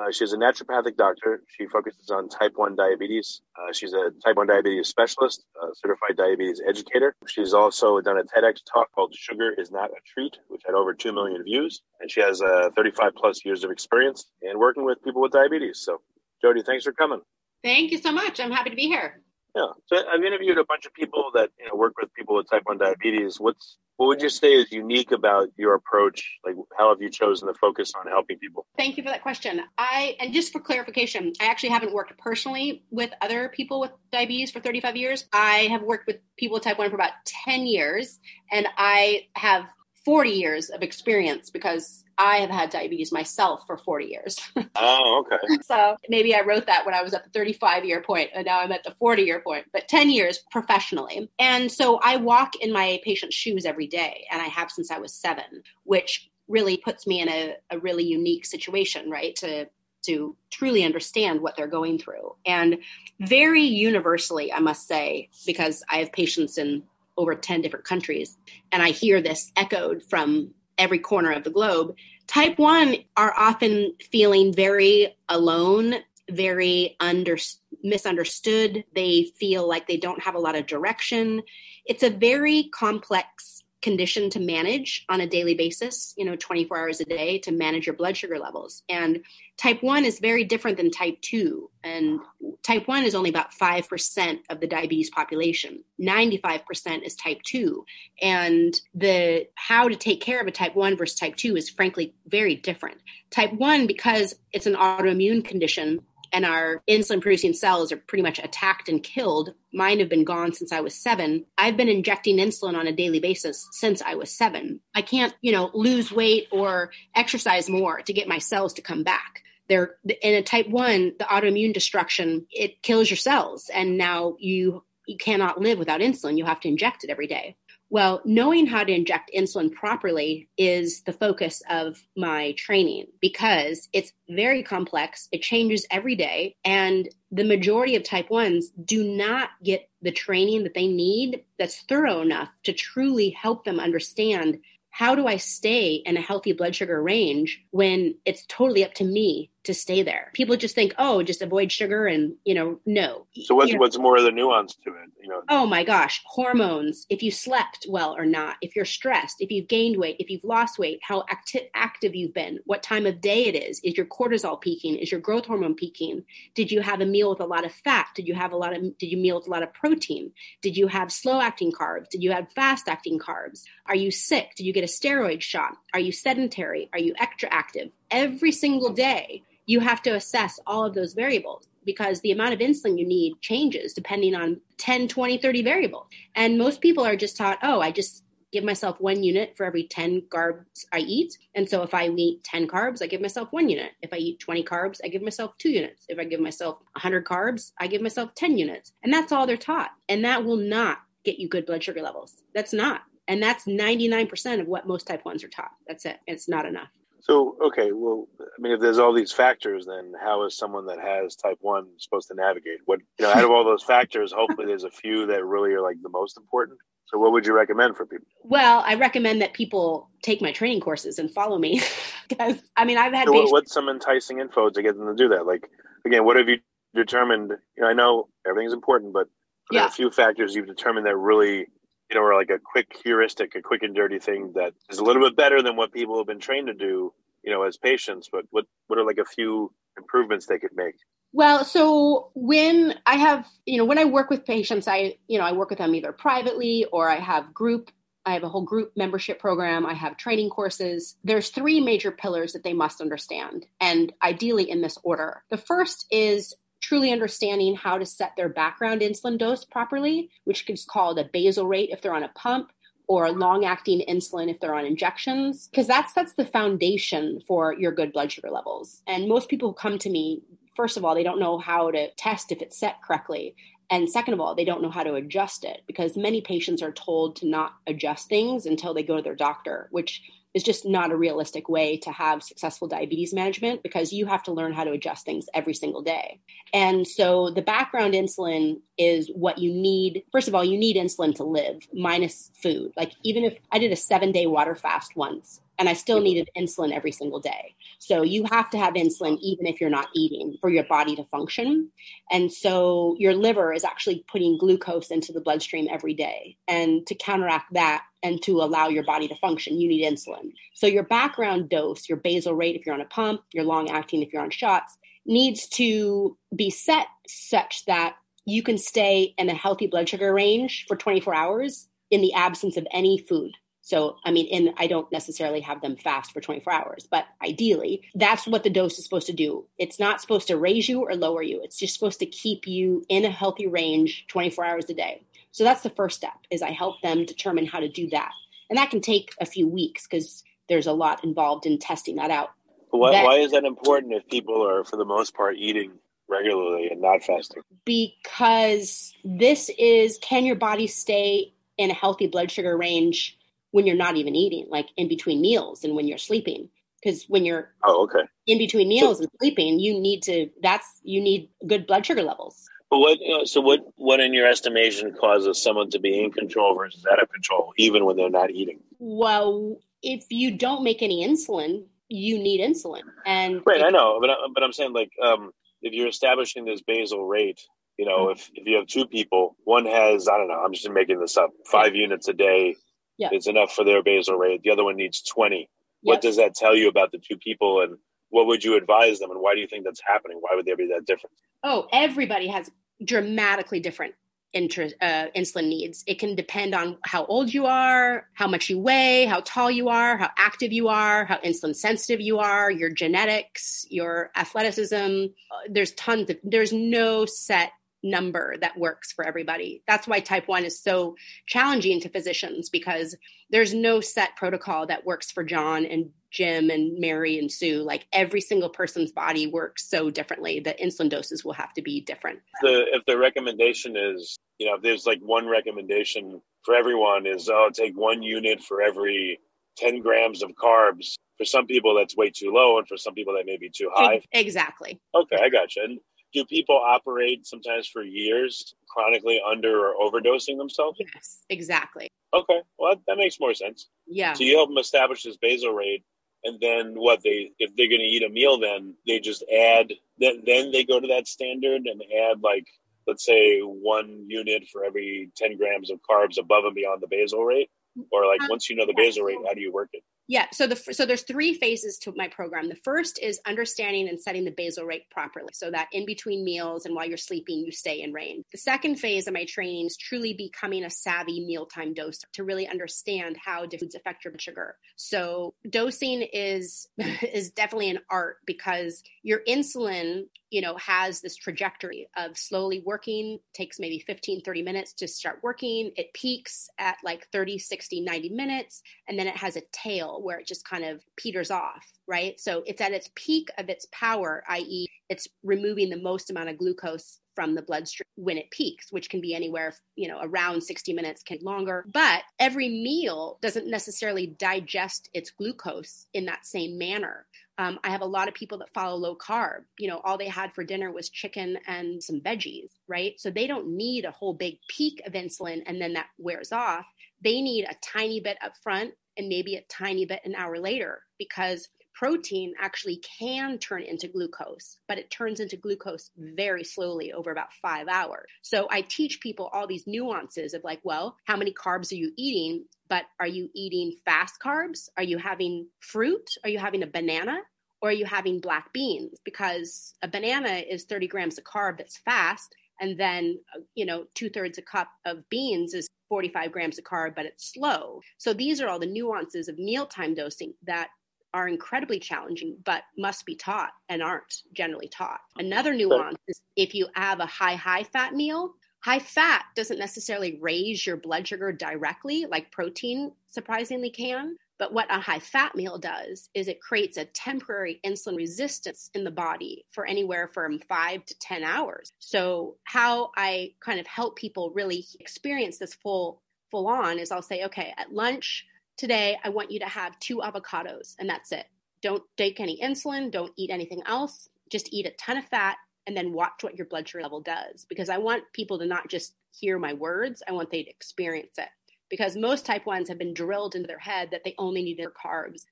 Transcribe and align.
Uh, 0.00 0.10
she's 0.10 0.32
a 0.32 0.36
naturopathic 0.36 0.96
doctor. 0.96 1.42
She 1.48 1.66
focuses 1.66 2.10
on 2.10 2.28
type 2.28 2.52
1 2.56 2.76
diabetes. 2.76 3.42
Uh, 3.56 3.72
she's 3.72 3.92
a 3.92 4.10
type 4.24 4.36
1 4.36 4.46
diabetes 4.46 4.88
specialist, 4.88 5.44
certified 5.74 6.16
diabetes 6.16 6.60
educator. 6.66 7.14
She's 7.26 7.52
also 7.52 8.00
done 8.00 8.16
a 8.16 8.22
TEDx 8.22 8.60
talk 8.72 8.90
called 8.92 9.14
Sugar 9.14 9.52
is 9.58 9.70
Not 9.70 9.90
a 9.90 10.00
Treat, 10.06 10.38
which 10.48 10.62
had 10.64 10.74
over 10.74 10.94
2 10.94 11.12
million 11.12 11.42
views. 11.44 11.82
And 12.00 12.10
she 12.10 12.20
has 12.20 12.40
uh, 12.40 12.70
35 12.76 13.14
plus 13.14 13.44
years 13.44 13.62
of 13.62 13.70
experience 13.70 14.26
in 14.40 14.58
working 14.58 14.84
with 14.84 15.02
people 15.04 15.20
with 15.20 15.32
diabetes. 15.32 15.80
So, 15.80 16.00
Jody, 16.40 16.62
thanks 16.62 16.84
for 16.84 16.92
coming. 16.92 17.20
Thank 17.62 17.90
you 17.90 17.98
so 17.98 18.12
much. 18.12 18.40
I'm 18.40 18.52
happy 18.52 18.70
to 18.70 18.76
be 18.76 18.86
here. 18.86 19.20
Yeah. 19.54 19.66
So 19.86 19.96
I've 20.08 20.22
interviewed 20.22 20.58
a 20.58 20.64
bunch 20.64 20.86
of 20.86 20.94
people 20.94 21.30
that 21.34 21.50
you 21.58 21.66
know 21.66 21.74
work 21.74 21.94
with 22.00 22.12
people 22.14 22.36
with 22.36 22.48
type 22.48 22.62
one 22.64 22.78
diabetes. 22.78 23.40
What's 23.40 23.78
what 24.00 24.06
would 24.06 24.22
you 24.22 24.30
say 24.30 24.54
is 24.54 24.72
unique 24.72 25.12
about 25.12 25.50
your 25.58 25.74
approach? 25.74 26.38
Like 26.42 26.54
how 26.78 26.88
have 26.88 27.02
you 27.02 27.10
chosen 27.10 27.48
to 27.48 27.54
focus 27.60 27.92
on 27.94 28.10
helping 28.10 28.38
people? 28.38 28.64
Thank 28.78 28.96
you 28.96 29.02
for 29.02 29.10
that 29.10 29.20
question. 29.20 29.60
I 29.76 30.16
and 30.18 30.32
just 30.32 30.54
for 30.54 30.58
clarification, 30.58 31.34
I 31.38 31.44
actually 31.44 31.68
haven't 31.68 31.92
worked 31.92 32.16
personally 32.16 32.82
with 32.90 33.10
other 33.20 33.50
people 33.50 33.78
with 33.78 33.90
diabetes 34.10 34.50
for 34.50 34.60
35 34.60 34.96
years. 34.96 35.26
I 35.34 35.68
have 35.70 35.82
worked 35.82 36.06
with 36.06 36.16
people 36.38 36.54
with 36.54 36.62
type 36.62 36.78
1 36.78 36.88
for 36.88 36.94
about 36.94 37.12
10 37.26 37.66
years 37.66 38.20
and 38.50 38.66
I 38.78 39.26
have 39.36 39.66
40 40.06 40.30
years 40.30 40.70
of 40.70 40.82
experience 40.82 41.50
because 41.50 42.02
I 42.18 42.38
have 42.38 42.50
had 42.50 42.70
diabetes 42.70 43.12
myself 43.12 43.62
for 43.66 43.78
40 43.78 44.06
years. 44.06 44.38
oh, 44.76 45.24
okay. 45.26 45.58
so 45.62 45.96
maybe 46.08 46.34
I 46.34 46.40
wrote 46.40 46.66
that 46.66 46.84
when 46.84 46.94
I 46.94 47.02
was 47.02 47.14
at 47.14 47.24
the 47.24 47.30
35 47.30 47.84
year 47.84 48.02
point 48.02 48.30
and 48.34 48.44
now 48.46 48.60
I'm 48.60 48.72
at 48.72 48.84
the 48.84 48.92
40 48.92 49.22
year 49.22 49.40
point, 49.40 49.66
but 49.72 49.88
10 49.88 50.10
years 50.10 50.40
professionally. 50.50 51.30
And 51.38 51.70
so 51.70 51.98
I 52.02 52.16
walk 52.16 52.56
in 52.60 52.72
my 52.72 53.00
patient's 53.04 53.36
shoes 53.36 53.64
every 53.64 53.86
day 53.86 54.26
and 54.30 54.40
I 54.40 54.46
have 54.46 54.70
since 54.70 54.90
I 54.90 54.98
was 54.98 55.14
seven, 55.14 55.62
which 55.84 56.30
really 56.48 56.76
puts 56.76 57.06
me 57.06 57.20
in 57.20 57.28
a, 57.28 57.54
a 57.70 57.78
really 57.78 58.04
unique 58.04 58.44
situation, 58.44 59.10
right? 59.10 59.34
To 59.36 59.68
to 60.02 60.36
truly 60.50 60.84
understand 60.84 61.40
what 61.40 61.56
they're 61.56 61.66
going 61.66 61.98
through. 61.98 62.34
And 62.46 62.78
very 63.20 63.62
universally, 63.62 64.52
I 64.52 64.58
must 64.60 64.88
say, 64.88 65.28
because 65.44 65.82
I 65.90 65.98
have 65.98 66.12
patients 66.12 66.58
in 66.58 66.84
over 67.16 67.34
10 67.34 67.60
different 67.60 67.84
countries, 67.84 68.38
and 68.72 68.82
I 68.82 68.90
hear 68.90 69.20
this 69.20 69.52
echoed 69.56 70.02
from 70.02 70.54
every 70.80 70.98
corner 70.98 71.30
of 71.30 71.44
the 71.44 71.50
globe. 71.50 71.94
Type 72.26 72.58
1 72.58 72.96
are 73.16 73.34
often 73.36 73.94
feeling 74.10 74.52
very 74.52 75.14
alone, 75.28 75.96
very 76.30 76.96
under, 76.98 77.36
misunderstood. 77.82 78.84
They 78.94 79.30
feel 79.38 79.68
like 79.68 79.86
they 79.86 79.98
don't 79.98 80.22
have 80.22 80.34
a 80.34 80.40
lot 80.40 80.56
of 80.56 80.66
direction. 80.66 81.42
It's 81.84 82.02
a 82.02 82.10
very 82.10 82.70
complex 82.72 83.59
condition 83.82 84.30
to 84.30 84.40
manage 84.40 85.04
on 85.08 85.20
a 85.20 85.26
daily 85.26 85.54
basis, 85.54 86.14
you 86.16 86.24
know, 86.24 86.36
24 86.36 86.78
hours 86.78 87.00
a 87.00 87.04
day 87.04 87.38
to 87.38 87.52
manage 87.52 87.86
your 87.86 87.96
blood 87.96 88.16
sugar 88.16 88.38
levels. 88.38 88.82
And 88.88 89.24
type 89.56 89.82
1 89.82 90.04
is 90.04 90.18
very 90.18 90.44
different 90.44 90.76
than 90.76 90.90
type 90.90 91.20
2. 91.22 91.70
And 91.82 92.20
type 92.62 92.86
1 92.86 93.04
is 93.04 93.14
only 93.14 93.30
about 93.30 93.52
5% 93.52 94.38
of 94.50 94.60
the 94.60 94.66
diabetes 94.66 95.10
population. 95.10 95.82
95% 96.00 97.02
is 97.04 97.14
type 97.14 97.42
2. 97.42 97.84
And 98.22 98.78
the 98.94 99.48
how 99.54 99.88
to 99.88 99.96
take 99.96 100.20
care 100.20 100.40
of 100.40 100.46
a 100.46 100.52
type 100.52 100.74
1 100.74 100.96
versus 100.96 101.18
type 101.18 101.36
2 101.36 101.56
is 101.56 101.70
frankly 101.70 102.14
very 102.26 102.54
different. 102.54 102.98
Type 103.30 103.52
1 103.52 103.86
because 103.86 104.34
it's 104.52 104.66
an 104.66 104.74
autoimmune 104.74 105.44
condition 105.44 106.00
and 106.32 106.44
our 106.44 106.82
insulin 106.88 107.20
producing 107.20 107.52
cells 107.52 107.92
are 107.92 107.96
pretty 107.96 108.22
much 108.22 108.38
attacked 108.38 108.88
and 108.88 109.02
killed. 109.02 109.54
Mine 109.72 110.00
have 110.00 110.08
been 110.08 110.24
gone 110.24 110.52
since 110.52 110.72
I 110.72 110.80
was 110.80 110.94
seven. 110.94 111.46
I've 111.58 111.76
been 111.76 111.88
injecting 111.88 112.36
insulin 112.38 112.76
on 112.76 112.86
a 112.86 112.92
daily 112.92 113.20
basis 113.20 113.68
since 113.72 114.02
I 114.02 114.14
was 114.14 114.30
seven. 114.30 114.80
I 114.94 115.02
can't, 115.02 115.34
you 115.40 115.52
know, 115.52 115.70
lose 115.74 116.12
weight 116.12 116.48
or 116.50 116.92
exercise 117.14 117.68
more 117.68 118.00
to 118.02 118.12
get 118.12 118.28
my 118.28 118.38
cells 118.38 118.74
to 118.74 118.82
come 118.82 119.02
back. 119.02 119.42
They're 119.68 119.96
in 120.22 120.34
a 120.34 120.42
type 120.42 120.68
one, 120.68 121.12
the 121.18 121.24
autoimmune 121.24 121.72
destruction, 121.72 122.46
it 122.50 122.82
kills 122.82 123.08
your 123.08 123.16
cells. 123.16 123.70
And 123.72 123.96
now 123.96 124.36
you 124.38 124.84
you 125.06 125.16
cannot 125.16 125.60
live 125.60 125.78
without 125.78 126.00
insulin. 126.00 126.38
You 126.38 126.44
have 126.44 126.60
to 126.60 126.68
inject 126.68 127.02
it 127.02 127.10
every 127.10 127.26
day. 127.26 127.56
Well, 127.92 128.22
knowing 128.24 128.66
how 128.66 128.84
to 128.84 128.92
inject 128.92 129.32
insulin 129.36 129.72
properly 129.72 130.48
is 130.56 131.02
the 131.02 131.12
focus 131.12 131.60
of 131.68 132.00
my 132.16 132.52
training 132.52 133.06
because 133.20 133.88
it's 133.92 134.12
very 134.28 134.62
complex. 134.62 135.28
It 135.32 135.42
changes 135.42 135.86
every 135.90 136.14
day. 136.14 136.54
And 136.64 137.08
the 137.32 137.44
majority 137.44 137.96
of 137.96 138.04
type 138.04 138.28
1s 138.28 138.66
do 138.84 139.02
not 139.02 139.50
get 139.64 139.90
the 140.02 140.12
training 140.12 140.62
that 140.62 140.74
they 140.74 140.86
need 140.86 141.44
that's 141.58 141.82
thorough 141.88 142.20
enough 142.20 142.48
to 142.62 142.72
truly 142.72 143.30
help 143.30 143.64
them 143.64 143.80
understand 143.80 144.60
how 144.90 145.14
do 145.14 145.26
I 145.26 145.36
stay 145.36 145.94
in 145.94 146.16
a 146.16 146.20
healthy 146.20 146.52
blood 146.52 146.74
sugar 146.74 147.02
range 147.02 147.64
when 147.70 148.14
it's 148.24 148.44
totally 148.46 148.84
up 148.84 148.94
to 148.94 149.04
me 149.04 149.50
to 149.64 149.74
stay 149.74 150.02
there. 150.02 150.30
People 150.32 150.56
just 150.56 150.74
think, 150.74 150.94
oh, 150.98 151.22
just 151.22 151.42
avoid 151.42 151.70
sugar 151.70 152.06
and, 152.06 152.34
you 152.44 152.54
know, 152.54 152.80
no. 152.86 153.26
So 153.42 153.54
what's 153.54 153.68
you 153.68 153.74
know, 153.74 153.80
what's 153.80 153.98
more 153.98 154.16
of 154.16 154.24
the 154.24 154.30
nuance 154.30 154.74
to 154.84 154.90
it? 154.90 155.10
You 155.22 155.28
know. 155.28 155.42
Oh 155.48 155.66
my 155.66 155.84
gosh, 155.84 156.22
hormones, 156.24 157.06
if 157.10 157.22
you 157.22 157.30
slept 157.30 157.86
well 157.88 158.16
or 158.16 158.24
not, 158.24 158.56
if 158.62 158.74
you're 158.74 158.86
stressed, 158.86 159.36
if 159.40 159.50
you've 159.50 159.68
gained 159.68 159.98
weight, 159.98 160.16
if 160.18 160.30
you've 160.30 160.44
lost 160.44 160.78
weight, 160.78 161.00
how 161.02 161.24
acti- 161.28 161.68
active 161.74 162.14
you've 162.14 162.32
been, 162.32 162.58
what 162.64 162.82
time 162.82 163.04
of 163.04 163.20
day 163.20 163.44
it 163.46 163.54
is, 163.54 163.80
is 163.84 163.96
your 163.96 164.06
cortisol 164.06 164.60
peaking, 164.60 164.96
is 164.96 165.10
your 165.10 165.20
growth 165.20 165.44
hormone 165.44 165.74
peaking? 165.74 166.24
Did 166.54 166.72
you 166.72 166.80
have 166.80 167.02
a 167.02 167.06
meal 167.06 167.28
with 167.28 167.40
a 167.40 167.46
lot 167.46 167.66
of 167.66 167.72
fat? 167.72 168.06
Did 168.14 168.26
you 168.26 168.34
have 168.34 168.52
a 168.52 168.56
lot 168.56 168.74
of 168.74 168.96
did 168.98 169.06
you 169.06 169.18
meal 169.18 169.36
with 169.36 169.46
a 169.46 169.50
lot 169.50 169.62
of 169.62 169.74
protein? 169.74 170.32
Did 170.62 170.76
you 170.76 170.86
have 170.86 171.12
slow 171.12 171.40
acting 171.40 171.72
carbs? 171.72 172.08
Did 172.08 172.22
you 172.22 172.32
have 172.32 172.50
fast 172.52 172.88
acting 172.88 173.18
carbs? 173.18 173.62
Are 173.86 173.96
you 173.96 174.10
sick? 174.10 174.52
Did 174.56 174.64
you 174.64 174.72
get 174.72 174.84
a 174.84 174.86
steroid 174.86 175.42
shot? 175.42 175.76
Are 175.92 176.00
you 176.00 176.12
sedentary? 176.12 176.88
Are 176.94 176.98
you 176.98 177.14
extra 177.18 177.48
active? 177.52 177.90
Every 178.10 178.52
single 178.52 178.92
day 178.92 179.42
you 179.66 179.80
have 179.80 180.02
to 180.02 180.10
assess 180.10 180.58
all 180.66 180.84
of 180.84 180.94
those 180.94 181.14
variables 181.14 181.68
because 181.84 182.20
the 182.20 182.32
amount 182.32 182.52
of 182.52 182.58
insulin 182.60 182.98
you 182.98 183.06
need 183.06 183.40
changes 183.40 183.94
depending 183.94 184.34
on 184.34 184.60
10, 184.78 185.08
20, 185.08 185.38
30 185.38 185.62
variables. 185.62 186.06
And 186.34 186.58
most 186.58 186.80
people 186.80 187.04
are 187.04 187.16
just 187.16 187.36
taught, 187.36 187.58
oh, 187.62 187.80
I 187.80 187.90
just 187.90 188.24
give 188.52 188.64
myself 188.64 189.00
one 189.00 189.22
unit 189.22 189.54
for 189.56 189.64
every 189.64 189.84
10 189.84 190.22
carbs 190.22 190.84
I 190.92 190.98
eat. 190.98 191.38
And 191.54 191.68
so 191.68 191.82
if 191.82 191.94
I 191.94 192.08
eat 192.08 192.42
10 192.42 192.66
carbs, 192.66 193.00
I 193.02 193.06
give 193.06 193.20
myself 193.20 193.48
one 193.52 193.68
unit. 193.68 193.92
If 194.02 194.12
I 194.12 194.16
eat 194.16 194.40
20 194.40 194.64
carbs, 194.64 194.98
I 195.04 195.08
give 195.08 195.22
myself 195.22 195.56
two 195.58 195.70
units. 195.70 196.04
If 196.08 196.18
I 196.18 196.24
give 196.24 196.40
myself 196.40 196.78
100 196.94 197.24
carbs, 197.24 197.72
I 197.78 197.86
give 197.86 198.02
myself 198.02 198.34
10 198.34 198.58
units. 198.58 198.92
And 199.02 199.12
that's 199.12 199.30
all 199.30 199.46
they're 199.46 199.56
taught. 199.56 199.90
And 200.08 200.24
that 200.24 200.44
will 200.44 200.56
not 200.56 200.98
get 201.24 201.38
you 201.38 201.48
good 201.48 201.66
blood 201.66 201.84
sugar 201.84 202.02
levels. 202.02 202.42
That's 202.54 202.72
not. 202.72 203.02
And 203.28 203.40
that's 203.40 203.66
99% 203.66 204.60
of 204.60 204.66
what 204.66 204.88
most 204.88 205.06
type 205.06 205.22
1s 205.22 205.44
are 205.44 205.48
taught. 205.48 205.70
That's 205.86 206.04
it. 206.04 206.18
It's 206.26 206.48
not 206.48 206.66
enough. 206.66 206.88
So, 207.22 207.56
okay, 207.66 207.92
well, 207.92 208.28
I 208.40 208.60
mean, 208.60 208.72
if 208.72 208.80
there's 208.80 208.98
all 208.98 209.12
these 209.12 209.32
factors, 209.32 209.86
then 209.86 210.12
how 210.22 210.44
is 210.46 210.56
someone 210.56 210.86
that 210.86 210.98
has 211.00 211.36
type 211.36 211.58
one 211.60 211.86
supposed 211.98 212.28
to 212.28 212.34
navigate? 212.34 212.78
What, 212.86 213.00
you 213.18 213.24
know, 213.24 213.32
out 213.32 213.44
of 213.44 213.50
all 213.50 213.64
those 213.64 213.82
factors, 213.82 214.32
hopefully 214.32 214.66
there's 214.66 214.84
a 214.84 214.90
few 214.90 215.26
that 215.26 215.44
really 215.44 215.72
are 215.72 215.82
like 215.82 215.96
the 216.02 216.08
most 216.08 216.38
important. 216.38 216.78
So, 217.06 217.18
what 217.18 217.32
would 217.32 217.44
you 217.44 217.52
recommend 217.52 217.96
for 217.96 218.06
people? 218.06 218.26
Well, 218.42 218.82
I 218.86 218.94
recommend 218.94 219.42
that 219.42 219.52
people 219.52 220.08
take 220.22 220.40
my 220.40 220.52
training 220.52 220.80
courses 220.80 221.18
and 221.18 221.30
follow 221.30 221.58
me 221.58 221.82
because, 222.28 222.56
I 222.76 222.84
mean, 222.84 222.98
I've 222.98 223.12
had. 223.12 223.26
So 223.26 223.50
what's 223.50 223.72
some 223.72 223.88
enticing 223.88 224.40
info 224.40 224.70
to 224.70 224.82
get 224.82 224.96
them 224.96 225.06
to 225.06 225.14
do 225.14 225.28
that? 225.30 225.46
Like, 225.46 225.68
again, 226.06 226.24
what 226.24 226.36
have 226.36 226.48
you 226.48 226.58
determined? 226.94 227.50
You 227.76 227.82
know, 227.82 227.88
I 227.88 227.92
know 227.92 228.28
everything's 228.46 228.72
important, 228.72 229.12
but 229.12 229.26
there 229.70 229.82
yeah. 229.82 229.88
a 229.88 229.90
few 229.90 230.10
factors 230.10 230.54
you've 230.54 230.66
determined 230.66 231.06
that 231.06 231.16
really 231.16 231.66
you 232.10 232.18
know, 232.18 232.26
or 232.26 232.34
like 232.34 232.50
a 232.50 232.58
quick 232.58 232.96
heuristic, 233.04 233.54
a 233.54 233.62
quick 233.62 233.82
and 233.82 233.94
dirty 233.94 234.18
thing 234.18 234.52
that 234.54 234.72
is 234.90 234.98
a 234.98 235.04
little 235.04 235.22
bit 235.22 235.36
better 235.36 235.62
than 235.62 235.76
what 235.76 235.92
people 235.92 236.16
have 236.18 236.26
been 236.26 236.40
trained 236.40 236.66
to 236.66 236.74
do, 236.74 237.12
you 237.42 237.52
know, 237.52 237.62
as 237.62 237.76
patients. 237.76 238.28
But 238.30 238.44
what 238.50 238.66
what 238.86 238.98
are 238.98 239.06
like 239.06 239.18
a 239.18 239.24
few 239.24 239.72
improvements 239.96 240.46
they 240.46 240.58
could 240.58 240.74
make? 240.74 240.94
Well, 241.32 241.64
so 241.64 242.30
when 242.34 242.94
I 243.06 243.16
have, 243.16 243.46
you 243.64 243.78
know, 243.78 243.84
when 243.84 243.98
I 243.98 244.04
work 244.04 244.30
with 244.30 244.44
patients, 244.44 244.88
I, 244.88 245.16
you 245.28 245.38
know, 245.38 245.44
I 245.44 245.52
work 245.52 245.70
with 245.70 245.78
them 245.78 245.94
either 245.94 246.12
privately 246.12 246.86
or 246.90 247.08
I 247.08 247.20
have 247.20 247.54
group 247.54 247.90
I 248.26 248.34
have 248.34 248.42
a 248.42 248.48
whole 248.48 248.64
group 248.64 248.92
membership 248.96 249.38
program. 249.38 249.86
I 249.86 249.94
have 249.94 250.18
training 250.18 250.50
courses. 250.50 251.16
There's 251.24 251.48
three 251.48 251.80
major 251.80 252.10
pillars 252.10 252.52
that 252.52 252.62
they 252.62 252.74
must 252.74 253.00
understand, 253.00 253.66
and 253.80 254.12
ideally 254.22 254.70
in 254.70 254.82
this 254.82 254.98
order. 255.02 255.42
The 255.50 255.56
first 255.56 256.06
is 256.10 256.54
truly 256.82 257.12
understanding 257.12 257.76
how 257.76 257.98
to 257.98 258.06
set 258.06 258.32
their 258.36 258.48
background 258.48 259.00
insulin 259.00 259.38
dose 259.38 259.64
properly, 259.64 260.30
which 260.44 260.68
is 260.68 260.84
called 260.84 261.18
a 261.18 261.28
basal 261.32 261.66
rate 261.66 261.90
if 261.92 262.02
they're 262.02 262.14
on 262.14 262.22
a 262.22 262.28
pump, 262.34 262.72
or 263.10 263.32
long 263.32 263.64
acting 263.64 264.04
insulin 264.08 264.48
if 264.48 264.60
they're 264.60 264.72
on 264.72 264.86
injections, 264.86 265.66
because 265.66 265.88
that 265.88 266.08
sets 266.08 266.34
the 266.34 266.44
foundation 266.44 267.42
for 267.44 267.74
your 267.74 267.90
good 267.90 268.12
blood 268.12 268.30
sugar 268.30 268.52
levels. 268.52 269.02
And 269.08 269.28
most 269.28 269.48
people 269.48 269.70
who 269.70 269.74
come 269.74 269.98
to 269.98 270.08
me, 270.08 270.44
first 270.76 270.96
of 270.96 271.04
all, 271.04 271.16
they 271.16 271.24
don't 271.24 271.40
know 271.40 271.58
how 271.58 271.90
to 271.90 272.12
test 272.12 272.52
if 272.52 272.62
it's 272.62 272.78
set 272.78 273.02
correctly. 273.02 273.56
And 273.90 274.08
second 274.08 274.34
of 274.34 274.40
all, 274.40 274.54
they 274.54 274.64
don't 274.64 274.80
know 274.80 274.92
how 274.92 275.02
to 275.02 275.14
adjust 275.14 275.64
it 275.64 275.82
because 275.88 276.16
many 276.16 276.40
patients 276.40 276.82
are 276.82 276.92
told 276.92 277.34
to 277.36 277.48
not 277.48 277.72
adjust 277.88 278.28
things 278.28 278.64
until 278.64 278.94
they 278.94 279.02
go 279.02 279.16
to 279.16 279.22
their 279.22 279.34
doctor, 279.34 279.88
which 279.90 280.22
is 280.54 280.62
just 280.62 280.84
not 280.84 281.12
a 281.12 281.16
realistic 281.16 281.68
way 281.68 281.96
to 281.98 282.10
have 282.10 282.42
successful 282.42 282.88
diabetes 282.88 283.32
management 283.32 283.82
because 283.82 284.12
you 284.12 284.26
have 284.26 284.42
to 284.42 284.52
learn 284.52 284.72
how 284.72 284.84
to 284.84 284.90
adjust 284.90 285.24
things 285.24 285.46
every 285.54 285.74
single 285.74 286.02
day. 286.02 286.40
And 286.72 287.06
so 287.06 287.50
the 287.50 287.62
background 287.62 288.14
insulin 288.14 288.80
is 288.98 289.30
what 289.34 289.58
you 289.58 289.72
need. 289.72 290.24
First 290.32 290.48
of 290.48 290.54
all, 290.54 290.64
you 290.64 290.78
need 290.78 290.96
insulin 290.96 291.34
to 291.36 291.44
live 291.44 291.86
minus 291.92 292.50
food. 292.62 292.92
Like 292.96 293.12
even 293.22 293.44
if 293.44 293.58
I 293.70 293.78
did 293.78 293.92
a 293.92 293.96
seven 293.96 294.32
day 294.32 294.46
water 294.46 294.74
fast 294.74 295.16
once 295.16 295.60
and 295.80 295.88
I 295.88 295.94
still 295.94 296.20
needed 296.20 296.50
insulin 296.56 296.92
every 296.92 297.10
single 297.10 297.40
day. 297.40 297.74
So 297.98 298.20
you 298.20 298.44
have 298.52 298.68
to 298.70 298.78
have 298.78 298.94
insulin 298.94 299.38
even 299.40 299.66
if 299.66 299.80
you're 299.80 299.88
not 299.88 300.08
eating 300.14 300.58
for 300.60 300.68
your 300.68 300.84
body 300.84 301.16
to 301.16 301.24
function. 301.24 301.90
And 302.30 302.52
so 302.52 303.16
your 303.18 303.34
liver 303.34 303.72
is 303.72 303.82
actually 303.82 304.22
putting 304.30 304.58
glucose 304.58 305.10
into 305.10 305.32
the 305.32 305.40
bloodstream 305.40 305.88
every 305.90 306.12
day. 306.12 306.58
And 306.68 307.06
to 307.06 307.14
counteract 307.14 307.72
that 307.72 308.04
and 308.22 308.42
to 308.42 308.60
allow 308.60 308.88
your 308.88 309.04
body 309.04 309.26
to 309.28 309.34
function, 309.36 309.80
you 309.80 309.88
need 309.88 310.06
insulin. 310.06 310.52
So 310.74 310.86
your 310.86 311.04
background 311.04 311.70
dose, 311.70 312.10
your 312.10 312.18
basal 312.18 312.54
rate 312.54 312.76
if 312.76 312.84
you're 312.84 312.94
on 312.94 313.00
a 313.00 313.06
pump, 313.06 313.40
your 313.54 313.64
long 313.64 313.88
acting 313.88 314.22
if 314.22 314.34
you're 314.34 314.42
on 314.42 314.50
shots, 314.50 314.98
needs 315.24 315.66
to 315.68 316.36
be 316.54 316.68
set 316.68 317.06
such 317.26 317.86
that 317.86 318.16
you 318.44 318.62
can 318.62 318.76
stay 318.76 319.34
in 319.38 319.48
a 319.48 319.54
healthy 319.54 319.86
blood 319.86 320.10
sugar 320.10 320.34
range 320.34 320.84
for 320.88 320.96
24 320.96 321.34
hours 321.34 321.88
in 322.10 322.20
the 322.20 322.34
absence 322.34 322.76
of 322.76 322.86
any 322.92 323.16
food. 323.16 323.52
So, 323.82 324.16
I 324.24 324.30
mean, 324.30 324.48
and 324.52 324.74
I 324.76 324.86
don't 324.86 325.10
necessarily 325.10 325.60
have 325.60 325.80
them 325.80 325.96
fast 325.96 326.32
for 326.32 326.40
24 326.40 326.72
hours, 326.72 327.08
but 327.10 327.24
ideally, 327.42 328.02
that's 328.14 328.46
what 328.46 328.62
the 328.62 328.70
dose 328.70 328.98
is 328.98 329.04
supposed 329.04 329.26
to 329.28 329.32
do. 329.32 329.66
It's 329.78 329.98
not 329.98 330.20
supposed 330.20 330.48
to 330.48 330.56
raise 330.56 330.88
you 330.88 331.00
or 331.00 331.14
lower 331.14 331.42
you. 331.42 331.60
It's 331.62 331.78
just 331.78 331.94
supposed 331.94 332.18
to 332.20 332.26
keep 332.26 332.66
you 332.66 333.04
in 333.08 333.24
a 333.24 333.30
healthy 333.30 333.66
range 333.66 334.26
24 334.28 334.64
hours 334.64 334.90
a 334.90 334.94
day. 334.94 335.22
So 335.52 335.64
that's 335.64 335.82
the 335.82 335.90
first 335.90 336.16
step 336.16 336.34
is 336.50 336.62
I 336.62 336.70
help 336.70 337.00
them 337.02 337.24
determine 337.24 337.66
how 337.66 337.80
to 337.80 337.88
do 337.88 338.08
that. 338.10 338.32
And 338.68 338.78
that 338.78 338.90
can 338.90 339.00
take 339.00 339.32
a 339.40 339.46
few 339.46 339.66
weeks 339.66 340.06
because 340.06 340.44
there's 340.68 340.86
a 340.86 340.92
lot 340.92 341.24
involved 341.24 341.66
in 341.66 341.78
testing 341.78 342.16
that 342.16 342.30
out. 342.30 342.50
Why, 342.90 343.12
that, 343.12 343.24
why 343.24 343.36
is 343.36 343.52
that 343.52 343.64
important 343.64 344.14
if 344.14 344.28
people 344.28 344.66
are, 344.66 344.84
for 344.84 344.96
the 344.96 345.04
most 345.04 345.34
part, 345.34 345.56
eating 345.56 345.92
regularly 346.28 346.88
and 346.90 347.00
not 347.00 347.22
fasting? 347.22 347.62
Because 347.84 349.12
this 349.24 349.70
is 349.78 350.18
can 350.22 350.44
your 350.44 350.56
body 350.56 350.86
stay 350.86 351.52
in 351.76 351.90
a 351.90 351.94
healthy 351.94 352.26
blood 352.26 352.50
sugar 352.50 352.76
range 352.76 353.38
when 353.70 353.86
you're 353.86 353.96
not 353.96 354.16
even 354.16 354.34
eating, 354.34 354.66
like 354.68 354.88
in 354.96 355.08
between 355.08 355.40
meals 355.40 355.84
and 355.84 355.94
when 355.94 356.08
you're 356.08 356.18
sleeping. 356.18 356.68
Because 357.02 357.24
when 357.28 357.46
you're 357.46 357.72
oh 357.84 358.04
okay 358.04 358.28
in 358.46 358.58
between 358.58 358.88
meals 358.88 359.18
so, 359.18 359.22
and 359.22 359.32
sleeping, 359.40 359.78
you 359.78 359.98
need 359.98 360.22
to 360.24 360.50
that's 360.62 360.86
you 361.02 361.20
need 361.20 361.48
good 361.66 361.86
blood 361.86 362.04
sugar 362.04 362.22
levels. 362.22 362.68
But 362.90 362.98
what 362.98 363.18
so 363.48 363.60
what 363.60 363.80
what 363.96 364.20
in 364.20 364.34
your 364.34 364.46
estimation 364.46 365.14
causes 365.18 365.62
someone 365.62 365.90
to 365.90 366.00
be 366.00 366.22
in 366.22 366.32
control 366.32 366.74
versus 366.74 367.06
out 367.10 367.22
of 367.22 367.30
control, 367.30 367.72
even 367.78 368.04
when 368.04 368.16
they're 368.16 368.28
not 368.28 368.50
eating? 368.50 368.80
Well, 368.98 369.78
if 370.02 370.26
you 370.30 370.56
don't 370.56 370.82
make 370.82 371.00
any 371.00 371.26
insulin, 371.26 371.84
you 372.08 372.38
need 372.38 372.60
insulin, 372.60 373.02
and 373.24 373.62
right, 373.64 373.80
if, 373.80 373.86
I 373.86 373.90
know, 373.90 374.18
but 374.20 374.30
but 374.52 374.62
I'm 374.62 374.72
saying 374.72 374.92
like 374.92 375.12
um, 375.22 375.52
if 375.82 375.92
you're 375.92 376.08
establishing 376.08 376.64
this 376.64 376.82
basal 376.82 377.24
rate, 377.26 377.60
you 377.96 378.04
know, 378.04 378.26
mm-hmm. 378.26 378.32
if 378.32 378.50
if 378.54 378.66
you 378.66 378.76
have 378.76 378.88
two 378.88 379.06
people, 379.06 379.56
one 379.62 379.86
has 379.86 380.28
I 380.28 380.36
don't 380.36 380.48
know, 380.48 380.60
I'm 380.62 380.72
just 380.72 380.90
making 380.90 381.20
this 381.20 381.36
up, 381.36 381.50
five 381.64 381.94
units 381.94 382.26
a 382.26 382.32
day 382.32 382.74
yeah. 383.20 383.28
is 383.32 383.46
enough 383.46 383.72
for 383.72 383.84
their 383.84 384.02
basal 384.02 384.36
rate. 384.36 384.62
The 384.62 384.70
other 384.70 384.84
one 384.84 384.96
needs 384.96 385.22
20. 385.22 385.68
What 386.02 386.22
does 386.22 386.36
that 386.36 386.54
tell 386.54 386.74
you 386.74 386.88
about 386.88 387.12
the 387.12 387.18
two 387.18 387.36
people 387.36 387.82
and 387.82 387.98
what 388.30 388.46
would 388.46 388.64
you 388.64 388.76
advise 388.76 389.18
them 389.18 389.30
and 389.30 389.40
why 389.40 389.54
do 389.54 389.60
you 389.60 389.66
think 389.66 389.84
that's 389.84 390.00
happening? 390.04 390.38
Why 390.40 390.56
would 390.56 390.64
there 390.64 390.76
be 390.76 390.88
that 390.88 391.04
difference? 391.04 391.36
Oh, 391.62 391.86
everybody 391.92 392.46
has 392.48 392.70
dramatically 393.04 393.80
different 393.80 394.14
interest, 394.52 394.94
uh, 395.00 395.26
insulin 395.36 395.68
needs. 395.68 396.02
It 396.06 396.18
can 396.18 396.34
depend 396.34 396.74
on 396.74 396.98
how 397.04 397.24
old 397.26 397.52
you 397.52 397.66
are, 397.66 398.26
how 398.34 398.48
much 398.48 398.68
you 398.68 398.78
weigh, 398.78 399.26
how 399.26 399.42
tall 399.44 399.70
you 399.70 399.88
are, 399.88 400.16
how 400.16 400.30
active 400.36 400.72
you 400.72 400.88
are, 400.88 401.24
how 401.24 401.38
insulin 401.38 401.76
sensitive 401.76 402.20
you 402.20 402.38
are, 402.38 402.70
your 402.70 402.90
genetics, 402.90 403.86
your 403.90 404.30
athleticism. 404.36 404.94
Uh, 404.94 405.68
there's 405.68 405.92
tons 405.92 406.30
of, 406.30 406.38
there's 406.42 406.72
no 406.72 407.26
set 407.26 407.72
number 408.02 408.56
that 408.58 408.78
works 408.78 409.12
for 409.12 409.24
everybody. 409.24 409.82
That's 409.86 410.06
why 410.06 410.20
type 410.20 410.48
1 410.48 410.64
is 410.64 410.80
so 410.80 411.16
challenging 411.46 412.00
to 412.00 412.08
physicians 412.08 412.70
because 412.70 413.16
there's 413.50 413.74
no 413.74 414.00
set 414.00 414.36
protocol 414.36 414.86
that 414.86 415.04
works 415.04 415.30
for 415.30 415.44
John 415.44 415.84
and 415.84 416.10
Jim 416.30 416.70
and 416.70 416.98
Mary 416.98 417.38
and 417.38 417.50
Sue. 417.50 417.82
Like 417.82 418.06
every 418.12 418.40
single 418.40 418.70
person's 418.70 419.12
body 419.12 419.46
works 419.46 419.88
so 419.88 420.10
differently 420.10 420.60
that 420.60 420.78
insulin 420.78 421.10
doses 421.10 421.44
will 421.44 421.52
have 421.52 421.72
to 421.74 421.82
be 421.82 422.00
different. 422.00 422.40
The, 422.62 422.86
if 422.92 423.04
the 423.06 423.18
recommendation 423.18 423.96
is, 423.96 424.38
you 424.58 424.66
know, 424.66 424.76
if 424.76 424.82
there's 424.82 425.06
like 425.06 425.20
one 425.20 425.48
recommendation 425.48 426.40
for 426.64 426.74
everyone 426.74 427.26
is, 427.26 427.48
oh, 427.48 427.70
take 427.72 427.96
one 427.96 428.22
unit 428.22 428.62
for 428.62 428.82
every 428.82 429.40
10 429.76 430.00
grams 430.00 430.42
of 430.42 430.50
carbs. 430.52 431.14
For 431.38 431.44
some 431.44 431.66
people, 431.66 431.94
that's 431.94 432.16
way 432.16 432.30
too 432.30 432.52
low, 432.52 432.76
and 432.78 432.86
for 432.86 432.98
some 432.98 433.14
people, 433.14 433.32
that 433.34 433.46
may 433.46 433.56
be 433.56 433.70
too 433.70 433.90
high. 433.94 434.20
Exactly. 434.32 435.00
Okay, 435.14 435.38
I 435.40 435.48
got 435.48 435.74
you. 435.74 435.84
And 435.84 436.00
do 436.32 436.44
people 436.44 436.76
operate 436.76 437.46
sometimes 437.46 437.88
for 437.88 438.02
years 438.02 438.74
chronically 438.88 439.40
under 439.48 439.86
or 439.86 439.94
overdosing 439.94 440.58
themselves? 440.58 440.98
Yes, 441.00 441.44
exactly. 441.48 442.08
Okay, 442.32 442.60
well 442.78 442.94
that, 442.94 443.02
that 443.06 443.16
makes 443.16 443.40
more 443.40 443.54
sense. 443.54 443.88
Yeah. 444.06 444.34
So 444.34 444.44
you 444.44 444.56
help 444.56 444.70
them 444.70 444.78
establish 444.78 445.22
this 445.22 445.36
basal 445.36 445.72
rate, 445.72 446.04
and 446.44 446.58
then 446.60 446.94
what 446.94 447.22
they 447.22 447.52
if 447.58 447.74
they're 447.76 447.88
going 447.88 448.00
to 448.00 448.06
eat 448.06 448.22
a 448.22 448.28
meal, 448.28 448.58
then 448.58 448.94
they 449.06 449.20
just 449.20 449.44
add 449.52 449.92
then 450.18 450.42
then 450.46 450.72
they 450.72 450.84
go 450.84 451.00
to 451.00 451.08
that 451.08 451.26
standard 451.26 451.82
and 451.86 452.02
add 452.30 452.42
like 452.42 452.66
let's 453.06 453.24
say 453.24 453.60
one 453.60 454.24
unit 454.28 454.68
for 454.72 454.84
every 454.84 455.30
ten 455.36 455.56
grams 455.56 455.90
of 455.90 455.98
carbs 456.08 456.38
above 456.38 456.64
and 456.64 456.74
beyond 456.74 457.02
the 457.02 457.08
basal 457.08 457.44
rate, 457.44 457.70
or 458.10 458.26
like 458.26 458.42
um, 458.42 458.48
once 458.50 458.70
you 458.70 458.76
know 458.76 458.86
the 458.86 458.94
basal 458.96 459.24
rate, 459.24 459.38
how 459.46 459.54
do 459.54 459.60
you 459.60 459.72
work 459.72 459.90
it? 459.92 460.02
Yeah, 460.30 460.46
so 460.52 460.68
the 460.68 460.76
so 460.76 461.06
there's 461.06 461.24
three 461.24 461.54
phases 461.54 461.98
to 462.02 462.14
my 462.14 462.28
program. 462.28 462.68
The 462.68 462.76
first 462.76 463.18
is 463.20 463.40
understanding 463.48 464.08
and 464.08 464.20
setting 464.20 464.44
the 464.44 464.52
basal 464.52 464.84
rate 464.84 465.10
properly, 465.10 465.48
so 465.52 465.72
that 465.72 465.88
in 465.92 466.06
between 466.06 466.44
meals 466.44 466.86
and 466.86 466.94
while 466.94 467.04
you're 467.04 467.16
sleeping, 467.16 467.58
you 467.58 467.72
stay 467.72 468.00
in 468.00 468.12
range. 468.12 468.44
The 468.52 468.58
second 468.58 469.00
phase 469.00 469.26
of 469.26 469.34
my 469.34 469.44
training 469.44 469.86
is 469.86 469.96
truly 469.96 470.34
becoming 470.34 470.84
a 470.84 470.90
savvy 470.90 471.44
mealtime 471.44 471.96
doser 471.96 472.30
to 472.34 472.44
really 472.44 472.68
understand 472.68 473.38
how 473.44 473.66
different 473.66 473.80
foods 473.80 473.96
affect 473.96 474.24
your 474.24 474.32
sugar. 474.38 474.76
So 474.94 475.54
dosing 475.68 476.22
is 476.22 476.86
is 476.98 477.50
definitely 477.50 477.90
an 477.90 477.98
art 478.08 478.36
because 478.46 479.02
your 479.24 479.40
insulin 479.48 480.26
you 480.50 480.60
know 480.60 480.76
has 480.76 481.20
this 481.20 481.36
trajectory 481.36 482.08
of 482.16 482.36
slowly 482.36 482.82
working 482.84 483.38
takes 483.54 483.78
maybe 483.78 484.02
15 484.06 484.42
30 484.42 484.62
minutes 484.62 484.92
to 484.94 485.08
start 485.08 485.38
working 485.42 485.92
it 485.96 486.12
peaks 486.12 486.68
at 486.78 486.96
like 487.04 487.28
30 487.32 487.58
60 487.58 488.00
90 488.00 488.28
minutes 488.30 488.82
and 489.08 489.18
then 489.18 489.26
it 489.26 489.36
has 489.36 489.56
a 489.56 489.62
tail 489.72 490.19
where 490.22 490.38
it 490.38 490.46
just 490.46 490.68
kind 490.68 490.84
of 490.84 491.02
peters 491.16 491.50
off 491.50 491.86
right 492.06 492.40
so 492.40 492.62
it's 492.66 492.80
at 492.80 492.92
its 492.92 493.10
peak 493.14 493.48
of 493.58 493.68
its 493.68 493.86
power 493.92 494.42
i.e 494.48 494.86
it's 495.08 495.26
removing 495.42 495.90
the 495.90 496.00
most 496.00 496.30
amount 496.30 496.48
of 496.48 496.58
glucose 496.58 497.18
from 497.34 497.54
the 497.54 497.62
bloodstream 497.62 498.06
when 498.16 498.38
it 498.38 498.50
peaks 498.50 498.90
which 498.90 499.10
can 499.10 499.20
be 499.20 499.34
anywhere 499.34 499.74
you 499.96 500.08
know 500.08 500.18
around 500.22 500.62
60 500.62 500.92
minutes 500.92 501.22
can 501.22 501.38
longer 501.42 501.84
but 501.92 502.22
every 502.38 502.68
meal 502.68 503.38
doesn't 503.40 503.68
necessarily 503.68 504.26
digest 504.26 505.08
its 505.14 505.30
glucose 505.30 506.06
in 506.14 506.26
that 506.26 506.44
same 506.46 506.78
manner 506.78 507.26
um, 507.60 507.78
I 507.84 507.90
have 507.90 508.00
a 508.00 508.06
lot 508.06 508.26
of 508.26 508.32
people 508.32 508.56
that 508.58 508.72
follow 508.72 508.96
low 508.96 509.14
carb. 509.14 509.64
You 509.78 509.88
know, 509.88 510.00
all 510.02 510.16
they 510.16 510.28
had 510.28 510.54
for 510.54 510.64
dinner 510.64 510.90
was 510.90 511.10
chicken 511.10 511.58
and 511.66 512.02
some 512.02 512.22
veggies, 512.22 512.70
right? 512.88 513.20
So 513.20 513.28
they 513.28 513.46
don't 513.46 513.76
need 513.76 514.06
a 514.06 514.10
whole 514.10 514.32
big 514.32 514.56
peak 514.66 515.02
of 515.06 515.12
insulin 515.12 515.62
and 515.66 515.78
then 515.78 515.92
that 515.92 516.06
wears 516.16 516.52
off. 516.52 516.86
They 517.22 517.42
need 517.42 517.66
a 517.66 517.76
tiny 517.82 518.18
bit 518.18 518.38
up 518.42 518.54
front 518.62 518.94
and 519.16 519.28
maybe 519.28 519.56
a 519.56 519.64
tiny 519.68 520.04
bit 520.04 520.20
an 520.24 520.34
hour 520.34 520.58
later 520.58 521.02
because 521.18 521.68
protein 522.00 522.54
actually 522.58 522.98
can 523.18 523.58
turn 523.58 523.82
into 523.82 524.08
glucose, 524.08 524.78
but 524.88 524.98
it 524.98 525.10
turns 525.10 525.38
into 525.38 525.56
glucose 525.56 526.10
very 526.16 526.64
slowly 526.64 527.12
over 527.12 527.30
about 527.30 527.52
five 527.60 527.88
hours. 527.88 528.26
So 528.42 528.68
I 528.70 528.82
teach 528.82 529.20
people 529.20 529.50
all 529.52 529.66
these 529.66 529.86
nuances 529.86 530.54
of 530.54 530.64
like, 530.64 530.80
well, 530.82 531.16
how 531.26 531.36
many 531.36 531.52
carbs 531.52 531.92
are 531.92 531.96
you 531.96 532.12
eating? 532.16 532.64
But 532.88 533.04
are 533.20 533.26
you 533.26 533.50
eating 533.54 533.96
fast 534.04 534.36
carbs? 534.44 534.88
Are 534.96 535.02
you 535.02 535.18
having 535.18 535.68
fruit? 535.80 536.26
Are 536.42 536.50
you 536.50 536.58
having 536.58 536.82
a 536.82 536.86
banana? 536.86 537.38
Or 537.82 537.90
are 537.90 537.94
you 537.94 538.04
having 538.06 538.40
black 538.40 538.72
beans? 538.72 539.18
Because 539.24 539.94
a 540.02 540.08
banana 540.08 540.62
is 540.70 540.84
30 540.84 541.06
grams 541.06 541.38
of 541.38 541.44
carb 541.44 541.78
that's 541.78 541.98
fast. 541.98 542.54
And 542.80 542.98
then, 542.98 543.38
uh, 543.54 543.60
you 543.74 543.84
know, 543.84 544.04
two 544.14 544.30
thirds 544.30 544.58
a 544.58 544.62
cup 544.62 544.88
of 545.04 545.28
beans 545.28 545.74
is 545.74 545.88
45 546.10 546.52
grams 546.52 546.78
of 546.78 546.84
carb, 546.84 547.14
but 547.14 547.24
it's 547.24 547.52
slow. 547.54 548.02
So 548.18 548.34
these 548.34 548.60
are 548.60 548.68
all 548.68 548.78
the 548.78 548.84
nuances 548.84 549.48
of 549.48 549.58
mealtime 549.58 550.12
dosing 550.12 550.52
that 550.66 550.88
are 551.32 551.48
incredibly 551.48 551.98
challenging, 551.98 552.56
but 552.64 552.82
must 552.98 553.24
be 553.24 553.36
taught 553.36 553.70
and 553.88 554.02
aren't 554.02 554.42
generally 554.52 554.88
taught. 554.88 555.20
Another 555.38 555.72
nuance 555.72 556.18
is 556.26 556.42
if 556.56 556.74
you 556.74 556.88
have 556.94 557.20
a 557.20 557.26
high, 557.26 557.54
high 557.54 557.84
fat 557.84 558.14
meal, 558.14 558.52
high 558.80 558.98
fat 558.98 559.44
doesn't 559.54 559.78
necessarily 559.78 560.38
raise 560.40 560.84
your 560.84 560.96
blood 560.96 561.26
sugar 561.28 561.52
directly, 561.52 562.26
like 562.26 562.50
protein 562.50 563.12
surprisingly 563.28 563.90
can. 563.90 564.36
But 564.60 564.74
what 564.74 564.94
a 564.94 565.00
high 565.00 565.20
fat 565.20 565.56
meal 565.56 565.78
does 565.78 566.28
is 566.34 566.46
it 566.46 566.60
creates 566.60 566.98
a 566.98 567.06
temporary 567.06 567.80
insulin 567.84 568.14
resistance 568.14 568.90
in 568.92 569.04
the 569.04 569.10
body 569.10 569.64
for 569.72 569.86
anywhere 569.86 570.28
from 570.28 570.58
five 570.58 571.02
to 571.06 571.18
10 571.18 571.42
hours. 571.42 571.90
So, 571.98 572.58
how 572.64 573.10
I 573.16 573.54
kind 573.60 573.80
of 573.80 573.86
help 573.86 574.16
people 574.16 574.50
really 574.50 574.84
experience 575.00 575.56
this 575.56 575.72
full, 575.72 576.20
full 576.50 576.68
on 576.68 576.98
is 576.98 577.10
I'll 577.10 577.22
say, 577.22 577.44
okay, 577.46 577.72
at 577.78 577.94
lunch 577.94 578.44
today, 578.76 579.18
I 579.24 579.30
want 579.30 579.50
you 579.50 579.60
to 579.60 579.66
have 579.66 579.98
two 579.98 580.18
avocados 580.18 580.94
and 580.98 581.08
that's 581.08 581.32
it. 581.32 581.46
Don't 581.80 582.02
take 582.18 582.38
any 582.38 582.60
insulin, 582.62 583.10
don't 583.10 583.32
eat 583.38 583.50
anything 583.50 583.80
else, 583.86 584.28
just 584.50 584.74
eat 584.74 584.84
a 584.84 584.90
ton 584.90 585.16
of 585.16 585.24
fat 585.24 585.56
and 585.86 585.96
then 585.96 586.12
watch 586.12 586.42
what 586.42 586.58
your 586.58 586.66
blood 586.66 586.86
sugar 586.86 587.02
level 587.02 587.22
does 587.22 587.64
because 587.70 587.88
I 587.88 587.96
want 587.96 588.24
people 588.34 588.58
to 588.58 588.66
not 588.66 588.90
just 588.90 589.14
hear 589.32 589.58
my 589.58 589.72
words, 589.72 590.22
I 590.28 590.32
want 590.32 590.50
they 590.50 590.64
to 590.64 590.70
experience 590.70 591.38
it 591.38 591.48
because 591.90 592.16
most 592.16 592.46
type 592.46 592.64
1s 592.64 592.88
have 592.88 592.98
been 592.98 593.12
drilled 593.12 593.54
into 593.54 593.66
their 593.66 593.78
head 593.78 594.10
that 594.12 594.22
they 594.24 594.34
only 594.38 594.62
need 594.62 594.78
their 594.78 594.92
carbs. 594.92 595.42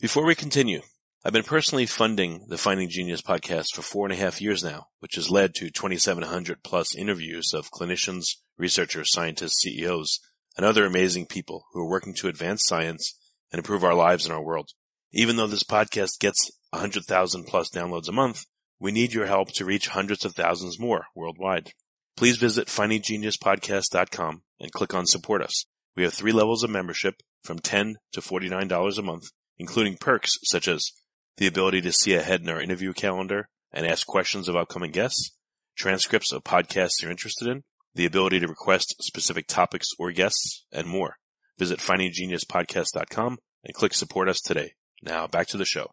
Before 0.00 0.26
we 0.26 0.34
continue, 0.34 0.82
I've 1.24 1.32
been 1.32 1.42
personally 1.42 1.86
funding 1.86 2.46
the 2.48 2.58
Finding 2.58 2.88
Genius 2.88 3.22
podcast 3.22 3.74
for 3.74 3.82
four 3.82 4.06
and 4.06 4.12
a 4.12 4.16
half 4.16 4.40
years 4.40 4.62
now, 4.62 4.88
which 5.00 5.14
has 5.14 5.30
led 5.30 5.54
to 5.54 5.70
2,700 5.70 6.62
plus 6.62 6.94
interviews 6.94 7.54
of 7.54 7.70
clinicians, 7.70 8.26
researchers, 8.58 9.10
scientists, 9.10 9.62
CEOs, 9.62 10.20
and 10.56 10.66
other 10.66 10.84
amazing 10.84 11.26
people 11.26 11.66
who 11.72 11.80
are 11.80 11.88
working 11.88 12.14
to 12.14 12.28
advance 12.28 12.62
science 12.66 13.18
and 13.50 13.58
improve 13.58 13.84
our 13.84 13.94
lives 13.94 14.24
and 14.24 14.34
our 14.34 14.42
world. 14.42 14.70
Even 15.12 15.36
though 15.36 15.46
this 15.46 15.64
podcast 15.64 16.18
gets 16.18 16.50
100,000 16.70 17.44
plus 17.44 17.70
downloads 17.70 18.08
a 18.08 18.12
month, 18.12 18.44
we 18.78 18.92
need 18.92 19.14
your 19.14 19.26
help 19.26 19.52
to 19.52 19.64
reach 19.64 19.88
hundreds 19.88 20.24
of 20.24 20.34
thousands 20.34 20.78
more 20.78 21.06
worldwide. 21.14 21.72
Please 22.16 22.36
visit 22.36 22.68
findinggeniuspodcast.com 22.68 24.42
and 24.60 24.72
click 24.72 24.94
on 24.94 25.06
support 25.06 25.42
us. 25.42 25.64
We 25.96 26.02
have 26.02 26.14
three 26.14 26.32
levels 26.32 26.62
of 26.62 26.70
membership 26.70 27.22
from 27.42 27.58
10 27.58 27.96
to 28.12 28.20
$49 28.20 28.98
a 28.98 29.02
month, 29.02 29.24
including 29.58 29.96
perks 29.96 30.36
such 30.44 30.68
as 30.68 30.90
the 31.36 31.46
ability 31.46 31.80
to 31.82 31.92
see 31.92 32.14
ahead 32.14 32.40
in 32.40 32.48
our 32.48 32.60
interview 32.60 32.92
calendar 32.92 33.48
and 33.72 33.86
ask 33.86 34.06
questions 34.06 34.48
of 34.48 34.56
upcoming 34.56 34.90
guests, 34.90 35.36
transcripts 35.76 36.32
of 36.32 36.44
podcasts 36.44 37.02
you're 37.02 37.10
interested 37.10 37.48
in, 37.48 37.62
the 37.94 38.06
ability 38.06 38.40
to 38.40 38.48
request 38.48 38.94
specific 39.00 39.46
topics 39.46 39.88
or 39.98 40.12
guests, 40.12 40.64
and 40.70 40.86
more. 40.86 41.16
Visit 41.58 41.78
findinggeniuspodcast.com 41.78 43.38
and 43.64 43.74
click 43.74 43.94
support 43.94 44.28
us 44.28 44.40
today. 44.40 44.72
Now 45.02 45.26
back 45.26 45.46
to 45.48 45.56
the 45.56 45.64
show. 45.64 45.90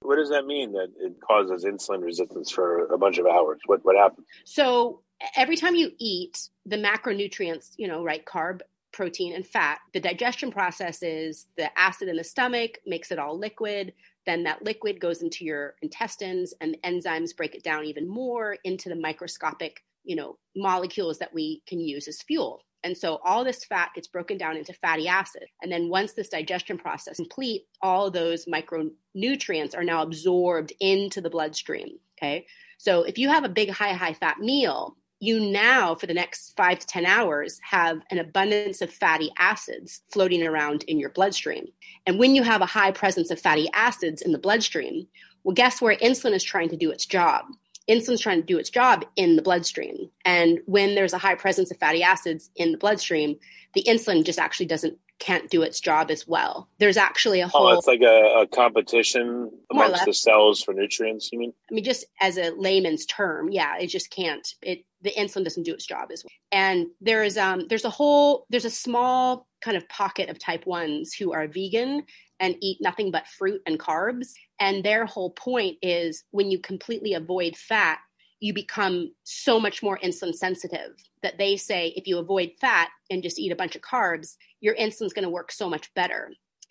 What 0.00 0.16
does 0.16 0.30
that 0.30 0.46
mean 0.46 0.72
that 0.72 0.88
it 0.98 1.14
causes 1.20 1.64
insulin 1.64 2.02
resistance 2.02 2.50
for 2.50 2.86
a 2.86 2.98
bunch 2.98 3.18
of 3.18 3.26
hours? 3.26 3.60
What 3.66 3.80
what 3.84 3.96
happens? 3.96 4.26
So 4.44 5.02
every 5.36 5.56
time 5.56 5.74
you 5.74 5.92
eat 5.98 6.48
the 6.66 6.76
macronutrients, 6.76 7.72
you 7.76 7.88
know, 7.88 8.04
right, 8.04 8.24
carb, 8.24 8.60
protein, 8.92 9.34
and 9.34 9.46
fat, 9.46 9.78
the 9.92 10.00
digestion 10.00 10.50
process 10.50 11.02
is 11.02 11.46
the 11.56 11.76
acid 11.78 12.08
in 12.08 12.16
the 12.16 12.24
stomach 12.24 12.78
makes 12.86 13.10
it 13.10 13.18
all 13.18 13.38
liquid. 13.38 13.92
Then 14.26 14.44
that 14.44 14.62
liquid 14.62 15.00
goes 15.00 15.22
into 15.22 15.44
your 15.44 15.74
intestines, 15.82 16.54
and 16.60 16.74
the 16.74 16.78
enzymes 16.88 17.36
break 17.36 17.54
it 17.54 17.64
down 17.64 17.84
even 17.84 18.08
more 18.08 18.56
into 18.64 18.88
the 18.88 18.96
microscopic, 18.96 19.82
you 20.04 20.14
know, 20.14 20.38
molecules 20.54 21.18
that 21.18 21.34
we 21.34 21.62
can 21.66 21.80
use 21.80 22.06
as 22.06 22.22
fuel. 22.22 22.62
And 22.84 22.96
so 22.96 23.20
all 23.24 23.44
this 23.44 23.64
fat 23.64 23.90
gets 23.94 24.08
broken 24.08 24.36
down 24.36 24.56
into 24.56 24.72
fatty 24.74 25.06
acid. 25.06 25.44
And 25.62 25.70
then 25.70 25.88
once 25.88 26.12
this 26.12 26.28
digestion 26.28 26.78
process 26.78 27.16
complete, 27.16 27.66
all 27.80 28.10
those 28.10 28.46
micronutrients 28.46 29.76
are 29.76 29.84
now 29.84 30.02
absorbed 30.02 30.72
into 30.80 31.20
the 31.20 31.30
bloodstream. 31.30 31.98
Okay. 32.18 32.46
So 32.78 33.02
if 33.04 33.18
you 33.18 33.28
have 33.28 33.44
a 33.44 33.48
big 33.48 33.70
high, 33.70 33.92
high 33.92 34.14
fat 34.14 34.40
meal, 34.40 34.96
you 35.22 35.38
now, 35.38 35.94
for 35.94 36.06
the 36.06 36.14
next 36.14 36.56
five 36.56 36.80
to 36.80 36.86
10 36.86 37.06
hours, 37.06 37.60
have 37.62 38.00
an 38.10 38.18
abundance 38.18 38.82
of 38.82 38.92
fatty 38.92 39.30
acids 39.38 40.02
floating 40.12 40.44
around 40.44 40.82
in 40.88 40.98
your 40.98 41.10
bloodstream. 41.10 41.66
And 42.04 42.18
when 42.18 42.34
you 42.34 42.42
have 42.42 42.60
a 42.60 42.66
high 42.66 42.90
presence 42.90 43.30
of 43.30 43.40
fatty 43.40 43.68
acids 43.72 44.20
in 44.20 44.32
the 44.32 44.38
bloodstream, 44.38 45.06
well, 45.44 45.54
guess 45.54 45.80
where 45.80 45.96
insulin 45.96 46.32
is 46.32 46.42
trying 46.42 46.70
to 46.70 46.76
do 46.76 46.90
its 46.90 47.06
job? 47.06 47.44
Insulin's 47.88 48.20
trying 48.20 48.40
to 48.40 48.46
do 48.46 48.58
its 48.58 48.68
job 48.68 49.04
in 49.14 49.36
the 49.36 49.42
bloodstream. 49.42 50.10
And 50.24 50.58
when 50.66 50.96
there's 50.96 51.12
a 51.12 51.18
high 51.18 51.36
presence 51.36 51.70
of 51.70 51.78
fatty 51.78 52.02
acids 52.02 52.50
in 52.56 52.72
the 52.72 52.78
bloodstream, 52.78 53.38
the 53.74 53.84
insulin 53.84 54.24
just 54.24 54.40
actually 54.40 54.66
doesn't 54.66 54.98
can't 55.22 55.48
do 55.48 55.62
its 55.62 55.78
job 55.78 56.10
as 56.10 56.26
well. 56.26 56.68
There's 56.78 56.96
actually 56.96 57.40
a 57.40 57.46
whole. 57.46 57.68
Oh, 57.68 57.78
it's 57.78 57.86
like 57.86 58.00
a, 58.00 58.40
a 58.42 58.46
competition 58.48 59.52
amongst 59.70 60.04
the 60.04 60.12
cells 60.12 60.62
for 60.62 60.74
nutrients. 60.74 61.30
You 61.32 61.38
mean? 61.38 61.52
I 61.70 61.74
mean, 61.74 61.84
just 61.84 62.04
as 62.20 62.38
a 62.38 62.50
layman's 62.50 63.06
term, 63.06 63.48
yeah, 63.50 63.78
it 63.78 63.86
just 63.86 64.10
can't. 64.10 64.46
It 64.62 64.84
the 65.00 65.12
insulin 65.12 65.44
doesn't 65.44 65.62
do 65.62 65.74
its 65.74 65.86
job 65.86 66.10
as 66.12 66.24
well. 66.24 66.30
And 66.50 66.88
there's 67.00 67.38
um 67.38 67.66
there's 67.68 67.84
a 67.84 67.90
whole 67.90 68.46
there's 68.50 68.64
a 68.64 68.70
small 68.70 69.46
kind 69.60 69.76
of 69.76 69.88
pocket 69.88 70.28
of 70.28 70.40
type 70.40 70.66
ones 70.66 71.14
who 71.14 71.32
are 71.32 71.46
vegan 71.46 72.04
and 72.40 72.56
eat 72.60 72.78
nothing 72.80 73.12
but 73.12 73.28
fruit 73.28 73.62
and 73.64 73.78
carbs. 73.78 74.32
And 74.58 74.84
their 74.84 75.06
whole 75.06 75.30
point 75.30 75.78
is 75.82 76.24
when 76.32 76.50
you 76.50 76.58
completely 76.58 77.14
avoid 77.14 77.56
fat, 77.56 78.00
you 78.40 78.52
become 78.52 79.12
so 79.22 79.60
much 79.60 79.84
more 79.84 80.00
insulin 80.02 80.34
sensitive 80.34 80.96
that 81.22 81.38
they 81.38 81.56
say 81.56 81.92
if 81.94 82.08
you 82.08 82.18
avoid 82.18 82.50
fat 82.60 82.88
and 83.08 83.22
just 83.22 83.38
eat 83.38 83.52
a 83.52 83.56
bunch 83.56 83.76
of 83.76 83.82
carbs, 83.82 84.36
your 84.62 84.74
insulin's 84.74 85.12
going 85.12 85.24
to 85.24 85.30
work 85.30 85.52
so 85.52 85.68
much 85.68 85.92
better. 85.92 86.30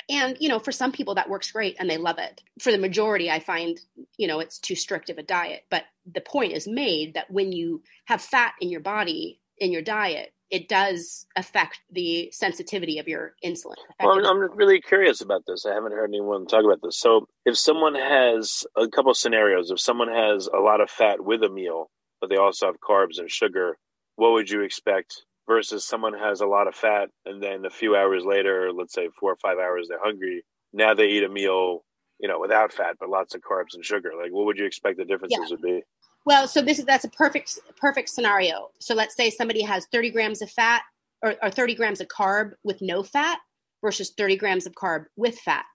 And, 0.09 0.35
you 0.39 0.49
know, 0.49 0.57
for 0.57 0.71
some 0.71 0.91
people 0.91 1.15
that 1.15 1.29
works 1.29 1.51
great 1.51 1.75
and 1.79 1.87
they 1.87 1.97
love 1.97 2.17
it. 2.17 2.41
For 2.59 2.71
the 2.71 2.79
majority, 2.79 3.29
I 3.29 3.39
find, 3.39 3.79
you 4.17 4.27
know, 4.27 4.39
it's 4.39 4.57
too 4.57 4.75
strict 4.75 5.11
of 5.11 5.19
a 5.19 5.23
diet. 5.23 5.65
But 5.69 5.83
the 6.11 6.21
point 6.21 6.53
is 6.53 6.67
made 6.67 7.13
that 7.13 7.29
when 7.29 7.51
you 7.51 7.83
have 8.05 8.21
fat 8.21 8.53
in 8.59 8.69
your 8.69 8.81
body, 8.81 9.39
in 9.59 9.71
your 9.71 9.83
diet, 9.83 10.33
it 10.49 10.67
does 10.67 11.25
affect 11.35 11.79
the 11.91 12.29
sensitivity 12.33 12.99
of 12.99 13.07
your 13.07 13.35
insulin. 13.43 13.75
Well, 14.01 14.17
I'm, 14.19 14.25
I'm, 14.25 14.57
really 14.57 14.81
curious 14.81 15.21
about 15.21 15.43
this. 15.47 15.65
I 15.65 15.73
haven't 15.73 15.93
heard 15.93 16.09
anyone 16.09 16.45
talk 16.45 16.65
about 16.65 16.79
this. 16.83 16.99
So, 16.99 17.27
if 17.45 17.57
someone 17.57 17.95
has 17.95 18.65
a 18.75 18.89
couple 18.89 19.13
scenarios, 19.13 19.71
if 19.71 19.79
someone 19.79 20.09
has 20.09 20.47
a 20.47 20.59
lot 20.59 20.81
of 20.81 20.89
fat 20.89 21.23
with 21.23 21.41
a 21.43 21.49
meal, 21.49 21.89
but 22.19 22.29
they 22.29 22.35
also 22.35 22.65
have 22.65 22.81
carbs 22.81 23.17
and 23.17 23.31
sugar, 23.31 23.77
what 24.17 24.33
would 24.33 24.49
you 24.49 24.61
expect 24.61 25.23
versus 25.47 25.85
someone 25.85 26.13
has 26.13 26.41
a 26.41 26.45
lot 26.45 26.67
of 26.67 26.75
fat 26.75 27.09
and 27.25 27.41
then 27.41 27.65
a 27.65 27.69
few 27.69 27.95
hours 27.95 28.23
later, 28.25 28.71
let's 28.73 28.93
say 28.93 29.09
four 29.19 29.33
or 29.33 29.37
five 29.37 29.57
hours, 29.57 29.87
they're 29.89 29.99
hungry. 30.01 30.43
Now 30.73 30.93
they 30.93 31.07
eat 31.07 31.23
a 31.23 31.29
meal, 31.29 31.83
you 32.19 32.27
know, 32.27 32.39
without 32.39 32.73
fat, 32.73 32.97
but 32.99 33.09
lots 33.09 33.35
of 33.35 33.41
carbs 33.41 33.73
and 33.73 33.83
sugar. 33.83 34.11
Like, 34.19 34.31
what 34.31 34.45
would 34.45 34.57
you 34.57 34.65
expect 34.65 34.97
the 34.97 35.05
differences 35.05 35.39
yeah. 35.41 35.47
would 35.49 35.61
be? 35.61 35.83
Well, 36.25 36.47
so 36.47 36.61
this 36.61 36.79
is 36.79 36.85
that's 36.85 37.03
a 37.03 37.09
perfect 37.09 37.59
perfect 37.77 38.09
scenario. 38.09 38.69
So 38.79 38.93
let's 38.93 39.15
say 39.15 39.29
somebody 39.29 39.63
has 39.63 39.87
30 39.91 40.11
grams 40.11 40.41
of 40.41 40.51
fat 40.51 40.83
or, 41.23 41.35
or 41.41 41.49
30 41.49 41.75
grams 41.75 42.01
of 42.01 42.07
carb 42.07 42.51
with 42.63 42.81
no 42.81 43.03
fat 43.03 43.39
versus 43.81 44.11
30 44.15 44.37
grams 44.37 44.65
of 44.65 44.73
carb 44.73 45.05
with 45.15 45.39
fat. 45.39 45.65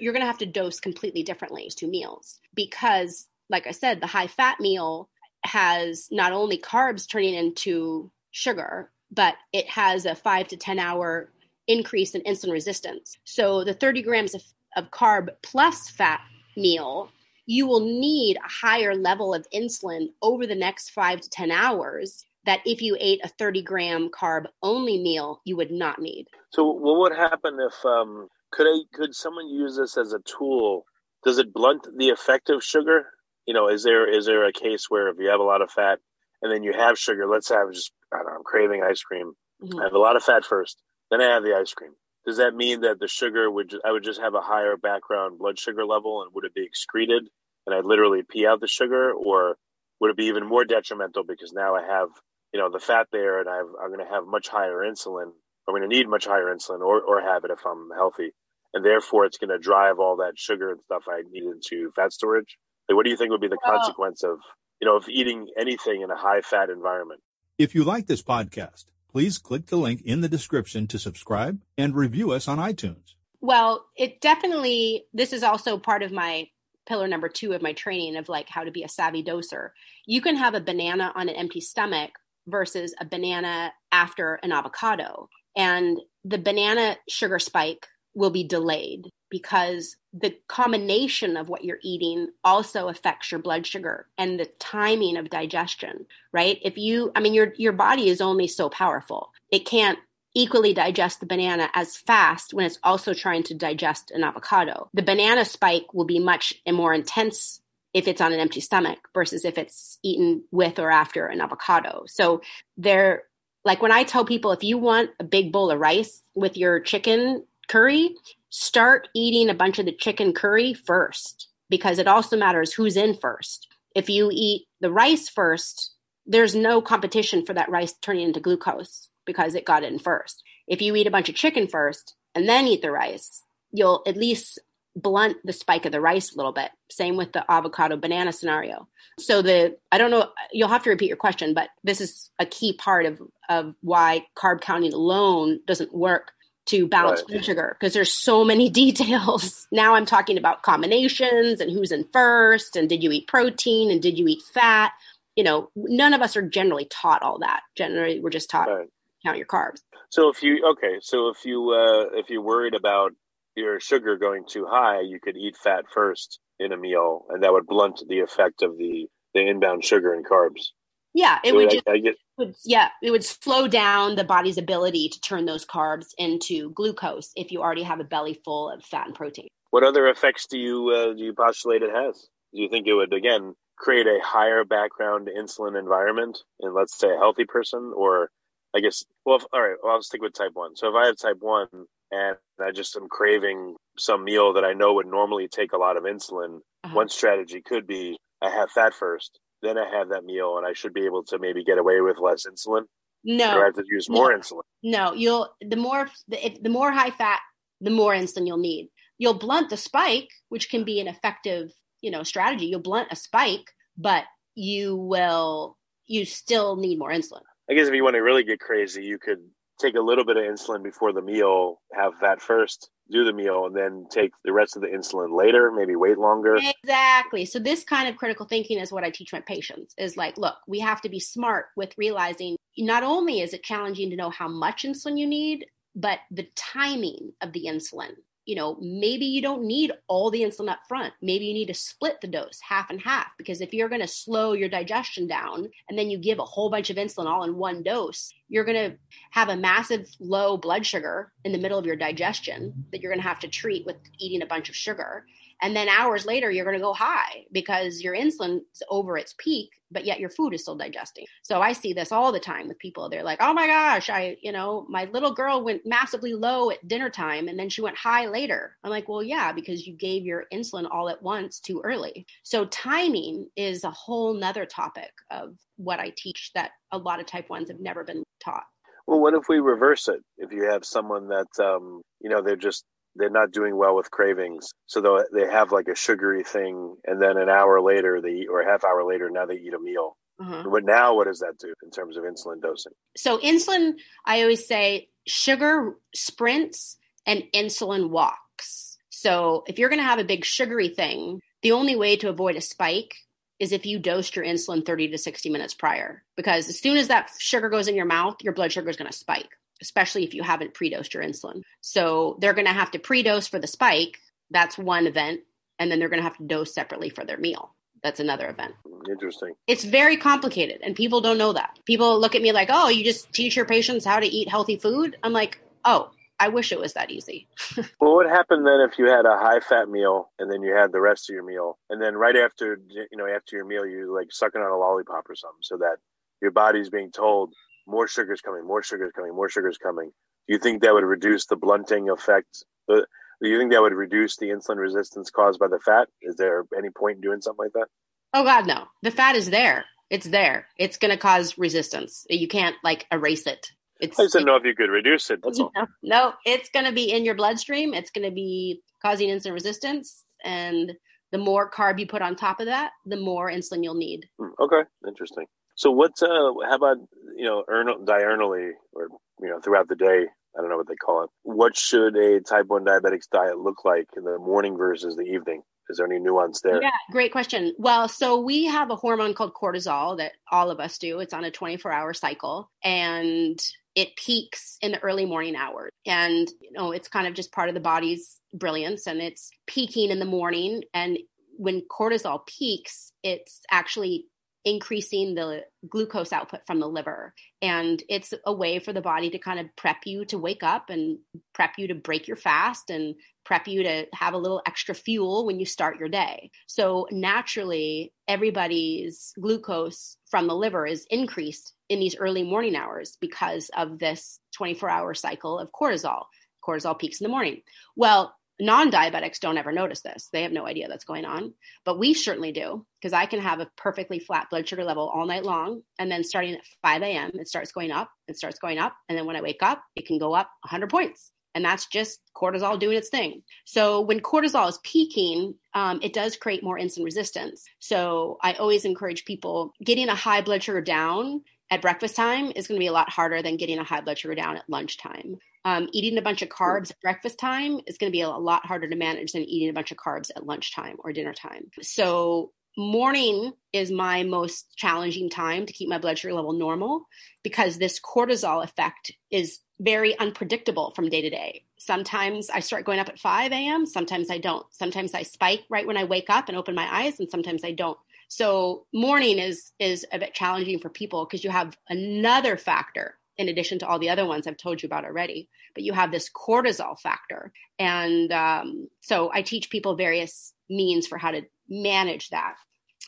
You're 0.00 0.12
going 0.12 0.22
to 0.22 0.26
have 0.26 0.38
to 0.38 0.46
dose 0.46 0.80
completely 0.80 1.22
differently 1.22 1.64
as 1.66 1.74
two 1.74 1.88
meals 1.88 2.38
because, 2.54 3.28
like 3.48 3.66
I 3.66 3.72
said, 3.72 4.00
the 4.00 4.06
high 4.06 4.28
fat 4.28 4.60
meal 4.60 5.08
has 5.44 6.08
not 6.10 6.32
only 6.32 6.58
carbs 6.58 7.08
turning 7.08 7.34
into 7.34 8.10
sugar, 8.30 8.90
but 9.12 9.34
it 9.52 9.68
has 9.68 10.06
a 10.06 10.14
five 10.14 10.48
to 10.48 10.56
10 10.56 10.78
hour 10.78 11.30
increase 11.68 12.14
in 12.14 12.22
insulin 12.22 12.52
resistance. 12.52 13.16
So 13.24 13.62
the 13.62 13.74
30 13.74 14.02
grams 14.02 14.34
of, 14.34 14.42
of 14.76 14.90
carb 14.90 15.28
plus 15.42 15.88
fat 15.90 16.20
meal 16.56 17.10
you 17.46 17.66
will 17.66 17.80
need 17.80 18.36
a 18.36 18.48
higher 18.48 18.94
level 18.94 19.34
of 19.34 19.46
insulin 19.54 20.06
over 20.22 20.46
the 20.46 20.54
next 20.54 20.90
five 20.90 21.20
to 21.20 21.30
10 21.30 21.50
hours 21.50 22.24
that 22.44 22.60
if 22.64 22.82
you 22.82 22.96
ate 22.98 23.20
a 23.24 23.28
30 23.28 23.62
gram 23.62 24.10
carb 24.10 24.46
only 24.62 25.00
meal, 25.00 25.40
you 25.44 25.56
would 25.56 25.70
not 25.70 26.00
need. 26.00 26.26
So, 26.50 26.64
what 26.64 26.98
would 26.98 27.16
happen 27.16 27.58
if, 27.60 27.84
um, 27.84 28.28
could, 28.50 28.66
I, 28.66 28.80
could 28.94 29.14
someone 29.14 29.48
use 29.48 29.76
this 29.76 29.96
as 29.96 30.12
a 30.12 30.20
tool? 30.20 30.84
Does 31.24 31.38
it 31.38 31.52
blunt 31.52 31.86
the 31.96 32.10
effect 32.10 32.50
of 32.50 32.64
sugar? 32.64 33.06
You 33.46 33.54
know, 33.54 33.68
is 33.68 33.82
there 33.82 34.08
is 34.08 34.26
there 34.26 34.44
a 34.44 34.52
case 34.52 34.86
where 34.88 35.08
if 35.08 35.16
you 35.18 35.28
have 35.28 35.40
a 35.40 35.44
lot 35.44 35.62
of 35.62 35.70
fat 35.70 35.98
and 36.42 36.52
then 36.52 36.62
you 36.62 36.72
have 36.72 36.98
sugar, 36.98 37.26
let's 37.26 37.48
say 37.48 37.56
I'm 37.56 37.72
just, 37.72 37.92
I 38.12 38.18
don't 38.18 38.26
know, 38.26 38.32
I'm 38.36 38.44
craving 38.44 38.82
ice 38.82 39.02
cream. 39.02 39.32
Mm-hmm. 39.62 39.78
I 39.78 39.84
have 39.84 39.94
a 39.94 39.98
lot 39.98 40.16
of 40.16 40.24
fat 40.24 40.44
first, 40.44 40.82
then 41.10 41.20
I 41.20 41.34
have 41.34 41.44
the 41.44 41.54
ice 41.54 41.72
cream. 41.72 41.92
Does 42.26 42.36
that 42.36 42.54
mean 42.54 42.82
that 42.82 43.00
the 43.00 43.08
sugar 43.08 43.50
would 43.50 43.74
I 43.84 43.90
would 43.90 44.04
just 44.04 44.20
have 44.20 44.34
a 44.34 44.40
higher 44.40 44.76
background 44.76 45.38
blood 45.38 45.58
sugar 45.58 45.84
level 45.84 46.22
and 46.22 46.32
would 46.34 46.44
it 46.44 46.54
be 46.54 46.64
excreted 46.64 47.28
and 47.66 47.74
I'd 47.74 47.84
literally 47.84 48.22
pee 48.28 48.46
out 48.46 48.60
the 48.60 48.68
sugar? 48.68 49.12
Or 49.12 49.56
would 50.00 50.10
it 50.10 50.16
be 50.16 50.26
even 50.26 50.46
more 50.46 50.64
detrimental 50.64 51.24
because 51.24 51.52
now 51.52 51.74
I 51.74 51.82
have 51.82 52.08
you 52.52 52.60
know 52.60 52.70
the 52.70 52.78
fat 52.78 53.06
there 53.12 53.40
and 53.40 53.48
i 53.48 53.58
am 53.58 53.88
going 53.88 54.04
to 54.04 54.12
have 54.12 54.24
much 54.26 54.48
higher 54.48 54.84
insulin. 54.84 55.32
I'm 55.68 55.74
going 55.74 55.82
to 55.82 55.88
need 55.88 56.08
much 56.08 56.26
higher 56.26 56.54
insulin 56.54 56.80
or, 56.80 57.00
or 57.00 57.20
have 57.20 57.44
it 57.44 57.50
if 57.50 57.64
I'm 57.64 57.90
healthy. 57.94 58.32
And 58.74 58.84
therefore 58.84 59.26
it's 59.26 59.38
going 59.38 59.50
to 59.50 59.58
drive 59.58 59.98
all 59.98 60.16
that 60.16 60.34
sugar 60.36 60.70
and 60.70 60.80
stuff 60.80 61.04
I 61.08 61.22
need 61.30 61.44
into 61.44 61.92
fat 61.94 62.12
storage. 62.12 62.56
Like 62.88 62.96
what 62.96 63.04
do 63.04 63.10
you 63.10 63.16
think 63.16 63.30
would 63.30 63.40
be 63.40 63.48
the 63.48 63.58
consequence 63.64 64.22
of 64.22 64.38
you 64.82 64.86
know 64.86 64.96
of 64.96 65.08
eating 65.08 65.48
anything 65.58 66.02
in 66.02 66.10
a 66.10 66.16
high 66.16 66.42
fat 66.42 66.68
environment 66.68 67.22
if 67.56 67.74
you 67.74 67.84
like 67.84 68.06
this 68.06 68.22
podcast 68.22 68.84
please 69.12 69.36
click 69.38 69.66
the 69.66 69.76
link 69.76 70.00
in 70.02 70.22
the 70.22 70.28
description 70.28 70.86
to 70.86 70.98
subscribe 70.98 71.60
and 71.76 71.94
review 71.94 72.32
us 72.32 72.48
on 72.48 72.58
iTunes. 72.58 73.14
Well, 73.40 73.84
it 73.96 74.20
definitely, 74.20 75.04
this 75.12 75.32
is 75.32 75.42
also 75.42 75.78
part 75.78 76.02
of 76.02 76.10
my 76.10 76.48
pillar 76.86 77.06
number 77.06 77.28
two 77.28 77.52
of 77.52 77.62
my 77.62 77.74
training 77.74 78.16
of 78.16 78.28
like 78.28 78.48
how 78.48 78.64
to 78.64 78.70
be 78.70 78.82
a 78.82 78.88
savvy 78.88 79.22
doser. 79.22 79.70
You 80.06 80.22
can 80.22 80.36
have 80.36 80.54
a 80.54 80.60
banana 80.60 81.12
on 81.14 81.28
an 81.28 81.36
empty 81.36 81.60
stomach 81.60 82.10
versus 82.46 82.94
a 82.98 83.04
banana 83.04 83.72
after 83.92 84.34
an 84.42 84.50
avocado. 84.50 85.28
And 85.56 86.00
the 86.24 86.38
banana 86.38 86.96
sugar 87.08 87.38
spike 87.38 87.86
will 88.14 88.30
be 88.30 88.44
delayed 88.44 89.08
because 89.30 89.96
the 90.12 90.36
combination 90.46 91.36
of 91.36 91.48
what 91.48 91.64
you're 91.64 91.78
eating 91.82 92.28
also 92.44 92.88
affects 92.88 93.30
your 93.30 93.40
blood 93.40 93.66
sugar 93.66 94.06
and 94.18 94.38
the 94.38 94.50
timing 94.58 95.16
of 95.16 95.30
digestion, 95.30 96.06
right? 96.32 96.58
If 96.62 96.76
you 96.76 97.12
I 97.14 97.20
mean 97.20 97.34
your 97.34 97.54
your 97.56 97.72
body 97.72 98.08
is 98.08 98.20
only 98.20 98.46
so 98.46 98.68
powerful. 98.68 99.32
It 99.50 99.64
can't 99.64 99.98
equally 100.34 100.72
digest 100.72 101.20
the 101.20 101.26
banana 101.26 101.70
as 101.74 101.96
fast 101.96 102.54
when 102.54 102.64
it's 102.64 102.78
also 102.82 103.12
trying 103.12 103.42
to 103.44 103.54
digest 103.54 104.10
an 104.10 104.24
avocado. 104.24 104.88
The 104.94 105.02
banana 105.02 105.44
spike 105.44 105.92
will 105.92 106.06
be 106.06 106.18
much 106.18 106.54
more 106.70 106.94
intense 106.94 107.60
if 107.94 108.08
it's 108.08 108.20
on 108.20 108.32
an 108.32 108.40
empty 108.40 108.60
stomach 108.60 108.98
versus 109.12 109.44
if 109.44 109.58
it's 109.58 109.98
eaten 110.02 110.44
with 110.50 110.78
or 110.78 110.90
after 110.90 111.26
an 111.26 111.40
avocado. 111.40 112.04
So 112.06 112.40
they're 112.76 113.24
like 113.64 113.82
when 113.82 113.92
I 113.92 114.04
tell 114.04 114.24
people 114.24 114.52
if 114.52 114.64
you 114.64 114.78
want 114.78 115.10
a 115.20 115.24
big 115.24 115.52
bowl 115.52 115.70
of 115.70 115.78
rice 115.78 116.22
with 116.34 116.56
your 116.56 116.80
chicken 116.80 117.44
curry, 117.68 118.16
start 118.50 119.08
eating 119.14 119.48
a 119.48 119.54
bunch 119.54 119.78
of 119.78 119.86
the 119.86 119.92
chicken 119.92 120.32
curry 120.32 120.74
first 120.74 121.48
because 121.68 121.98
it 121.98 122.06
also 122.06 122.36
matters 122.36 122.72
who's 122.72 122.96
in 122.96 123.14
first. 123.14 123.68
If 123.94 124.08
you 124.08 124.30
eat 124.32 124.66
the 124.80 124.90
rice 124.90 125.28
first, 125.28 125.94
there's 126.26 126.54
no 126.54 126.80
competition 126.80 127.44
for 127.44 127.54
that 127.54 127.70
rice 127.70 127.94
turning 127.94 128.24
into 128.24 128.40
glucose 128.40 129.08
because 129.24 129.54
it 129.54 129.64
got 129.64 129.84
in 129.84 129.98
first. 129.98 130.42
If 130.66 130.82
you 130.82 130.94
eat 130.96 131.06
a 131.06 131.10
bunch 131.10 131.28
of 131.28 131.34
chicken 131.34 131.66
first 131.66 132.14
and 132.34 132.48
then 132.48 132.66
eat 132.66 132.82
the 132.82 132.90
rice, 132.90 133.42
you'll 133.72 134.02
at 134.06 134.16
least 134.16 134.58
blunt 134.94 135.38
the 135.44 135.52
spike 135.52 135.86
of 135.86 135.92
the 135.92 136.00
rice 136.00 136.32
a 136.32 136.36
little 136.36 136.52
bit. 136.52 136.70
Same 136.90 137.16
with 137.16 137.32
the 137.32 137.50
avocado 137.50 137.96
banana 137.96 138.32
scenario. 138.32 138.88
So 139.18 139.42
the 139.42 139.76
I 139.90 139.98
don't 139.98 140.10
know 140.10 140.30
you'll 140.52 140.68
have 140.68 140.84
to 140.84 140.90
repeat 140.90 141.08
your 141.08 141.16
question, 141.16 141.54
but 141.54 141.70
this 141.82 142.00
is 142.00 142.30
a 142.38 142.46
key 142.46 142.74
part 142.74 143.06
of 143.06 143.20
of 143.48 143.74
why 143.80 144.26
carb 144.36 144.60
counting 144.60 144.92
alone 144.92 145.60
doesn't 145.66 145.94
work 145.94 146.32
to 146.66 146.86
balance 146.86 147.20
right. 147.20 147.28
blood 147.28 147.44
sugar 147.44 147.76
because 147.78 147.94
there's 147.94 148.12
so 148.12 148.44
many 148.44 148.70
details. 148.82 149.66
now 149.72 149.94
I'm 149.94 150.06
talking 150.06 150.38
about 150.38 150.62
combinations 150.62 151.60
and 151.60 151.70
who's 151.70 151.92
in 151.92 152.06
first 152.12 152.76
and 152.76 152.88
did 152.88 153.02
you 153.02 153.10
eat 153.10 153.28
protein 153.28 153.90
and 153.90 154.00
did 154.00 154.18
you 154.18 154.26
eat 154.28 154.42
fat? 154.54 154.92
You 155.36 155.44
know, 155.44 155.70
none 155.74 156.14
of 156.14 156.20
us 156.20 156.36
are 156.36 156.42
generally 156.42 156.86
taught 156.86 157.22
all 157.22 157.38
that. 157.38 157.62
Generally, 157.76 158.20
we're 158.20 158.30
just 158.30 158.50
taught 158.50 158.68
right. 158.68 158.88
count 159.24 159.38
your 159.38 159.46
carbs. 159.46 159.80
So 160.10 160.28
if 160.28 160.42
you 160.42 160.62
okay, 160.72 160.98
so 161.00 161.30
if 161.30 161.44
you 161.44 161.70
uh, 161.70 162.18
if 162.18 162.28
you're 162.28 162.42
worried 162.42 162.74
about 162.74 163.12
your 163.56 163.80
sugar 163.80 164.16
going 164.18 164.44
too 164.46 164.66
high, 164.68 165.00
you 165.00 165.18
could 165.22 165.36
eat 165.36 165.56
fat 165.56 165.84
first 165.92 166.38
in 166.58 166.72
a 166.72 166.76
meal, 166.76 167.24
and 167.30 167.42
that 167.42 167.52
would 167.52 167.66
blunt 167.66 168.02
the 168.08 168.20
effect 168.20 168.62
of 168.62 168.76
the 168.76 169.06
the 169.34 169.40
inbound 169.40 169.84
sugar 169.84 170.12
and 170.12 170.26
carbs. 170.26 170.72
Yeah, 171.14 171.38
it 171.44 171.50
so 171.50 171.56
would. 171.56 171.68
I, 171.68 171.70
just, 171.70 171.88
I 171.88 171.98
get, 171.98 172.16
would, 172.38 172.54
yeah, 172.64 172.88
it 173.02 173.10
would 173.10 173.24
slow 173.24 173.68
down 173.68 174.16
the 174.16 174.24
body's 174.24 174.58
ability 174.58 175.10
to 175.10 175.20
turn 175.20 175.44
those 175.44 175.66
carbs 175.66 176.08
into 176.18 176.70
glucose 176.70 177.32
if 177.36 177.52
you 177.52 177.60
already 177.60 177.82
have 177.82 178.00
a 178.00 178.04
belly 178.04 178.40
full 178.44 178.70
of 178.70 178.82
fat 178.84 179.06
and 179.06 179.14
protein. 179.14 179.48
What 179.70 179.84
other 179.84 180.06
effects 180.08 180.46
do 180.46 180.58
you 180.58 180.90
uh, 180.90 181.14
do 181.14 181.24
you 181.24 181.34
postulate 181.34 181.82
it 181.82 181.90
has? 181.90 182.28
Do 182.54 182.62
you 182.62 182.68
think 182.68 182.86
it 182.86 182.94
would 182.94 183.12
again 183.12 183.54
create 183.76 184.06
a 184.06 184.20
higher 184.22 184.64
background 184.64 185.28
insulin 185.28 185.78
environment 185.78 186.38
in 186.60 186.74
let's 186.74 186.98
say 186.98 187.08
a 187.08 187.18
healthy 187.18 187.44
person, 187.44 187.92
or 187.96 188.30
I 188.74 188.80
guess 188.80 189.04
well, 189.24 189.36
if, 189.36 189.44
all 189.52 189.60
right, 189.60 189.76
well, 189.82 189.94
I'll 189.94 190.02
stick 190.02 190.22
with 190.22 190.34
type 190.34 190.52
one. 190.54 190.76
So 190.76 190.88
if 190.88 190.94
I 190.94 191.06
have 191.06 191.16
type 191.16 191.38
one 191.40 191.68
and 192.10 192.36
I 192.60 192.70
just 192.72 192.96
am 192.96 193.08
craving 193.08 193.76
some 193.98 194.24
meal 194.24 194.54
that 194.54 194.64
I 194.64 194.72
know 194.72 194.94
would 194.94 195.06
normally 195.06 195.48
take 195.48 195.72
a 195.72 195.78
lot 195.78 195.96
of 195.96 196.04
insulin, 196.04 196.60
uh-huh. 196.84 196.94
one 196.94 197.08
strategy 197.08 197.60
could 197.60 197.86
be 197.86 198.16
I 198.42 198.50
have 198.50 198.70
fat 198.70 198.94
first, 198.94 199.38
then 199.62 199.78
I 199.78 199.88
have 199.96 200.08
that 200.10 200.24
meal, 200.24 200.58
and 200.58 200.66
I 200.66 200.72
should 200.72 200.92
be 200.92 201.04
able 201.04 201.22
to 201.24 201.38
maybe 201.38 201.64
get 201.64 201.78
away 201.78 202.00
with 202.00 202.18
less 202.18 202.44
insulin. 202.46 202.82
No, 203.24 203.60
I 203.60 203.64
have 203.66 203.74
to 203.74 203.84
use 203.88 204.08
more 204.08 204.32
no, 204.32 204.38
insulin. 204.38 204.62
No, 204.82 205.12
you'll 205.12 205.48
the 205.60 205.76
more 205.76 206.08
the, 206.28 206.44
if, 206.44 206.62
the 206.62 206.68
more 206.68 206.90
high 206.90 207.10
fat, 207.10 207.40
the 207.80 207.90
more 207.90 208.14
insulin 208.14 208.46
you'll 208.46 208.58
need. 208.58 208.88
You'll 209.18 209.34
blunt 209.34 209.70
the 209.70 209.76
spike, 209.76 210.28
which 210.48 210.68
can 210.70 210.84
be 210.84 211.00
an 211.00 211.06
effective 211.06 211.70
you 212.00 212.10
know 212.10 212.22
strategy. 212.22 212.66
You'll 212.66 212.80
blunt 212.80 213.08
a 213.10 213.16
spike, 213.16 213.70
but 213.96 214.24
you 214.54 214.96
will 214.96 215.78
you 216.06 216.24
still 216.24 216.76
need 216.76 216.98
more 216.98 217.10
insulin. 217.10 217.42
I 217.70 217.74
guess 217.74 217.86
if 217.86 217.94
you 217.94 218.02
want 218.02 218.16
to 218.16 218.20
really 218.22 218.44
get 218.44 218.60
crazy, 218.60 219.04
you 219.04 219.18
could 219.18 219.38
take 219.80 219.94
a 219.94 220.00
little 220.00 220.24
bit 220.24 220.36
of 220.36 220.44
insulin 220.44 220.82
before 220.82 221.12
the 221.12 221.22
meal, 221.22 221.80
have 221.92 222.12
that 222.20 222.42
first, 222.42 222.90
do 223.12 223.24
the 223.24 223.32
meal, 223.32 223.66
and 223.66 223.76
then 223.76 224.06
take 224.10 224.32
the 224.44 224.52
rest 224.52 224.76
of 224.76 224.82
the 224.82 224.88
insulin 224.88 225.36
later, 225.36 225.70
maybe 225.70 225.94
wait 225.94 226.18
longer. 226.18 226.56
Exactly. 226.56 227.44
So 227.44 227.58
this 227.58 227.84
kind 227.84 228.08
of 228.08 228.16
critical 228.16 228.46
thinking 228.46 228.78
is 228.78 228.90
what 228.90 229.04
I 229.04 229.10
teach 229.10 229.32
my 229.32 229.40
patients 229.40 229.94
is 229.98 230.16
like, 230.16 230.36
look, 230.38 230.56
we 230.66 230.80
have 230.80 231.00
to 231.02 231.08
be 231.08 231.20
smart 231.20 231.66
with 231.76 231.96
realizing 231.96 232.56
not 232.78 233.02
only 233.02 233.40
is 233.40 233.52
it 233.52 233.62
challenging 233.62 234.10
to 234.10 234.16
know 234.16 234.30
how 234.30 234.48
much 234.48 234.82
insulin 234.82 235.18
you 235.18 235.26
need, 235.26 235.66
but 235.94 236.20
the 236.30 236.48
timing 236.56 237.32
of 237.42 237.52
the 237.52 237.66
insulin 237.66 238.14
you 238.44 238.56
know, 238.56 238.76
maybe 238.80 239.24
you 239.24 239.40
don't 239.40 239.64
need 239.64 239.92
all 240.08 240.30
the 240.30 240.42
insulin 240.42 240.68
up 240.68 240.80
front. 240.88 241.12
Maybe 241.22 241.44
you 241.44 241.54
need 241.54 241.66
to 241.66 241.74
split 241.74 242.20
the 242.20 242.26
dose 242.26 242.58
half 242.68 242.90
and 242.90 243.00
half 243.00 243.28
because 243.38 243.60
if 243.60 243.72
you're 243.72 243.88
going 243.88 244.00
to 244.00 244.08
slow 244.08 244.52
your 244.52 244.68
digestion 244.68 245.28
down 245.28 245.68
and 245.88 245.98
then 245.98 246.10
you 246.10 246.18
give 246.18 246.38
a 246.38 246.44
whole 246.44 246.70
bunch 246.70 246.90
of 246.90 246.96
insulin 246.96 247.26
all 247.26 247.44
in 247.44 247.56
one 247.56 247.82
dose, 247.82 248.32
you're 248.48 248.64
going 248.64 248.90
to 248.90 248.96
have 249.30 249.48
a 249.48 249.56
massive 249.56 250.08
low 250.18 250.56
blood 250.56 250.84
sugar 250.84 251.32
in 251.44 251.52
the 251.52 251.58
middle 251.58 251.78
of 251.78 251.86
your 251.86 251.96
digestion 251.96 252.84
that 252.90 253.00
you're 253.00 253.12
going 253.12 253.22
to 253.22 253.28
have 253.28 253.40
to 253.40 253.48
treat 253.48 253.86
with 253.86 253.96
eating 254.18 254.42
a 254.42 254.46
bunch 254.46 254.68
of 254.68 254.74
sugar. 254.74 255.24
And 255.62 255.76
then 255.76 255.88
hours 255.88 256.26
later, 256.26 256.50
you're 256.50 256.64
going 256.64 256.76
to 256.76 256.82
go 256.82 256.92
high 256.92 257.44
because 257.52 258.02
your 258.02 258.14
insulin 258.14 258.58
is 258.74 258.82
over 258.90 259.16
its 259.16 259.34
peak, 259.38 259.70
but 259.92 260.04
yet 260.04 260.18
your 260.18 260.28
food 260.28 260.52
is 260.54 260.62
still 260.62 260.76
digesting. 260.76 261.24
So 261.42 261.62
I 261.62 261.72
see 261.72 261.92
this 261.92 262.10
all 262.10 262.32
the 262.32 262.40
time 262.40 262.66
with 262.66 262.80
people. 262.80 263.08
They're 263.08 263.22
like, 263.22 263.38
oh 263.40 263.54
my 263.54 263.68
gosh, 263.68 264.10
I, 264.10 264.36
you 264.42 264.50
know, 264.50 264.84
my 264.88 265.04
little 265.12 265.32
girl 265.32 265.62
went 265.62 265.86
massively 265.86 266.34
low 266.34 266.70
at 266.70 266.86
dinner 266.88 267.10
time 267.10 267.46
and 267.46 267.56
then 267.56 267.68
she 267.68 267.80
went 267.80 267.96
high 267.96 268.26
later. 268.26 268.76
I'm 268.82 268.90
like, 268.90 269.08
well, 269.08 269.22
yeah, 269.22 269.52
because 269.52 269.86
you 269.86 269.96
gave 269.96 270.24
your 270.24 270.46
insulin 270.52 270.88
all 270.90 271.08
at 271.08 271.22
once 271.22 271.60
too 271.60 271.80
early. 271.84 272.26
So 272.42 272.64
timing 272.64 273.48
is 273.56 273.84
a 273.84 273.90
whole 273.90 274.34
nother 274.34 274.66
topic 274.66 275.12
of 275.30 275.56
what 275.76 276.00
I 276.00 276.12
teach 276.16 276.50
that 276.56 276.72
a 276.90 276.98
lot 276.98 277.20
of 277.20 277.26
type 277.26 277.48
ones 277.48 277.68
have 277.68 277.80
never 277.80 278.02
been 278.02 278.24
taught. 278.44 278.64
Well, 279.06 279.20
what 279.20 279.34
if 279.34 279.48
we 279.48 279.58
reverse 279.58 280.08
it? 280.08 280.20
If 280.38 280.52
you 280.52 280.64
have 280.70 280.84
someone 280.84 281.28
that, 281.28 281.48
um, 281.62 282.02
you 282.20 282.30
know, 282.30 282.42
they're 282.42 282.56
just 282.56 282.84
they're 283.16 283.30
not 283.30 283.52
doing 283.52 283.76
well 283.76 283.96
with 283.96 284.10
cravings. 284.10 284.70
So 284.86 285.00
they 285.00 285.40
they 285.40 285.50
have 285.50 285.72
like 285.72 285.88
a 285.88 285.94
sugary 285.94 286.44
thing, 286.44 286.96
and 287.04 287.20
then 287.20 287.36
an 287.36 287.48
hour 287.48 287.80
later 287.80 288.20
they 288.20 288.30
eat, 288.30 288.48
or 288.50 288.60
a 288.60 288.70
half 288.70 288.84
hour 288.84 289.04
later 289.04 289.30
now 289.30 289.46
they 289.46 289.56
eat 289.56 289.74
a 289.74 289.78
meal. 289.78 290.16
Mm-hmm. 290.40 290.70
But 290.70 290.84
now, 290.84 291.14
what 291.14 291.26
does 291.26 291.40
that 291.40 291.58
do 291.58 291.72
in 291.82 291.90
terms 291.90 292.16
of 292.16 292.24
insulin 292.24 292.60
dosing? 292.60 292.92
So 293.16 293.38
insulin, 293.38 293.94
I 294.24 294.42
always 294.42 294.66
say 294.66 295.08
sugar 295.26 295.96
sprints 296.14 296.96
and 297.26 297.44
insulin 297.54 298.10
walks. 298.10 298.96
So 299.10 299.62
if 299.66 299.78
you're 299.78 299.88
going 299.88 300.00
to 300.00 300.06
have 300.06 300.18
a 300.18 300.24
big 300.24 300.44
sugary 300.44 300.88
thing, 300.88 301.40
the 301.62 301.72
only 301.72 301.94
way 301.94 302.16
to 302.16 302.28
avoid 302.28 302.56
a 302.56 302.60
spike 302.60 303.14
is 303.60 303.70
if 303.70 303.86
you 303.86 304.00
dosed 304.00 304.34
your 304.34 304.44
insulin 304.44 304.84
30 304.84 305.10
to 305.10 305.18
60 305.18 305.48
minutes 305.50 305.74
prior. 305.74 306.24
Because 306.36 306.68
as 306.68 306.80
soon 306.80 306.96
as 306.96 307.08
that 307.08 307.30
sugar 307.38 307.68
goes 307.68 307.86
in 307.86 307.94
your 307.94 308.06
mouth, 308.06 308.36
your 308.40 308.54
blood 308.54 308.72
sugar 308.72 308.90
is 308.90 308.96
going 308.96 309.10
to 309.10 309.16
spike 309.16 309.50
especially 309.82 310.24
if 310.24 310.32
you 310.32 310.42
haven't 310.42 310.74
pre-dosed 310.74 311.12
your 311.12 311.22
insulin. 311.22 311.62
So 311.82 312.38
they're 312.40 312.54
going 312.54 312.66
to 312.66 312.72
have 312.72 312.92
to 312.92 312.98
pre-dose 312.98 313.46
for 313.46 313.58
the 313.58 313.66
spike. 313.66 314.18
That's 314.50 314.78
one 314.78 315.06
event. 315.06 315.40
And 315.78 315.90
then 315.90 315.98
they're 315.98 316.08
going 316.08 316.22
to 316.22 316.28
have 316.28 316.38
to 316.38 316.46
dose 316.46 316.74
separately 316.74 317.10
for 317.10 317.24
their 317.24 317.36
meal. 317.36 317.74
That's 318.02 318.20
another 318.20 318.48
event. 318.48 318.74
Interesting. 319.08 319.54
It's 319.66 319.84
very 319.84 320.16
complicated 320.16 320.80
and 320.82 320.96
people 320.96 321.20
don't 321.20 321.38
know 321.38 321.52
that. 321.52 321.78
People 321.84 322.20
look 322.20 322.34
at 322.34 322.42
me 322.42 322.52
like, 322.52 322.68
oh, 322.70 322.88
you 322.88 323.04
just 323.04 323.32
teach 323.32 323.56
your 323.56 323.66
patients 323.66 324.04
how 324.04 324.18
to 324.18 324.26
eat 324.26 324.48
healthy 324.48 324.76
food? 324.76 325.16
I'm 325.22 325.32
like, 325.32 325.60
oh, 325.84 326.10
I 326.42 326.48
wish 326.48 326.72
it 326.72 326.80
was 326.80 326.94
that 326.94 327.12
easy. 327.12 327.46
well, 328.00 328.16
what 328.16 328.28
happened 328.28 328.66
then 328.66 328.80
if 328.90 328.98
you 328.98 329.06
had 329.06 329.26
a 329.26 329.36
high 329.36 329.60
fat 329.60 329.88
meal 329.88 330.30
and 330.40 330.50
then 330.50 330.62
you 330.62 330.74
had 330.74 330.90
the 330.90 331.00
rest 331.00 331.30
of 331.30 331.34
your 331.34 331.44
meal, 331.44 331.78
and 331.88 332.02
then 332.02 332.16
right 332.16 332.34
after 332.34 332.80
you 332.88 333.16
know 333.16 333.28
after 333.28 333.54
your 333.54 333.64
meal 333.64 333.86
you 333.86 334.12
like 334.12 334.26
sucking 334.32 334.60
on 334.60 334.72
a 334.72 334.76
lollipop 334.76 335.30
or 335.30 335.36
something, 335.36 335.62
so 335.62 335.76
that 335.76 335.98
your 336.40 336.50
body's 336.50 336.90
being 336.90 337.12
told 337.12 337.54
more 337.86 338.08
sugar's 338.08 338.40
coming, 338.40 338.66
more 338.66 338.82
sugar's 338.82 339.12
coming, 339.12 339.34
more 339.34 339.48
sugar's 339.48 339.78
coming. 339.78 340.10
Do 340.48 340.54
you 340.54 340.58
think 340.58 340.82
that 340.82 340.92
would 340.92 341.04
reduce 341.04 341.46
the 341.46 341.56
blunting 341.56 342.10
effect? 342.10 342.64
do 342.88 343.48
you 343.48 343.58
think 343.58 343.72
that 343.72 343.82
would 343.82 343.92
reduce 343.92 344.36
the 344.36 344.46
insulin 344.46 344.76
resistance 344.76 345.30
caused 345.30 345.58
by 345.58 345.68
the 345.68 345.80
fat? 345.80 346.08
Is 346.20 346.36
there 346.36 346.64
any 346.76 346.90
point 346.90 347.16
in 347.16 347.20
doing 347.20 347.40
something 347.40 347.64
like 347.64 347.72
that? 347.72 347.86
Oh 348.34 348.44
God, 348.44 348.66
no. 348.66 348.84
The 349.02 349.10
fat 349.10 349.36
is 349.36 349.50
there. 349.50 349.84
It's 350.10 350.26
there. 350.26 350.66
It's 350.78 350.98
going 350.98 351.10
to 351.10 351.16
cause 351.16 351.56
resistance. 351.58 352.26
You 352.28 352.48
can't 352.48 352.76
like 352.84 353.06
erase 353.10 353.46
it. 353.46 353.66
It's, 354.00 354.18
I 354.18 354.24
just 354.24 354.34
didn't 354.34 354.46
know 354.46 354.56
if 354.56 354.64
you 354.64 354.74
could 354.74 354.90
reduce 354.90 355.30
it. 355.30 355.40
That's 355.42 355.60
all. 355.60 355.72
No, 355.74 355.86
no 356.02 356.32
it's 356.44 356.68
going 356.70 356.86
to 356.86 356.92
be 356.92 357.12
in 357.12 357.24
your 357.24 357.34
bloodstream. 357.34 357.94
It's 357.94 358.10
going 358.10 358.28
to 358.28 358.34
be 358.34 358.82
causing 359.00 359.28
insulin 359.28 359.52
resistance, 359.52 360.24
and 360.44 360.92
the 361.30 361.38
more 361.38 361.70
carb 361.70 361.98
you 361.98 362.06
put 362.06 362.20
on 362.20 362.36
top 362.36 362.60
of 362.60 362.66
that, 362.66 362.90
the 363.06 363.16
more 363.16 363.50
insulin 363.50 363.82
you'll 363.82 363.94
need. 363.94 364.28
Hmm, 364.38 364.50
okay, 364.60 364.82
interesting. 365.06 365.46
So 365.74 365.90
what's 365.90 366.22
uh 366.22 366.26
how 366.28 366.76
about 366.76 366.98
you 367.36 367.44
know, 367.44 367.64
diurnally 368.04 368.70
or, 368.92 369.08
you 369.40 369.48
know, 369.48 369.60
throughout 369.60 369.88
the 369.88 369.96
day, 369.96 370.26
I 370.56 370.60
don't 370.60 370.70
know 370.70 370.76
what 370.76 370.88
they 370.88 370.96
call 370.96 371.24
it. 371.24 371.30
What 371.42 371.76
should 371.76 372.16
a 372.16 372.40
type 372.40 372.66
1 372.66 372.84
diabetic's 372.84 373.26
diet 373.26 373.58
look 373.58 373.84
like 373.84 374.06
in 374.16 374.24
the 374.24 374.38
morning 374.38 374.76
versus 374.76 375.16
the 375.16 375.24
evening? 375.24 375.62
Is 375.88 375.96
there 375.96 376.06
any 376.06 376.20
nuance 376.20 376.60
there? 376.60 376.80
Yeah, 376.80 376.90
great 377.10 377.32
question. 377.32 377.74
Well, 377.78 378.08
so 378.08 378.40
we 378.40 378.66
have 378.66 378.90
a 378.90 378.96
hormone 378.96 379.34
called 379.34 379.52
cortisol 379.54 380.18
that 380.18 380.32
all 380.50 380.70
of 380.70 380.78
us 380.78 380.98
do. 380.98 381.18
It's 381.20 381.34
on 381.34 381.44
a 381.44 381.50
24 381.50 381.90
hour 381.90 382.14
cycle 382.14 382.70
and 382.84 383.58
it 383.94 384.16
peaks 384.16 384.78
in 384.80 384.92
the 384.92 385.00
early 385.00 385.26
morning 385.26 385.56
hours. 385.56 385.90
And, 386.06 386.48
you 386.60 386.70
know, 386.72 386.92
it's 386.92 387.08
kind 387.08 387.26
of 387.26 387.34
just 387.34 387.52
part 387.52 387.68
of 387.68 387.74
the 387.74 387.80
body's 387.80 388.38
brilliance 388.54 389.06
and 389.06 389.20
it's 389.20 389.50
peaking 389.66 390.10
in 390.10 390.18
the 390.18 390.24
morning. 390.24 390.82
And 390.94 391.18
when 391.56 391.82
cortisol 391.90 392.46
peaks, 392.46 393.12
it's 393.22 393.60
actually 393.70 394.26
increasing 394.64 395.34
the 395.34 395.62
glucose 395.88 396.32
output 396.32 396.60
from 396.66 396.80
the 396.80 396.88
liver. 396.88 397.34
And 397.60 398.02
it's 398.08 398.32
a 398.46 398.52
way 398.52 398.78
for 398.78 398.92
the 398.92 399.00
body 399.00 399.30
to 399.30 399.38
kind 399.38 399.58
of 399.58 399.66
prep 399.76 399.98
you 400.04 400.24
to 400.26 400.38
wake 400.38 400.62
up 400.62 400.90
and 400.90 401.18
prep 401.52 401.72
you 401.78 401.88
to 401.88 401.94
break 401.94 402.28
your 402.28 402.36
fast 402.36 402.90
and 402.90 403.16
prep 403.44 403.66
you 403.66 403.82
to 403.82 404.06
have 404.14 404.34
a 404.34 404.38
little 404.38 404.62
extra 404.66 404.94
fuel 404.94 405.44
when 405.46 405.58
you 405.58 405.66
start 405.66 405.98
your 405.98 406.08
day. 406.08 406.50
So 406.66 407.08
naturally, 407.10 408.12
everybody's 408.28 409.32
glucose 409.40 410.16
from 410.30 410.46
the 410.46 410.54
liver 410.54 410.86
is 410.86 411.06
increased 411.10 411.74
in 411.88 411.98
these 411.98 412.16
early 412.16 412.44
morning 412.44 412.76
hours 412.76 413.16
because 413.20 413.70
of 413.76 413.98
this 413.98 414.38
24 414.56 414.88
hour 414.88 415.14
cycle 415.14 415.58
of 415.58 415.70
cortisol. 415.72 416.24
Cortisol 416.64 416.98
peaks 416.98 417.20
in 417.20 417.24
the 417.24 417.30
morning. 417.30 417.62
Well, 417.96 418.36
non 418.60 418.90
diabetics 418.90 419.40
don't 419.40 419.58
ever 419.58 419.72
notice 419.72 420.02
this. 420.02 420.28
They 420.32 420.42
have 420.42 420.52
no 420.52 420.66
idea 420.66 420.88
that's 420.88 421.04
going 421.04 421.24
on. 421.24 421.54
But 421.84 421.98
we 421.98 422.14
certainly 422.14 422.52
do 422.52 422.86
because 423.00 423.12
I 423.12 423.26
can 423.26 423.40
have 423.40 423.60
a 423.60 423.70
perfectly 423.76 424.18
flat 424.18 424.48
blood 424.50 424.68
sugar 424.68 424.84
level 424.84 425.08
all 425.08 425.26
night 425.26 425.44
long. 425.44 425.82
And 425.98 426.10
then 426.10 426.24
starting 426.24 426.54
at 426.54 426.64
5 426.82 427.02
a.m., 427.02 427.32
it 427.34 427.48
starts 427.48 427.72
going 427.72 427.90
up, 427.90 428.10
it 428.28 428.36
starts 428.36 428.58
going 428.58 428.78
up. 428.78 428.94
And 429.08 429.18
then 429.18 429.26
when 429.26 429.36
I 429.36 429.42
wake 429.42 429.62
up, 429.62 429.82
it 429.96 430.06
can 430.06 430.18
go 430.18 430.34
up 430.34 430.50
100 430.62 430.90
points. 430.90 431.32
And 431.54 431.64
that's 431.64 431.86
just 431.86 432.20
cortisol 432.34 432.78
doing 432.78 432.96
its 432.96 433.10
thing. 433.10 433.42
So 433.66 434.00
when 434.00 434.20
cortisol 434.20 434.68
is 434.70 434.80
peaking, 434.82 435.54
um, 435.74 436.00
it 436.02 436.14
does 436.14 436.36
create 436.36 436.64
more 436.64 436.78
insulin 436.78 437.04
resistance. 437.04 437.64
So 437.78 438.38
I 438.42 438.54
always 438.54 438.86
encourage 438.86 439.26
people 439.26 439.74
getting 439.84 440.08
a 440.08 440.14
high 440.14 440.40
blood 440.40 440.62
sugar 440.62 440.80
down 440.80 441.42
at 441.70 441.82
breakfast 441.82 442.16
time 442.16 442.52
is 442.56 442.66
going 442.66 442.78
to 442.78 442.82
be 442.82 442.86
a 442.86 442.92
lot 442.92 443.10
harder 443.10 443.42
than 443.42 443.56
getting 443.56 443.78
a 443.78 443.84
high 443.84 444.00
blood 444.00 444.18
sugar 444.18 444.34
down 444.34 444.56
at 444.56 444.68
lunchtime 444.68 445.38
um, 445.64 445.88
eating 445.92 446.18
a 446.18 446.22
bunch 446.22 446.42
of 446.42 446.48
carbs 446.48 446.90
at 446.90 447.00
breakfast 447.00 447.38
time 447.38 447.80
is 447.86 447.98
going 447.98 448.10
to 448.10 448.16
be 448.16 448.22
a 448.22 448.28
lot 448.28 448.66
harder 448.66 448.88
to 448.88 448.96
manage 448.96 449.32
than 449.32 449.42
eating 449.42 449.68
a 449.68 449.72
bunch 449.72 449.92
of 449.92 449.96
carbs 449.96 450.30
at 450.34 450.46
lunchtime 450.46 450.96
or 450.98 451.12
dinner 451.12 451.32
time. 451.32 451.70
So 451.82 452.52
morning 452.76 453.52
is 453.72 453.90
my 453.90 454.22
most 454.22 454.76
challenging 454.76 455.28
time 455.28 455.66
to 455.66 455.72
keep 455.72 455.88
my 455.88 455.98
blood 455.98 456.18
sugar 456.18 456.34
level 456.34 456.52
normal 456.52 457.06
because 457.42 457.76
this 457.76 458.00
cortisol 458.00 458.64
effect 458.64 459.12
is 459.30 459.60
very 459.78 460.18
unpredictable 460.18 460.92
from 460.94 461.08
day 461.08 461.22
to 461.22 461.30
day. 461.30 461.64
Sometimes 461.78 462.48
I 462.50 462.60
start 462.60 462.84
going 462.84 462.98
up 462.98 463.08
at 463.08 463.18
5 463.18 463.52
a.m., 463.52 463.86
sometimes 463.86 464.30
I 464.30 464.38
don't. 464.38 464.64
Sometimes 464.72 465.14
I 465.14 465.22
spike 465.22 465.64
right 465.68 465.86
when 465.86 465.96
I 465.96 466.04
wake 466.04 466.30
up 466.30 466.48
and 466.48 466.56
open 466.56 466.74
my 466.74 466.88
eyes, 466.90 467.18
and 467.18 467.28
sometimes 467.28 467.64
I 467.64 467.72
don't. 467.72 467.98
So 468.28 468.86
morning 468.94 469.38
is 469.38 469.72
is 469.78 470.06
a 470.12 470.18
bit 470.18 470.34
challenging 470.34 470.78
for 470.78 470.88
people 470.88 471.26
because 471.26 471.44
you 471.44 471.50
have 471.50 471.76
another 471.88 472.56
factor 472.56 473.18
in 473.42 473.48
addition 473.48 473.78
to 473.80 473.86
all 473.86 473.98
the 473.98 474.08
other 474.08 474.24
ones 474.24 474.46
I've 474.46 474.56
told 474.56 474.82
you 474.82 474.86
about 474.86 475.04
already. 475.04 475.48
But 475.74 475.84
you 475.84 475.92
have 475.92 476.10
this 476.10 476.30
cortisol 476.30 476.98
factor. 476.98 477.52
And 477.78 478.32
um, 478.32 478.88
so 479.00 479.30
I 479.32 479.42
teach 479.42 479.68
people 479.68 479.96
various 479.96 480.54
means 480.70 481.06
for 481.06 481.18
how 481.18 481.32
to 481.32 481.42
manage 481.68 482.30
that. 482.30 482.54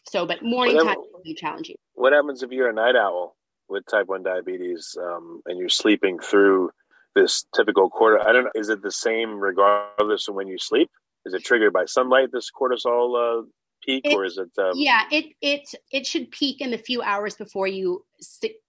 So, 0.08 0.26
but 0.26 0.42
morning 0.42 0.76
time 0.76 0.96
will 0.96 1.22
be 1.24 1.34
challenging. 1.34 1.76
What 1.94 2.12
happens 2.12 2.42
if 2.42 2.50
you're 2.50 2.68
a 2.68 2.74
night 2.74 2.96
owl 2.96 3.36
with 3.68 3.86
type 3.86 4.08
1 4.08 4.22
diabetes 4.22 4.96
um, 5.00 5.40
and 5.46 5.58
you're 5.58 5.68
sleeping 5.68 6.18
through 6.18 6.70
this 7.14 7.46
typical 7.54 7.88
quarter? 7.88 8.20
I 8.20 8.32
don't 8.32 8.44
know. 8.44 8.50
Is 8.54 8.68
it 8.68 8.82
the 8.82 8.90
same 8.90 9.38
regardless 9.38 10.28
of 10.28 10.34
when 10.34 10.48
you 10.48 10.58
sleep? 10.58 10.90
Is 11.24 11.32
it 11.32 11.44
triggered 11.44 11.72
by 11.72 11.86
sunlight, 11.86 12.32
this 12.32 12.50
cortisol 12.50 13.42
uh, 13.42 13.46
peak, 13.82 14.04
it, 14.04 14.14
or 14.14 14.24
is 14.24 14.36
it? 14.36 14.50
Um... 14.58 14.72
Yeah, 14.74 15.04
it 15.10 15.26
it 15.40 15.74
it 15.90 16.06
should 16.06 16.30
peak 16.30 16.60
in 16.60 16.70
the 16.70 16.76
few 16.76 17.00
hours 17.00 17.34
before 17.34 17.66
you 17.66 18.04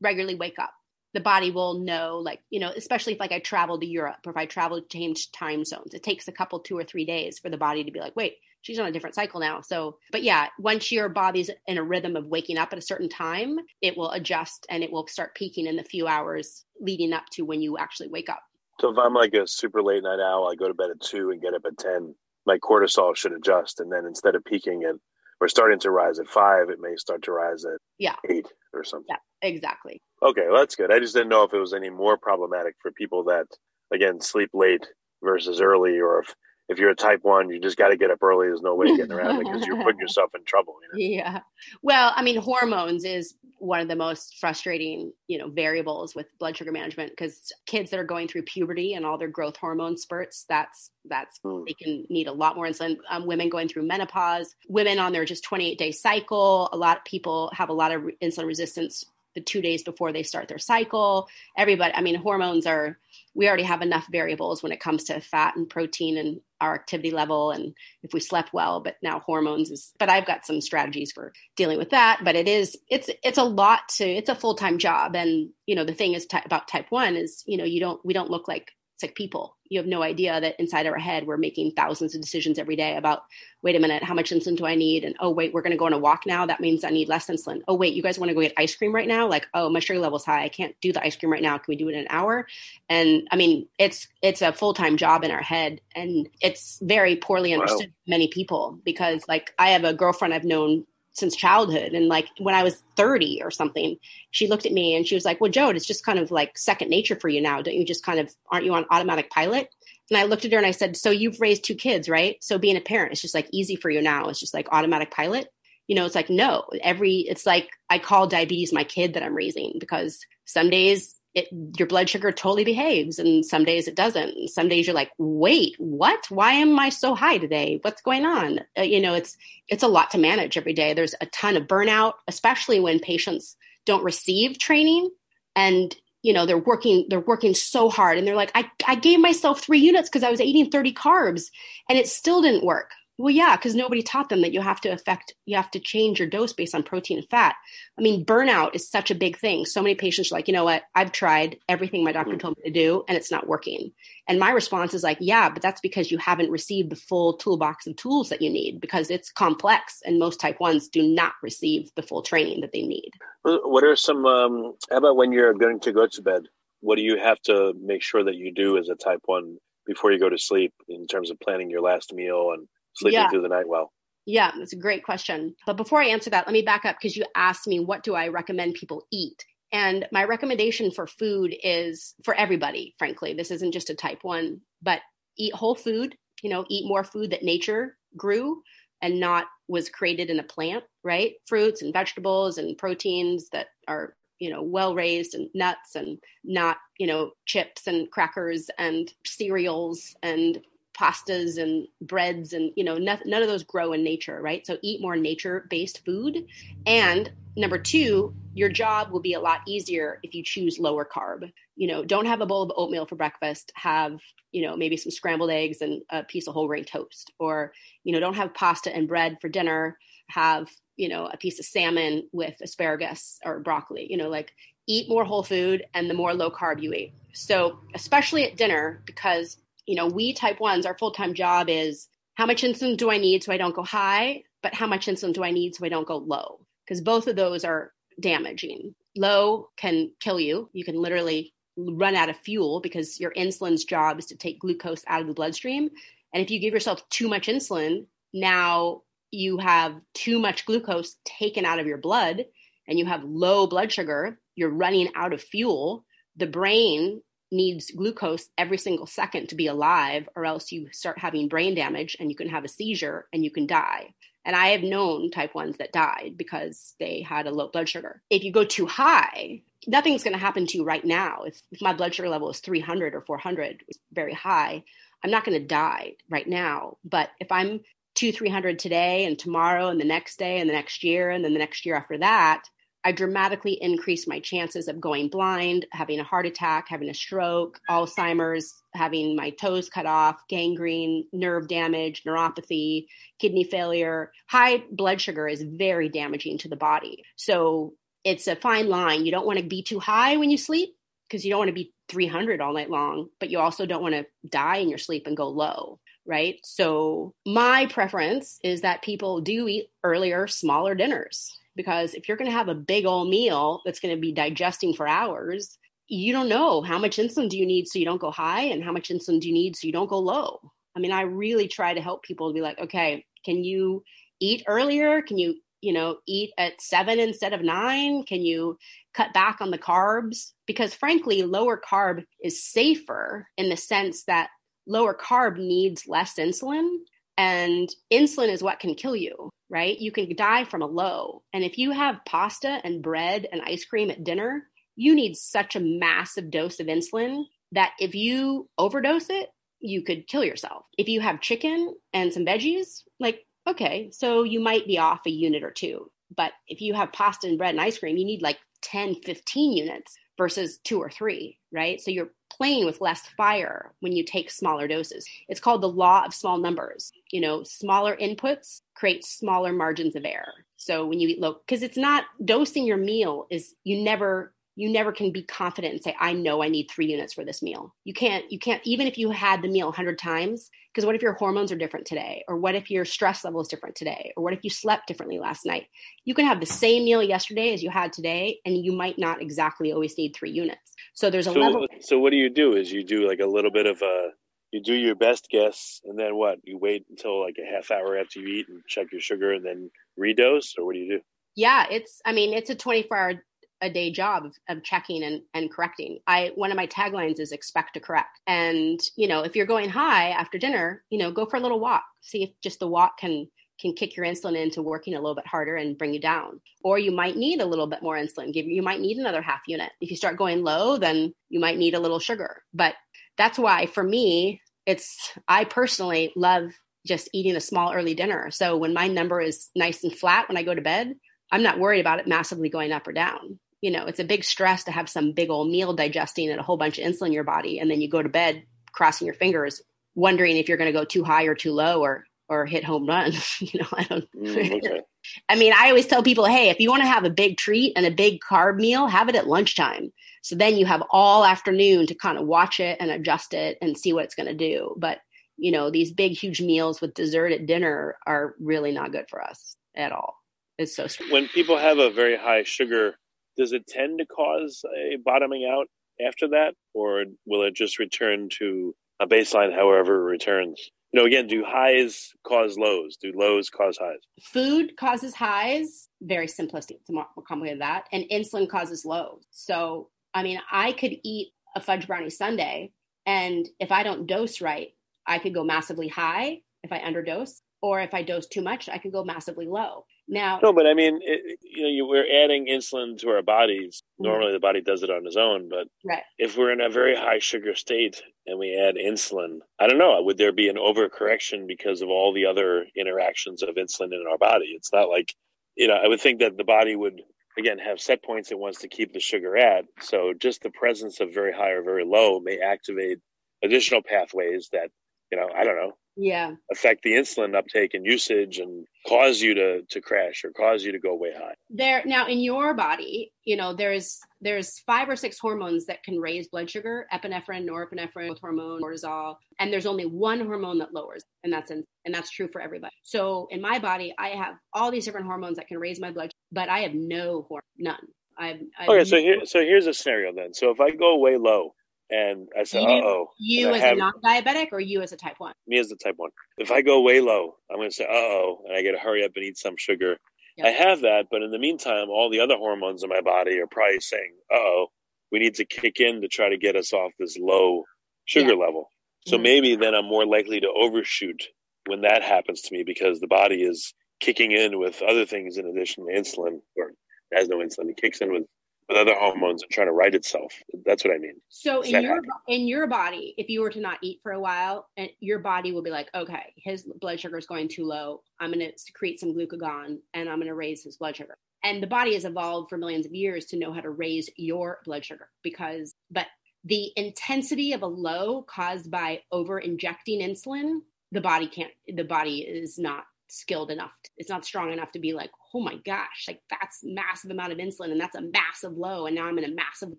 regularly 0.00 0.36
wake 0.36 0.60
up 0.60 0.72
the 1.14 1.20
body 1.20 1.50
will 1.50 1.80
know 1.80 2.20
like 2.22 2.40
you 2.50 2.60
know 2.60 2.70
especially 2.76 3.14
if 3.14 3.20
like 3.20 3.32
i 3.32 3.38
travel 3.38 3.78
to 3.78 3.86
europe 3.86 4.18
or 4.26 4.30
if 4.30 4.36
i 4.36 4.44
travel 4.44 4.80
to 4.80 4.88
change 4.88 5.30
time 5.32 5.64
zones 5.64 5.94
it 5.94 6.02
takes 6.02 6.28
a 6.28 6.32
couple 6.32 6.58
two 6.58 6.76
or 6.76 6.84
three 6.84 7.06
days 7.06 7.38
for 7.38 7.48
the 7.48 7.56
body 7.56 7.84
to 7.84 7.90
be 7.90 8.00
like 8.00 8.14
wait 8.16 8.36
she's 8.64 8.78
on 8.78 8.86
a 8.86 8.92
different 8.92 9.14
cycle 9.14 9.40
now. 9.40 9.60
So 9.60 9.98
but 10.10 10.22
yeah 10.22 10.48
once 10.58 10.90
your 10.90 11.08
body's 11.08 11.50
in 11.66 11.78
a 11.78 11.84
rhythm 11.84 12.16
of 12.16 12.26
waking 12.26 12.58
up 12.58 12.72
at 12.72 12.78
a 12.78 12.82
certain 12.82 13.08
time 13.08 13.58
it 13.80 13.96
will 13.96 14.10
adjust 14.10 14.66
and 14.68 14.82
it 14.82 14.90
will 14.90 15.06
start 15.06 15.34
peaking 15.34 15.66
in 15.66 15.76
the 15.76 15.84
few 15.84 16.08
hours 16.08 16.64
leading 16.80 17.12
up 17.12 17.24
to 17.32 17.42
when 17.42 17.62
you 17.62 17.78
actually 17.78 18.08
wake 18.08 18.28
up. 18.28 18.42
So 18.80 18.90
if 18.90 18.98
i'm 18.98 19.14
like 19.14 19.34
a 19.34 19.46
super 19.46 19.82
late 19.82 20.02
night 20.02 20.18
owl 20.18 20.50
i 20.50 20.56
go 20.56 20.66
to 20.66 20.74
bed 20.74 20.90
at 20.90 21.00
2 21.00 21.30
and 21.30 21.40
get 21.40 21.54
up 21.54 21.62
at 21.66 21.78
10 21.78 22.14
my 22.46 22.58
cortisol 22.58 23.14
should 23.14 23.32
adjust 23.32 23.80
and 23.80 23.92
then 23.92 24.04
instead 24.06 24.34
of 24.34 24.44
peaking 24.44 24.82
at 24.84 24.96
or 25.44 25.48
starting 25.48 25.78
to 25.80 25.90
rise 25.90 26.18
at 26.18 26.28
5 26.28 26.70
it 26.70 26.78
may 26.80 26.96
start 26.96 27.22
to 27.24 27.32
rise 27.32 27.64
at 27.64 27.78
yeah 27.98 28.16
8 28.28 28.46
or 28.72 28.84
something 28.84 29.06
yeah 29.08 29.48
exactly 29.48 30.00
Okay, 30.24 30.44
well, 30.48 30.60
that's 30.60 30.74
good. 30.74 30.90
I 30.90 31.00
just 31.00 31.14
didn't 31.14 31.28
know 31.28 31.42
if 31.42 31.52
it 31.52 31.58
was 31.58 31.74
any 31.74 31.90
more 31.90 32.16
problematic 32.16 32.76
for 32.80 32.90
people 32.92 33.24
that, 33.24 33.46
again, 33.92 34.20
sleep 34.20 34.50
late 34.54 34.86
versus 35.22 35.60
early, 35.60 36.00
or 36.00 36.20
if 36.20 36.34
if 36.70 36.78
you're 36.78 36.90
a 36.90 36.96
type 36.96 37.20
one, 37.22 37.50
you 37.50 37.60
just 37.60 37.76
got 37.76 37.88
to 37.88 37.96
get 37.96 38.10
up 38.10 38.22
early. 38.22 38.46
There's 38.46 38.62
no 38.62 38.74
way 38.74 38.86
getting 38.96 39.12
around 39.12 39.36
it 39.36 39.44
because 39.44 39.66
you're 39.66 39.82
putting 39.82 40.00
yourself 40.00 40.30
in 40.34 40.42
trouble. 40.46 40.76
You 40.80 40.88
know? 40.88 41.16
Yeah. 41.22 41.40
Well, 41.82 42.10
I 42.16 42.22
mean, 42.22 42.36
hormones 42.36 43.04
is 43.04 43.34
one 43.64 43.80
of 43.80 43.88
the 43.88 43.96
most 43.96 44.36
frustrating, 44.38 45.10
you 45.26 45.38
know, 45.38 45.48
variables 45.48 46.14
with 46.14 46.26
blood 46.38 46.54
sugar 46.56 46.70
management 46.70 47.10
because 47.10 47.50
kids 47.66 47.90
that 47.90 47.98
are 47.98 48.04
going 48.04 48.28
through 48.28 48.42
puberty 48.42 48.92
and 48.92 49.06
all 49.06 49.16
their 49.16 49.28
growth 49.28 49.56
hormone 49.56 49.96
spurts, 49.96 50.44
that's 50.48 50.90
that's 51.06 51.40
mm. 51.44 51.64
they 51.66 51.72
can 51.72 52.04
need 52.10 52.26
a 52.26 52.32
lot 52.32 52.56
more 52.56 52.66
insulin. 52.66 52.96
Um, 53.08 53.26
women 53.26 53.48
going 53.48 53.68
through 53.68 53.86
menopause, 53.86 54.54
women 54.68 54.98
on 54.98 55.12
their 55.12 55.24
just 55.24 55.44
28 55.44 55.78
day 55.78 55.92
cycle, 55.92 56.68
a 56.72 56.76
lot 56.76 56.98
of 56.98 57.04
people 57.04 57.50
have 57.54 57.70
a 57.70 57.72
lot 57.72 57.90
of 57.90 58.04
re- 58.04 58.16
insulin 58.22 58.46
resistance 58.46 59.04
the 59.34 59.40
two 59.40 59.60
days 59.60 59.82
before 59.82 60.12
they 60.12 60.22
start 60.22 60.48
their 60.48 60.58
cycle. 60.58 61.28
Everybody, 61.56 61.94
I 61.94 62.00
mean, 62.00 62.14
hormones 62.14 62.66
are, 62.66 62.98
we 63.34 63.48
already 63.48 63.64
have 63.64 63.82
enough 63.82 64.06
variables 64.10 64.62
when 64.62 64.72
it 64.72 64.80
comes 64.80 65.04
to 65.04 65.20
fat 65.20 65.56
and 65.56 65.68
protein 65.68 66.16
and 66.16 66.40
our 66.60 66.74
activity 66.74 67.10
level 67.10 67.50
and 67.50 67.74
if 68.02 68.14
we 68.14 68.20
slept 68.20 68.52
well, 68.52 68.80
but 68.80 68.96
now 69.02 69.20
hormones 69.20 69.70
is, 69.70 69.92
but 69.98 70.08
I've 70.08 70.26
got 70.26 70.46
some 70.46 70.60
strategies 70.60 71.12
for 71.12 71.32
dealing 71.56 71.78
with 71.78 71.90
that. 71.90 72.20
But 72.24 72.36
it 72.36 72.48
is, 72.48 72.76
it's, 72.88 73.10
it's 73.22 73.38
a 73.38 73.44
lot 73.44 73.88
to, 73.96 74.04
it's 74.04 74.30
a 74.30 74.34
full 74.34 74.54
time 74.54 74.78
job. 74.78 75.16
And, 75.16 75.50
you 75.66 75.74
know, 75.74 75.84
the 75.84 75.94
thing 75.94 76.14
is 76.14 76.26
t- 76.26 76.38
about 76.44 76.68
type 76.68 76.86
one 76.90 77.16
is, 77.16 77.42
you 77.46 77.56
know, 77.56 77.64
you 77.64 77.80
don't, 77.80 78.04
we 78.04 78.14
don't 78.14 78.30
look 78.30 78.48
like 78.48 78.70
sick 78.96 79.14
people. 79.14 79.56
You 79.68 79.78
have 79.78 79.86
no 79.86 80.02
idea 80.02 80.40
that 80.40 80.58
inside 80.60 80.86
our 80.86 80.98
head 80.98 81.26
we're 81.26 81.36
making 81.36 81.72
thousands 81.72 82.14
of 82.14 82.20
decisions 82.20 82.58
every 82.58 82.76
day 82.76 82.96
about 82.96 83.24
wait 83.62 83.74
a 83.74 83.80
minute, 83.80 84.02
how 84.02 84.14
much 84.14 84.30
insulin 84.30 84.56
do 84.56 84.66
I 84.66 84.74
need? 84.74 85.04
And 85.04 85.16
oh 85.20 85.30
wait, 85.30 85.52
we're 85.52 85.62
gonna 85.62 85.76
go 85.76 85.86
on 85.86 85.92
a 85.92 85.98
walk 85.98 86.26
now. 86.26 86.46
That 86.46 86.60
means 86.60 86.84
I 86.84 86.90
need 86.90 87.08
less 87.08 87.26
insulin. 87.26 87.62
Oh 87.66 87.74
wait, 87.74 87.94
you 87.94 88.02
guys 88.02 88.18
want 88.18 88.28
to 88.28 88.34
go 88.34 88.40
get 88.40 88.52
ice 88.56 88.74
cream 88.74 88.94
right 88.94 89.08
now? 89.08 89.26
Like, 89.28 89.46
oh 89.54 89.68
my 89.68 89.80
sugar 89.80 89.98
level's 89.98 90.24
high. 90.24 90.44
I 90.44 90.48
can't 90.48 90.76
do 90.80 90.92
the 90.92 91.02
ice 91.02 91.16
cream 91.16 91.32
right 91.32 91.42
now. 91.42 91.58
Can 91.58 91.64
we 91.68 91.76
do 91.76 91.88
it 91.88 91.94
in 91.94 92.00
an 92.00 92.06
hour? 92.10 92.46
And 92.88 93.26
I 93.30 93.36
mean, 93.36 93.66
it's 93.78 94.06
it's 94.22 94.42
a 94.42 94.52
full-time 94.52 94.96
job 94.96 95.24
in 95.24 95.30
our 95.30 95.42
head 95.42 95.80
and 95.94 96.28
it's 96.40 96.78
very 96.82 97.16
poorly 97.16 97.52
understood 97.52 97.88
wow. 97.88 98.02
many 98.06 98.28
people 98.28 98.78
because 98.84 99.22
like 99.28 99.54
I 99.58 99.70
have 99.70 99.84
a 99.84 99.94
girlfriend 99.94 100.34
I've 100.34 100.44
known 100.44 100.86
since 101.14 101.34
childhood. 101.36 101.92
And 101.92 102.08
like 102.08 102.28
when 102.38 102.54
I 102.54 102.62
was 102.62 102.82
30 102.96 103.40
or 103.42 103.50
something, 103.50 103.96
she 104.30 104.48
looked 104.48 104.66
at 104.66 104.72
me 104.72 104.94
and 104.94 105.06
she 105.06 105.14
was 105.14 105.24
like, 105.24 105.40
Well, 105.40 105.50
Joe, 105.50 105.70
it's 105.70 105.86
just 105.86 106.04
kind 106.04 106.18
of 106.18 106.30
like 106.30 106.58
second 106.58 106.90
nature 106.90 107.16
for 107.16 107.28
you 107.28 107.40
now. 107.40 107.62
Don't 107.62 107.74
you 107.74 107.86
just 107.86 108.04
kind 108.04 108.20
of, 108.20 108.34
aren't 108.50 108.66
you 108.66 108.74
on 108.74 108.84
automatic 108.90 109.30
pilot? 109.30 109.68
And 110.10 110.18
I 110.18 110.24
looked 110.24 110.44
at 110.44 110.52
her 110.52 110.58
and 110.58 110.66
I 110.66 110.72
said, 110.72 110.96
So 110.96 111.10
you've 111.10 111.40
raised 111.40 111.64
two 111.64 111.76
kids, 111.76 112.08
right? 112.08 112.36
So 112.42 112.58
being 112.58 112.76
a 112.76 112.80
parent, 112.80 113.12
it's 113.12 113.22
just 113.22 113.34
like 113.34 113.48
easy 113.52 113.76
for 113.76 113.90
you 113.90 114.02
now. 114.02 114.28
It's 114.28 114.40
just 114.40 114.54
like 114.54 114.68
automatic 114.70 115.10
pilot. 115.10 115.48
You 115.86 115.94
know, 115.96 116.06
it's 116.06 116.14
like, 116.14 116.30
no, 116.30 116.64
every, 116.82 117.18
it's 117.18 117.46
like 117.46 117.68
I 117.88 117.98
call 117.98 118.26
diabetes 118.26 118.72
my 118.72 118.84
kid 118.84 119.14
that 119.14 119.22
I'm 119.22 119.34
raising 119.34 119.74
because 119.78 120.18
some 120.46 120.70
days 120.70 121.16
it, 121.34 121.48
your 121.78 121.88
blood 121.88 122.08
sugar 122.08 122.30
totally 122.30 122.64
behaves 122.64 123.18
and 123.18 123.44
some 123.44 123.64
days 123.64 123.88
it 123.88 123.96
doesn't. 123.96 124.48
Some 124.48 124.68
days 124.68 124.86
you're 124.86 124.94
like 124.94 125.10
wait 125.18 125.74
what? 125.78 126.26
Why 126.30 126.52
am 126.52 126.78
i 126.78 126.88
so 126.88 127.14
high 127.14 127.38
today? 127.38 127.78
What's 127.82 128.02
going 128.02 128.24
on? 128.24 128.60
Uh, 128.78 128.82
you 128.82 129.00
know 129.00 129.14
it's 129.14 129.36
it's 129.68 129.82
a 129.82 129.88
lot 129.88 130.10
to 130.12 130.18
manage 130.18 130.56
every 130.56 130.72
day. 130.72 130.94
There's 130.94 131.14
a 131.20 131.26
ton 131.26 131.56
of 131.56 131.66
burnout 131.66 132.14
especially 132.28 132.80
when 132.80 132.98
patients 132.98 133.56
don't 133.86 134.04
receive 134.04 134.58
training 134.58 135.10
and 135.56 135.94
you 136.22 136.32
know 136.32 136.46
they're 136.46 136.58
working 136.58 137.06
they're 137.08 137.20
working 137.20 137.54
so 137.54 137.88
hard 137.88 138.18
and 138.18 138.26
they're 138.26 138.34
like 138.34 138.50
i, 138.54 138.68
I 138.86 138.96
gave 138.96 139.20
myself 139.20 139.60
three 139.60 139.78
units 139.78 140.08
because 140.08 140.24
i 140.24 140.30
was 140.30 140.40
eating 140.40 140.70
30 140.70 140.92
carbs 140.94 141.50
and 141.88 141.98
it 141.98 142.08
still 142.08 142.42
didn't 142.42 142.64
work 142.64 142.90
Well, 143.16 143.30
yeah, 143.30 143.54
because 143.54 143.76
nobody 143.76 144.02
taught 144.02 144.28
them 144.28 144.42
that 144.42 144.52
you 144.52 144.60
have 144.60 144.80
to 144.80 144.88
affect, 144.88 145.34
you 145.46 145.56
have 145.56 145.70
to 145.70 145.78
change 145.78 146.18
your 146.18 146.28
dose 146.28 146.52
based 146.52 146.74
on 146.74 146.82
protein 146.82 147.18
and 147.18 147.28
fat. 147.30 147.54
I 147.96 148.02
mean, 148.02 148.24
burnout 148.24 148.74
is 148.74 148.90
such 148.90 149.12
a 149.12 149.14
big 149.14 149.38
thing. 149.38 149.66
So 149.66 149.80
many 149.80 149.94
patients 149.94 150.32
are 150.32 150.34
like, 150.34 150.48
you 150.48 150.54
know 150.54 150.64
what? 150.64 150.82
I've 150.96 151.12
tried 151.12 151.58
everything 151.68 152.02
my 152.02 152.10
doctor 152.10 152.36
told 152.36 152.56
me 152.56 152.64
to 152.64 152.72
do 152.72 153.04
and 153.06 153.16
it's 153.16 153.30
not 153.30 153.46
working. 153.46 153.92
And 154.26 154.40
my 154.40 154.50
response 154.50 154.94
is 154.94 155.04
like, 155.04 155.18
yeah, 155.20 155.48
but 155.48 155.62
that's 155.62 155.80
because 155.80 156.10
you 156.10 156.18
haven't 156.18 156.50
received 156.50 156.90
the 156.90 156.96
full 156.96 157.36
toolbox 157.36 157.86
of 157.86 157.94
tools 157.94 158.30
that 158.30 158.42
you 158.42 158.50
need 158.50 158.80
because 158.80 159.10
it's 159.10 159.30
complex 159.30 160.02
and 160.04 160.18
most 160.18 160.40
type 160.40 160.58
ones 160.58 160.88
do 160.88 161.02
not 161.02 161.34
receive 161.40 161.90
the 161.94 162.02
full 162.02 162.22
training 162.22 162.62
that 162.62 162.72
they 162.72 162.82
need. 162.82 163.10
What 163.44 163.84
are 163.84 163.94
some, 163.94 164.26
um, 164.26 164.74
how 164.90 164.96
about 164.96 165.16
when 165.16 165.30
you're 165.30 165.54
going 165.54 165.78
to 165.80 165.92
go 165.92 166.08
to 166.08 166.22
bed? 166.22 166.48
What 166.80 166.96
do 166.96 167.02
you 167.02 167.16
have 167.18 167.40
to 167.42 167.74
make 167.80 168.02
sure 168.02 168.24
that 168.24 168.34
you 168.34 168.52
do 168.52 168.76
as 168.76 168.88
a 168.88 168.96
type 168.96 169.20
one 169.26 169.58
before 169.86 170.10
you 170.10 170.18
go 170.18 170.28
to 170.28 170.38
sleep 170.38 170.72
in 170.88 171.06
terms 171.06 171.30
of 171.30 171.38
planning 171.38 171.70
your 171.70 171.80
last 171.80 172.12
meal 172.12 172.50
and 172.52 172.66
sleeping 172.94 173.20
Yeah. 173.20 173.28
through 173.28 173.42
the 173.42 173.48
night 173.48 173.68
well? 173.68 173.92
Yeah, 174.26 174.52
that's 174.56 174.72
a 174.72 174.76
great 174.76 175.04
question. 175.04 175.54
But 175.66 175.76
before 175.76 176.00
I 176.00 176.06
answer 176.06 176.30
that, 176.30 176.46
let 176.46 176.52
me 176.52 176.62
back 176.62 176.84
up 176.84 176.96
because 176.98 177.16
you 177.16 177.24
asked 177.34 177.66
me 177.66 177.80
what 177.80 178.02
do 178.02 178.14
I 178.14 178.28
recommend 178.28 178.74
people 178.74 179.06
eat? 179.10 179.44
And 179.72 180.06
my 180.12 180.24
recommendation 180.24 180.90
for 180.90 181.06
food 181.06 181.54
is 181.62 182.14
for 182.24 182.34
everybody, 182.34 182.94
frankly. 182.98 183.34
This 183.34 183.50
isn't 183.50 183.72
just 183.72 183.90
a 183.90 183.94
type 183.94 184.20
1, 184.22 184.60
but 184.82 185.00
eat 185.36 185.52
whole 185.54 185.74
food, 185.74 186.16
you 186.42 186.48
know, 186.48 186.64
eat 186.68 186.88
more 186.88 187.04
food 187.04 187.30
that 187.30 187.42
nature 187.42 187.98
grew 188.16 188.62
and 189.02 189.18
not 189.18 189.46
was 189.68 189.90
created 189.90 190.30
in 190.30 190.38
a 190.38 190.44
plant, 190.44 190.84
right? 191.02 191.34
Fruits 191.46 191.82
and 191.82 191.92
vegetables 191.92 192.56
and 192.56 192.78
proteins 192.78 193.48
that 193.50 193.66
are, 193.88 194.14
you 194.38 194.48
know, 194.48 194.62
well 194.62 194.94
raised 194.94 195.34
and 195.34 195.50
nuts 195.54 195.96
and 195.96 196.18
not, 196.44 196.76
you 196.98 197.06
know, 197.06 197.32
chips 197.46 197.86
and 197.86 198.10
crackers 198.10 198.70
and 198.78 199.12
cereals 199.26 200.14
and 200.22 200.62
pastas 200.98 201.58
and 201.58 201.86
breads 202.00 202.52
and 202.52 202.72
you 202.76 202.84
know 202.84 202.96
none, 202.96 203.20
none 203.26 203.42
of 203.42 203.48
those 203.48 203.64
grow 203.64 203.92
in 203.92 204.04
nature 204.04 204.40
right? 204.40 204.66
So 204.66 204.78
eat 204.82 205.00
more 205.00 205.16
nature 205.16 205.66
based 205.68 206.04
food. 206.04 206.46
And 206.86 207.30
number 207.56 207.78
two 207.78 208.34
your 208.54 208.68
job 208.68 209.10
will 209.10 209.20
be 209.20 209.34
a 209.34 209.40
lot 209.40 209.60
easier 209.66 210.20
if 210.22 210.34
you 210.34 210.42
choose 210.44 210.78
lower 210.78 211.04
carb. 211.04 211.50
You 211.76 211.88
know 211.88 212.04
don't 212.04 212.26
have 212.26 212.40
a 212.40 212.46
bowl 212.46 212.62
of 212.62 212.72
oatmeal 212.76 213.06
for 213.06 213.16
breakfast. 213.16 213.72
Have 213.74 214.20
you 214.52 214.62
know 214.62 214.76
maybe 214.76 214.96
some 214.96 215.10
scrambled 215.10 215.50
eggs 215.50 215.80
and 215.80 216.02
a 216.10 216.22
piece 216.22 216.46
of 216.46 216.54
whole 216.54 216.68
grain 216.68 216.84
toast. 216.84 217.32
Or 217.38 217.72
you 218.04 218.12
know 218.12 218.20
don't 218.20 218.34
have 218.34 218.54
pasta 218.54 218.94
and 218.94 219.08
bread 219.08 219.38
for 219.40 219.48
dinner. 219.48 219.98
Have 220.28 220.70
you 220.96 221.08
know 221.08 221.26
a 221.26 221.36
piece 221.36 221.58
of 221.58 221.64
salmon 221.64 222.28
with 222.32 222.54
asparagus 222.62 223.38
or 223.44 223.60
broccoli. 223.60 224.06
You 224.08 224.16
know 224.16 224.28
like 224.28 224.52
eat 224.86 225.08
more 225.08 225.24
whole 225.24 225.42
food 225.42 225.84
and 225.94 226.08
the 226.08 226.14
more 226.14 226.34
low 226.34 226.50
carb 226.50 226.82
you 226.82 226.92
eat. 226.92 227.12
So 227.32 227.80
especially 227.94 228.44
at 228.44 228.56
dinner 228.56 229.02
because 229.06 229.56
you 229.86 229.96
know, 229.96 230.06
we 230.06 230.32
type 230.32 230.60
ones, 230.60 230.86
our 230.86 230.96
full 230.96 231.12
time 231.12 231.34
job 231.34 231.68
is 231.68 232.08
how 232.34 232.46
much 232.46 232.62
insulin 232.62 232.96
do 232.96 233.10
I 233.10 233.18
need 233.18 233.44
so 233.44 233.52
I 233.52 233.58
don't 233.58 233.74
go 233.74 233.82
high, 233.82 234.42
but 234.62 234.74
how 234.74 234.86
much 234.86 235.06
insulin 235.06 235.32
do 235.32 235.44
I 235.44 235.50
need 235.50 235.74
so 235.74 235.84
I 235.84 235.88
don't 235.88 236.06
go 236.06 236.16
low? 236.16 236.60
Because 236.84 237.00
both 237.00 237.26
of 237.28 237.36
those 237.36 237.64
are 237.64 237.92
damaging. 238.20 238.94
Low 239.16 239.68
can 239.76 240.10
kill 240.20 240.40
you. 240.40 240.68
You 240.72 240.84
can 240.84 240.96
literally 240.96 241.52
run 241.76 242.14
out 242.14 242.28
of 242.28 242.36
fuel 242.36 242.80
because 242.80 243.20
your 243.20 243.32
insulin's 243.32 243.84
job 243.84 244.18
is 244.18 244.26
to 244.26 244.36
take 244.36 244.60
glucose 244.60 245.02
out 245.06 245.20
of 245.20 245.26
the 245.26 245.34
bloodstream. 245.34 245.90
And 246.32 246.42
if 246.42 246.50
you 246.50 246.60
give 246.60 246.74
yourself 246.74 247.08
too 247.10 247.28
much 247.28 247.46
insulin, 247.46 248.06
now 248.32 249.02
you 249.30 249.58
have 249.58 249.96
too 250.14 250.38
much 250.38 250.64
glucose 250.64 251.16
taken 251.24 251.64
out 251.64 251.78
of 251.78 251.86
your 251.86 251.98
blood 251.98 252.44
and 252.86 252.98
you 252.98 253.06
have 253.06 253.24
low 253.24 253.66
blood 253.66 253.92
sugar, 253.92 254.38
you're 254.54 254.70
running 254.70 255.10
out 255.14 255.32
of 255.32 255.42
fuel. 255.42 256.04
The 256.36 256.46
brain 256.46 257.22
needs 257.50 257.90
glucose 257.90 258.48
every 258.58 258.78
single 258.78 259.06
second 259.06 259.48
to 259.48 259.54
be 259.54 259.66
alive, 259.66 260.28
or 260.34 260.44
else 260.44 260.72
you 260.72 260.88
start 260.92 261.18
having 261.18 261.48
brain 261.48 261.74
damage 261.74 262.16
and 262.18 262.30
you 262.30 262.36
can 262.36 262.48
have 262.48 262.64
a 262.64 262.68
seizure 262.68 263.26
and 263.32 263.44
you 263.44 263.50
can 263.50 263.66
die. 263.66 264.14
And 264.44 264.54
I 264.54 264.68
have 264.68 264.82
known 264.82 265.30
type 265.30 265.54
1s 265.54 265.78
that 265.78 265.92
died 265.92 266.34
because 266.36 266.94
they 267.00 267.22
had 267.22 267.46
a 267.46 267.50
low 267.50 267.68
blood 267.68 267.88
sugar. 267.88 268.22
If 268.28 268.44
you 268.44 268.52
go 268.52 268.64
too 268.64 268.86
high, 268.86 269.62
nothing's 269.86 270.22
going 270.22 270.34
to 270.34 270.38
happen 270.38 270.66
to 270.66 270.78
you 270.78 270.84
right 270.84 271.04
now. 271.04 271.44
If, 271.44 271.60
if 271.72 271.80
my 271.80 271.94
blood 271.94 272.14
sugar 272.14 272.28
level 272.28 272.50
is 272.50 272.60
300 272.60 273.14
or 273.14 273.22
400, 273.22 273.84
it's 273.88 273.98
very 274.12 274.34
high, 274.34 274.84
I'm 275.22 275.30
not 275.30 275.44
going 275.44 275.58
to 275.58 275.66
die 275.66 276.14
right 276.28 276.46
now. 276.46 276.98
But 277.04 277.30
if 277.40 277.50
I'm 277.50 277.80
two, 278.14 278.32
300 278.32 278.78
today 278.78 279.24
and 279.24 279.38
tomorrow 279.38 279.88
and 279.88 279.98
the 279.98 280.04
next 280.04 280.38
day 280.38 280.60
and 280.60 280.68
the 280.68 280.74
next 280.74 281.02
year 281.02 281.30
and 281.30 281.44
then 281.44 281.52
the 281.52 281.58
next 281.58 281.86
year 281.86 281.96
after 281.96 282.18
that, 282.18 282.64
I 283.04 283.12
dramatically 283.12 283.74
increase 283.82 284.26
my 284.26 284.40
chances 284.40 284.88
of 284.88 285.00
going 285.00 285.28
blind, 285.28 285.84
having 285.92 286.20
a 286.20 286.24
heart 286.24 286.46
attack, 286.46 286.86
having 286.88 287.10
a 287.10 287.14
stroke, 287.14 287.78
Alzheimer's, 287.90 288.82
having 288.94 289.36
my 289.36 289.50
toes 289.50 289.90
cut 289.90 290.06
off, 290.06 290.40
gangrene, 290.48 291.26
nerve 291.32 291.68
damage, 291.68 292.22
neuropathy, 292.24 293.06
kidney 293.38 293.64
failure. 293.64 294.32
High 294.48 294.84
blood 294.90 295.20
sugar 295.20 295.46
is 295.46 295.62
very 295.62 296.08
damaging 296.08 296.58
to 296.58 296.68
the 296.68 296.76
body. 296.76 297.24
So 297.36 297.92
it's 298.24 298.46
a 298.46 298.56
fine 298.56 298.88
line. 298.88 299.26
You 299.26 299.32
don't 299.32 299.46
want 299.46 299.58
to 299.58 299.64
be 299.64 299.82
too 299.82 300.00
high 300.00 300.38
when 300.38 300.50
you 300.50 300.56
sleep 300.56 300.96
because 301.28 301.44
you 301.44 301.50
don't 301.50 301.58
want 301.58 301.68
to 301.68 301.74
be 301.74 301.92
300 302.08 302.62
all 302.62 302.72
night 302.72 302.90
long, 302.90 303.28
but 303.38 303.50
you 303.50 303.58
also 303.58 303.84
don't 303.84 304.02
want 304.02 304.14
to 304.14 304.26
die 304.48 304.78
in 304.78 304.88
your 304.88 304.98
sleep 304.98 305.26
and 305.26 305.36
go 305.36 305.48
low. 305.48 306.00
Right. 306.26 306.58
So, 306.64 307.34
my 307.44 307.84
preference 307.84 308.58
is 308.64 308.80
that 308.80 309.02
people 309.02 309.42
do 309.42 309.68
eat 309.68 309.90
earlier, 310.02 310.46
smaller 310.46 310.94
dinners 310.94 311.54
because 311.76 312.14
if 312.14 312.28
you're 312.28 312.36
going 312.36 312.50
to 312.50 312.56
have 312.56 312.68
a 312.68 312.74
big 312.74 313.06
old 313.06 313.28
meal 313.28 313.82
that's 313.84 314.00
going 314.00 314.14
to 314.14 314.20
be 314.20 314.32
digesting 314.32 314.94
for 314.94 315.08
hours, 315.08 315.78
you 316.08 316.32
don't 316.32 316.48
know 316.48 316.82
how 316.82 316.98
much 316.98 317.16
insulin 317.16 317.48
do 317.48 317.58
you 317.58 317.66
need 317.66 317.88
so 317.88 317.98
you 317.98 318.04
don't 318.04 318.20
go 318.20 318.30
high 318.30 318.62
and 318.62 318.84
how 318.84 318.92
much 318.92 319.08
insulin 319.08 319.40
do 319.40 319.48
you 319.48 319.54
need 319.54 319.76
so 319.76 319.86
you 319.86 319.92
don't 319.92 320.10
go 320.10 320.18
low. 320.18 320.60
I 320.96 321.00
mean, 321.00 321.12
I 321.12 321.22
really 321.22 321.66
try 321.66 321.94
to 321.94 322.00
help 322.00 322.22
people 322.22 322.48
to 322.48 322.54
be 322.54 322.60
like, 322.60 322.78
okay, 322.78 323.24
can 323.44 323.64
you 323.64 324.04
eat 324.40 324.62
earlier? 324.66 325.22
Can 325.22 325.38
you, 325.38 325.56
you 325.80 325.92
know, 325.92 326.18
eat 326.26 326.50
at 326.58 326.80
seven 326.80 327.18
instead 327.18 327.52
of 327.52 327.62
nine? 327.62 328.24
Can 328.24 328.42
you 328.42 328.78
cut 329.12 329.32
back 329.32 329.58
on 329.60 329.70
the 329.70 329.78
carbs? 329.78 330.52
Because 330.66 330.94
frankly, 330.94 331.42
lower 331.42 331.80
carb 331.80 332.24
is 332.42 332.64
safer 332.64 333.48
in 333.56 333.68
the 333.70 333.76
sense 333.76 334.24
that 334.24 334.50
lower 334.86 335.14
carb 335.14 335.56
needs 335.56 336.06
less 336.06 336.34
insulin 336.34 336.98
and 337.36 337.88
insulin 338.12 338.48
is 338.48 338.62
what 338.62 338.78
can 338.78 338.94
kill 338.94 339.16
you 339.16 339.50
right? 339.74 339.98
You 339.98 340.12
can 340.12 340.34
die 340.36 340.64
from 340.64 340.82
a 340.82 340.86
low. 340.86 341.42
And 341.52 341.64
if 341.64 341.76
you 341.76 341.90
have 341.90 342.24
pasta 342.24 342.80
and 342.84 343.02
bread 343.02 343.48
and 343.50 343.60
ice 343.60 343.84
cream 343.84 344.08
at 344.08 344.24
dinner 344.24 344.68
you 344.96 345.14
need 345.14 345.36
such 345.36 345.74
a 345.74 345.80
massive 345.80 346.50
dose 346.52 346.78
of 346.78 346.86
insulin 346.86 347.44
that 347.72 347.92
if 347.98 348.14
you 348.14 348.68
overdose 348.78 349.28
it 349.28 349.48
you 349.80 350.02
could 350.02 350.26
kill 350.28 350.44
yourself. 350.44 350.86
If 350.96 351.08
you 351.08 351.20
have 351.20 351.42
chicken 351.42 351.94
and 352.12 352.32
some 352.32 352.46
veggies 352.46 353.02
like 353.18 353.40
okay 353.68 354.10
so 354.12 354.44
you 354.44 354.60
might 354.60 354.86
be 354.86 354.98
off 354.98 355.20
a 355.26 355.30
unit 355.30 355.64
or 355.64 355.72
two. 355.72 356.10
But 356.34 356.52
if 356.68 356.80
you 356.80 356.94
have 356.94 357.12
pasta 357.12 357.48
and 357.48 357.58
bread 357.58 357.72
and 357.72 357.80
ice 357.80 357.98
cream 357.98 358.16
you 358.16 358.24
need 358.24 358.42
like 358.42 358.58
10 358.82 359.16
15 359.24 359.72
units 359.72 360.16
versus 360.38 360.78
two 360.84 361.00
or 361.00 361.10
three 361.10 361.58
right? 361.72 362.00
So 362.00 362.12
you're 362.12 362.30
playing 362.56 362.86
with 362.86 363.00
less 363.00 363.22
fire 363.36 363.92
when 364.00 364.12
you 364.12 364.24
take 364.24 364.50
smaller 364.50 364.86
doses. 364.88 365.26
It's 365.48 365.60
called 365.60 365.82
the 365.82 365.88
law 365.88 366.24
of 366.24 366.34
small 366.34 366.58
numbers. 366.58 367.12
You 367.30 367.40
know, 367.40 367.62
smaller 367.64 368.16
inputs 368.16 368.80
create 368.94 369.24
smaller 369.24 369.72
margins 369.72 370.16
of 370.16 370.24
error. 370.24 370.52
So 370.76 371.06
when 371.06 371.20
you 371.20 371.28
eat 371.28 371.40
low, 371.40 371.54
because 371.66 371.82
it's 371.82 371.96
not 371.96 372.24
dosing 372.44 372.84
your 372.84 372.96
meal 372.96 373.46
is 373.50 373.74
you 373.84 374.02
never 374.02 374.52
you 374.76 374.90
never 374.90 375.12
can 375.12 375.32
be 375.32 375.42
confident 375.42 375.94
and 375.94 376.02
say 376.02 376.14
i 376.20 376.32
know 376.32 376.62
i 376.62 376.68
need 376.68 376.88
three 376.90 377.06
units 377.06 377.32
for 377.32 377.44
this 377.44 377.62
meal 377.62 377.94
you 378.04 378.14
can't 378.14 378.50
you 378.50 378.58
can't 378.58 378.82
even 378.84 379.06
if 379.06 379.18
you 379.18 379.30
had 379.30 379.62
the 379.62 379.68
meal 379.68 379.86
100 379.86 380.18
times 380.18 380.70
because 380.92 381.04
what 381.04 381.14
if 381.14 381.22
your 381.22 381.34
hormones 381.34 381.72
are 381.72 381.76
different 381.76 382.06
today 382.06 382.44
or 382.48 382.56
what 382.56 382.74
if 382.74 382.90
your 382.90 383.04
stress 383.04 383.44
level 383.44 383.60
is 383.60 383.68
different 383.68 383.96
today 383.96 384.32
or 384.36 384.42
what 384.42 384.52
if 384.52 384.60
you 384.62 384.70
slept 384.70 385.06
differently 385.06 385.38
last 385.38 385.64
night 385.64 385.86
you 386.24 386.34
can 386.34 386.46
have 386.46 386.60
the 386.60 386.66
same 386.66 387.04
meal 387.04 387.22
yesterday 387.22 387.72
as 387.72 387.82
you 387.82 387.90
had 387.90 388.12
today 388.12 388.58
and 388.64 388.84
you 388.84 388.92
might 388.92 389.18
not 389.18 389.40
exactly 389.40 389.92
always 389.92 390.16
need 390.18 390.34
three 390.34 390.50
units 390.50 390.94
so 391.14 391.30
there's 391.30 391.46
a 391.46 391.52
So, 391.52 391.60
level 391.60 391.86
so 392.00 392.18
what 392.18 392.30
do 392.30 392.36
you 392.36 392.50
do? 392.50 392.74
Is 392.74 392.92
you 392.92 393.04
do 393.04 393.26
like 393.26 393.38
a 393.38 393.46
little 393.46 393.70
bit 393.70 393.86
of 393.86 394.02
a, 394.02 394.30
you 394.72 394.82
do 394.82 394.94
your 394.94 395.14
best 395.14 395.48
guess, 395.48 396.00
and 396.04 396.18
then 396.18 396.36
what? 396.36 396.58
You 396.64 396.76
wait 396.76 397.06
until 397.08 397.40
like 397.40 397.56
a 397.58 397.74
half 397.74 397.92
hour 397.92 398.18
after 398.18 398.40
you 398.40 398.48
eat 398.48 398.68
and 398.68 398.82
check 398.88 399.06
your 399.12 399.20
sugar, 399.20 399.52
and 399.52 399.64
then 399.64 399.90
redose, 400.18 400.76
or 400.76 400.84
what 400.84 400.94
do 400.94 401.00
you 401.00 401.18
do? 401.18 401.20
yeah 401.56 401.86
it's 401.90 402.20
i 402.24 402.32
mean 402.32 402.52
it's 402.52 402.70
a 402.70 402.74
24 402.74 403.16
hour 403.16 403.32
a 403.80 403.90
day 403.90 404.10
job 404.10 404.46
of, 404.46 404.56
of 404.68 404.82
checking 404.82 405.22
and, 405.22 405.42
and 405.52 405.70
correcting. 405.72 406.18
I 406.26 406.52
one 406.54 406.70
of 406.70 406.76
my 406.76 406.86
taglines 406.86 407.40
is 407.40 407.52
expect 407.52 407.94
to 407.94 408.00
correct. 408.00 408.40
And 408.46 409.00
you 409.16 409.28
know 409.28 409.42
if 409.42 409.56
you're 409.56 409.66
going 409.66 409.90
high 409.90 410.30
after 410.30 410.58
dinner 410.58 411.02
you 411.10 411.18
know 411.18 411.30
go 411.30 411.46
for 411.46 411.56
a 411.56 411.60
little 411.60 411.80
walk. 411.80 412.04
See 412.20 412.42
if 412.42 412.50
just 412.62 412.80
the 412.80 412.88
walk 412.88 413.18
can 413.18 413.48
can 413.80 413.92
kick 413.92 414.16
your 414.16 414.24
insulin 414.24 414.56
into 414.56 414.82
working 414.82 415.14
a 415.14 415.20
little 415.20 415.34
bit 415.34 415.46
harder 415.46 415.76
and 415.76 415.98
bring 415.98 416.14
you 416.14 416.20
down. 416.20 416.60
Or 416.82 416.98
you 416.98 417.10
might 417.10 417.36
need 417.36 417.60
a 417.60 417.66
little 417.66 417.88
bit 417.88 418.02
more 418.02 418.16
insulin. 418.16 418.52
Give 418.52 418.66
you 418.66 418.82
might 418.82 419.00
need 419.00 419.18
another 419.18 419.42
half 419.42 419.60
unit. 419.66 419.92
If 420.00 420.10
you 420.10 420.16
start 420.16 420.36
going 420.36 420.62
low 420.62 420.96
then 420.96 421.34
you 421.48 421.60
might 421.60 421.78
need 421.78 421.94
a 421.94 422.00
little 422.00 422.20
sugar. 422.20 422.62
But 422.72 422.94
that's 423.36 423.58
why 423.58 423.86
for 423.86 424.02
me 424.02 424.60
it's 424.86 425.32
i 425.48 425.64
personally 425.64 426.32
love 426.36 426.70
just 427.06 427.28
eating 427.34 427.56
a 427.56 427.60
small 427.60 427.92
early 427.92 428.14
dinner. 428.14 428.50
So 428.50 428.76
when 428.76 428.94
my 428.94 429.08
number 429.08 429.40
is 429.40 429.70
nice 429.74 430.04
and 430.04 430.14
flat 430.14 430.48
when 430.48 430.56
i 430.56 430.62
go 430.62 430.74
to 430.74 430.80
bed 430.80 431.14
i'm 431.50 431.62
not 431.62 431.78
worried 431.78 432.00
about 432.00 432.18
it 432.18 432.26
massively 432.26 432.68
going 432.68 432.92
up 432.92 433.06
or 433.06 433.12
down 433.12 433.58
you 433.84 433.90
know 433.90 434.06
it's 434.06 434.20
a 434.20 434.24
big 434.24 434.42
stress 434.42 434.84
to 434.84 434.90
have 434.90 435.08
some 435.08 435.32
big 435.32 435.50
old 435.50 435.70
meal 435.70 435.92
digesting 435.92 436.50
and 436.50 436.58
a 436.58 436.62
whole 436.62 436.76
bunch 436.78 436.98
of 436.98 437.04
insulin 437.04 437.26
in 437.26 437.32
your 437.32 437.44
body 437.44 437.78
and 437.78 437.90
then 437.90 438.00
you 438.00 438.08
go 438.08 438.22
to 438.22 438.28
bed 438.28 438.64
crossing 438.92 439.26
your 439.26 439.34
fingers 439.34 439.82
wondering 440.14 440.56
if 440.56 440.68
you're 440.68 440.78
going 440.78 440.92
to 440.92 440.98
go 440.98 441.04
too 441.04 441.24
high 441.24 441.44
or 441.44 441.54
too 441.54 441.72
low 441.72 442.00
or 442.00 442.24
or 442.48 442.66
hit 442.66 442.84
home 442.84 443.06
run. 443.06 443.32
you 443.60 443.80
know, 443.80 443.88
I 443.92 444.04
don't. 444.04 444.28
Mm, 444.32 444.76
okay. 444.76 445.00
I 445.48 445.56
mean, 445.56 445.72
I 445.76 445.88
always 445.88 446.06
tell 446.06 446.22
people, 446.22 446.44
hey, 446.44 446.68
if 446.68 446.78
you 446.78 446.90
want 446.90 447.02
to 447.02 447.08
have 447.08 447.24
a 447.24 447.30
big 447.30 447.56
treat 447.56 447.94
and 447.96 448.04
a 448.04 448.10
big 448.10 448.40
carb 448.40 448.76
meal, 448.76 449.06
have 449.06 449.28
it 449.28 449.36
at 449.36 449.46
lunchtime. 449.46 450.12
So 450.42 450.54
then 450.54 450.76
you 450.76 450.84
have 450.84 451.02
all 451.10 451.44
afternoon 451.44 452.06
to 452.08 452.14
kind 452.14 452.38
of 452.38 452.46
watch 452.46 452.80
it 452.80 452.98
and 453.00 453.10
adjust 453.10 453.54
it 453.54 453.78
and 453.80 453.96
see 453.96 454.12
what 454.12 454.24
it's 454.24 454.34
going 454.34 454.48
to 454.48 454.54
do. 454.54 454.94
But 454.98 455.18
you 455.56 455.70
know, 455.70 455.90
these 455.90 456.12
big, 456.12 456.32
huge 456.32 456.60
meals 456.60 457.00
with 457.00 457.14
dessert 457.14 457.52
at 457.52 457.66
dinner 457.66 458.16
are 458.26 458.54
really 458.60 458.92
not 458.92 459.12
good 459.12 459.26
for 459.30 459.42
us 459.42 459.76
at 459.96 460.12
all. 460.12 460.36
It's 460.78 460.96
so 460.96 461.06
strange. 461.06 461.32
When 461.32 461.48
people 461.48 461.78
have 461.78 461.98
a 461.98 462.10
very 462.10 462.36
high 462.36 462.64
sugar, 462.64 463.16
does 463.56 463.72
it 463.72 463.86
tend 463.86 464.18
to 464.18 464.26
cause 464.26 464.82
a 464.96 465.16
bottoming 465.24 465.68
out 465.70 465.86
after 466.24 466.48
that, 466.48 466.74
or 466.92 467.24
will 467.46 467.62
it 467.62 467.74
just 467.74 467.98
return 467.98 468.48
to 468.58 468.94
a 469.20 469.26
baseline 469.26 469.74
however 469.74 470.20
it 470.20 470.32
returns? 470.32 470.90
You 471.12 471.20
know, 471.20 471.26
again, 471.26 471.46
do 471.46 471.62
highs 471.64 472.32
cause 472.44 472.76
lows? 472.76 473.16
Do 473.16 473.32
lows 473.34 473.70
cause 473.70 473.96
highs? 473.98 474.18
Food 474.42 474.96
causes 474.96 475.34
highs. 475.34 476.08
Very 476.20 476.48
simplistic. 476.48 476.96
It's 477.00 477.10
more 477.10 477.26
complicated 477.46 477.80
than 477.80 477.86
that. 477.86 478.06
And 478.12 478.24
insulin 478.32 478.68
causes 478.68 479.04
lows. 479.04 479.44
So, 479.52 480.10
I 480.34 480.42
mean, 480.42 480.60
I 480.72 480.92
could 480.92 481.14
eat 481.22 481.52
a 481.76 481.80
fudge 481.80 482.08
brownie 482.08 482.30
sundae, 482.30 482.90
and 483.26 483.68
if 483.78 483.92
I 483.92 484.02
don't 484.02 484.26
dose 484.26 484.60
right, 484.60 484.88
I 485.26 485.38
could 485.38 485.54
go 485.54 485.64
massively 485.64 486.08
high 486.08 486.60
if 486.82 486.92
I 486.92 486.98
underdose, 486.98 487.60
or 487.80 488.00
if 488.00 488.12
I 488.12 488.22
dose 488.22 488.46
too 488.46 488.62
much, 488.62 488.88
I 488.88 488.98
could 488.98 489.12
go 489.12 489.24
massively 489.24 489.66
low. 489.66 490.04
Now, 490.26 490.58
no, 490.62 490.72
but 490.72 490.86
I 490.86 490.94
mean, 490.94 491.20
it, 491.22 491.58
you 491.62 491.82
know, 491.82 491.88
you, 491.88 492.06
we're 492.06 492.44
adding 492.44 492.66
insulin 492.66 493.18
to 493.18 493.28
our 493.30 493.42
bodies. 493.42 494.02
Mm-hmm. 494.14 494.30
Normally, 494.30 494.52
the 494.52 494.60
body 494.60 494.80
does 494.80 495.02
it 495.02 495.10
on 495.10 495.26
its 495.26 495.36
own, 495.36 495.68
but 495.68 495.86
right. 496.04 496.22
if 496.38 496.56
we're 496.56 496.72
in 496.72 496.80
a 496.80 496.88
very 496.88 497.14
high 497.14 497.40
sugar 497.40 497.74
state 497.74 498.22
and 498.46 498.58
we 498.58 498.74
add 498.74 498.94
insulin, 498.94 499.58
I 499.78 499.86
don't 499.86 499.98
know. 499.98 500.20
Would 500.22 500.38
there 500.38 500.52
be 500.52 500.68
an 500.68 500.76
overcorrection 500.76 501.66
because 501.66 502.00
of 502.00 502.08
all 502.08 502.32
the 502.32 502.46
other 502.46 502.86
interactions 502.96 503.62
of 503.62 503.74
insulin 503.74 504.12
in 504.12 504.24
our 504.30 504.38
body? 504.38 504.72
It's 504.76 504.92
not 504.92 505.10
like, 505.10 505.34
you 505.76 505.88
know, 505.88 505.94
I 505.94 506.08
would 506.08 506.20
think 506.20 506.40
that 506.40 506.56
the 506.56 506.64
body 506.64 506.96
would 506.96 507.20
again 507.58 507.78
have 507.78 508.00
set 508.00 508.24
points 508.24 508.50
it 508.50 508.58
wants 508.58 508.80
to 508.80 508.88
keep 508.88 509.12
the 509.12 509.20
sugar 509.20 509.56
at. 509.56 509.84
So 510.00 510.32
just 510.38 510.62
the 510.62 510.70
presence 510.70 511.20
of 511.20 511.34
very 511.34 511.52
high 511.52 511.70
or 511.70 511.82
very 511.82 512.04
low 512.04 512.40
may 512.40 512.58
activate 512.58 513.18
additional 513.62 514.02
pathways 514.02 514.70
that 514.72 514.90
you 515.34 515.40
know, 515.40 515.48
I 515.52 515.64
don't 515.64 515.74
know, 515.74 515.96
yeah, 516.16 516.52
affect 516.70 517.02
the 517.02 517.14
insulin 517.14 517.56
uptake 517.56 517.94
and 517.94 518.06
usage 518.06 518.58
and 518.58 518.86
cause 519.08 519.40
you 519.40 519.54
to 519.54 519.82
to 519.90 520.00
crash 520.00 520.44
or 520.44 520.50
cause 520.52 520.84
you 520.84 520.92
to 520.92 521.00
go 521.00 521.16
way 521.16 521.32
high. 521.36 521.54
There 521.70 522.02
now 522.06 522.28
in 522.28 522.38
your 522.38 522.72
body, 522.74 523.32
you 523.42 523.56
know, 523.56 523.74
there's 523.74 524.20
there's 524.40 524.78
five 524.80 525.08
or 525.08 525.16
six 525.16 525.40
hormones 525.40 525.86
that 525.86 526.04
can 526.04 526.20
raise 526.20 526.46
blood 526.46 526.70
sugar: 526.70 527.08
epinephrine, 527.12 527.68
norepinephrine, 527.68 528.38
hormone, 528.40 528.80
cortisol, 528.80 529.34
and 529.58 529.72
there's 529.72 529.86
only 529.86 530.06
one 530.06 530.38
hormone 530.46 530.78
that 530.78 530.94
lowers, 530.94 531.24
and 531.42 531.52
that's 531.52 531.72
in, 531.72 531.82
and 532.04 532.14
that's 532.14 532.30
true 532.30 532.48
for 532.52 532.60
everybody. 532.60 532.94
So 533.02 533.48
in 533.50 533.60
my 533.60 533.80
body, 533.80 534.14
I 534.16 534.28
have 534.28 534.54
all 534.72 534.92
these 534.92 535.04
different 535.04 535.26
hormones 535.26 535.56
that 535.56 535.66
can 535.66 535.78
raise 535.78 535.98
my 535.98 536.12
blood, 536.12 536.30
but 536.52 536.68
I 536.68 536.80
have 536.80 536.94
no 536.94 537.44
hormone, 537.48 537.62
none. 537.76 538.06
I've, 538.38 538.60
I've 538.78 538.88
okay, 538.88 539.04
so 539.04 539.16
here 539.16 539.46
so 539.46 539.60
here's 539.60 539.88
a 539.88 539.94
scenario 539.94 540.32
then. 540.32 540.54
So 540.54 540.70
if 540.70 540.80
I 540.80 540.90
go 540.90 541.18
way 541.18 541.36
low 541.36 541.74
and 542.14 542.48
I 542.58 542.64
said, 542.64 542.82
"Uh 542.82 543.02
oh." 543.04 543.30
You 543.38 543.70
as 543.70 543.82
have, 543.82 543.94
a 543.94 543.96
non-diabetic, 543.96 544.68
or 544.72 544.80
you 544.80 545.02
as 545.02 545.12
a 545.12 545.16
type 545.16 545.36
one? 545.38 545.54
Me 545.66 545.78
as 545.78 545.90
a 545.90 545.96
type 545.96 546.14
one. 546.16 546.30
If 546.58 546.70
I 546.70 546.82
go 546.82 547.00
way 547.00 547.20
low, 547.20 547.56
I'm 547.70 547.76
going 547.76 547.90
to 547.90 547.94
say, 547.94 548.04
"Uh 548.04 548.12
oh," 548.12 548.62
and 548.66 548.76
I 548.76 548.82
got 548.82 548.92
to 548.92 548.98
hurry 548.98 549.24
up 549.24 549.32
and 549.34 549.44
eat 549.44 549.58
some 549.58 549.74
sugar. 549.76 550.16
Yep. 550.56 550.66
I 550.66 550.70
have 550.70 551.00
that, 551.00 551.26
but 551.30 551.42
in 551.42 551.50
the 551.50 551.58
meantime, 551.58 552.10
all 552.10 552.30
the 552.30 552.40
other 552.40 552.56
hormones 552.56 553.02
in 553.02 553.08
my 553.08 553.20
body 553.20 553.58
are 553.58 553.66
probably 553.66 554.00
saying, 554.00 554.34
"Uh 554.52 554.58
oh, 554.58 554.86
we 555.32 555.40
need 555.40 555.56
to 555.56 555.64
kick 555.64 556.00
in 556.00 556.20
to 556.20 556.28
try 556.28 556.48
to 556.48 556.56
get 556.56 556.76
us 556.76 556.92
off 556.92 557.12
this 557.18 557.36
low 557.38 557.84
sugar 558.24 558.54
yeah. 558.54 558.64
level." 558.64 558.90
So 559.26 559.36
mm-hmm. 559.36 559.42
maybe 559.42 559.76
then 559.76 559.94
I'm 559.94 560.06
more 560.06 560.26
likely 560.26 560.60
to 560.60 560.68
overshoot 560.68 561.42
when 561.86 562.02
that 562.02 562.22
happens 562.22 562.62
to 562.62 562.74
me 562.74 562.84
because 562.84 563.20
the 563.20 563.26
body 563.26 563.62
is 563.62 563.94
kicking 564.20 564.52
in 564.52 564.78
with 564.78 565.02
other 565.02 565.26
things 565.26 565.58
in 565.58 565.66
addition 565.66 566.06
to 566.06 566.12
insulin, 566.12 566.60
or 566.76 566.92
has 567.32 567.48
no 567.48 567.58
insulin. 567.58 567.90
It 567.90 567.96
kicks 568.00 568.20
in 568.20 568.32
with 568.32 568.44
with 568.88 568.98
other 568.98 569.14
hormones 569.14 569.62
and 569.62 569.70
trying 569.70 569.86
to 569.86 569.92
right 569.92 570.14
itself. 570.14 570.52
That's 570.84 571.04
what 571.04 571.14
I 571.14 571.18
mean. 571.18 571.40
So 571.48 571.82
Does 571.82 571.92
in 571.92 572.02
your 572.02 572.14
happen? 572.14 572.30
in 572.48 572.68
your 572.68 572.86
body, 572.86 573.34
if 573.38 573.48
you 573.48 573.62
were 573.62 573.70
to 573.70 573.80
not 573.80 573.98
eat 574.02 574.20
for 574.22 574.32
a 574.32 574.40
while, 574.40 574.88
and 574.96 575.08
your 575.20 575.38
body 575.38 575.72
will 575.72 575.82
be 575.82 575.90
like, 575.90 576.08
okay, 576.14 576.52
his 576.56 576.84
blood 577.00 577.20
sugar 577.20 577.38
is 577.38 577.46
going 577.46 577.68
too 577.68 577.84
low. 577.84 578.22
I'm 578.40 578.52
going 578.52 578.70
to 578.70 578.78
secrete 578.78 579.20
some 579.20 579.34
glucagon, 579.34 579.98
and 580.12 580.28
I'm 580.28 580.36
going 580.38 580.48
to 580.48 580.54
raise 580.54 580.82
his 580.84 580.96
blood 580.96 581.16
sugar. 581.16 581.36
And 581.62 581.82
the 581.82 581.86
body 581.86 582.12
has 582.14 582.26
evolved 582.26 582.68
for 582.68 582.76
millions 582.76 583.06
of 583.06 583.14
years 583.14 583.46
to 583.46 583.58
know 583.58 583.72
how 583.72 583.80
to 583.80 583.90
raise 583.90 584.28
your 584.36 584.80
blood 584.84 585.04
sugar 585.04 585.28
because, 585.42 585.94
but 586.10 586.26
the 586.64 586.92
intensity 586.96 587.72
of 587.72 587.82
a 587.82 587.86
low 587.86 588.42
caused 588.42 588.90
by 588.90 589.20
over 589.32 589.58
injecting 589.58 590.20
insulin, 590.20 590.80
the 591.12 591.22
body 591.22 591.46
can't. 591.46 591.72
The 591.88 592.04
body 592.04 592.40
is 592.40 592.78
not 592.78 593.04
skilled 593.34 593.70
enough. 593.70 593.92
It's 594.16 594.30
not 594.30 594.44
strong 594.44 594.72
enough 594.72 594.92
to 594.92 594.98
be 594.98 595.12
like, 595.12 595.30
oh 595.54 595.60
my 595.60 595.76
gosh, 595.84 596.26
like 596.28 596.40
that's 596.50 596.80
massive 596.82 597.30
amount 597.30 597.52
of 597.52 597.58
insulin 597.58 597.92
and 597.92 598.00
that's 598.00 598.16
a 598.16 598.22
massive 598.22 598.76
low. 598.76 599.06
And 599.06 599.14
now 599.14 599.26
I'm 599.26 599.36
going 599.36 599.48
to 599.48 599.54
massive 599.54 599.90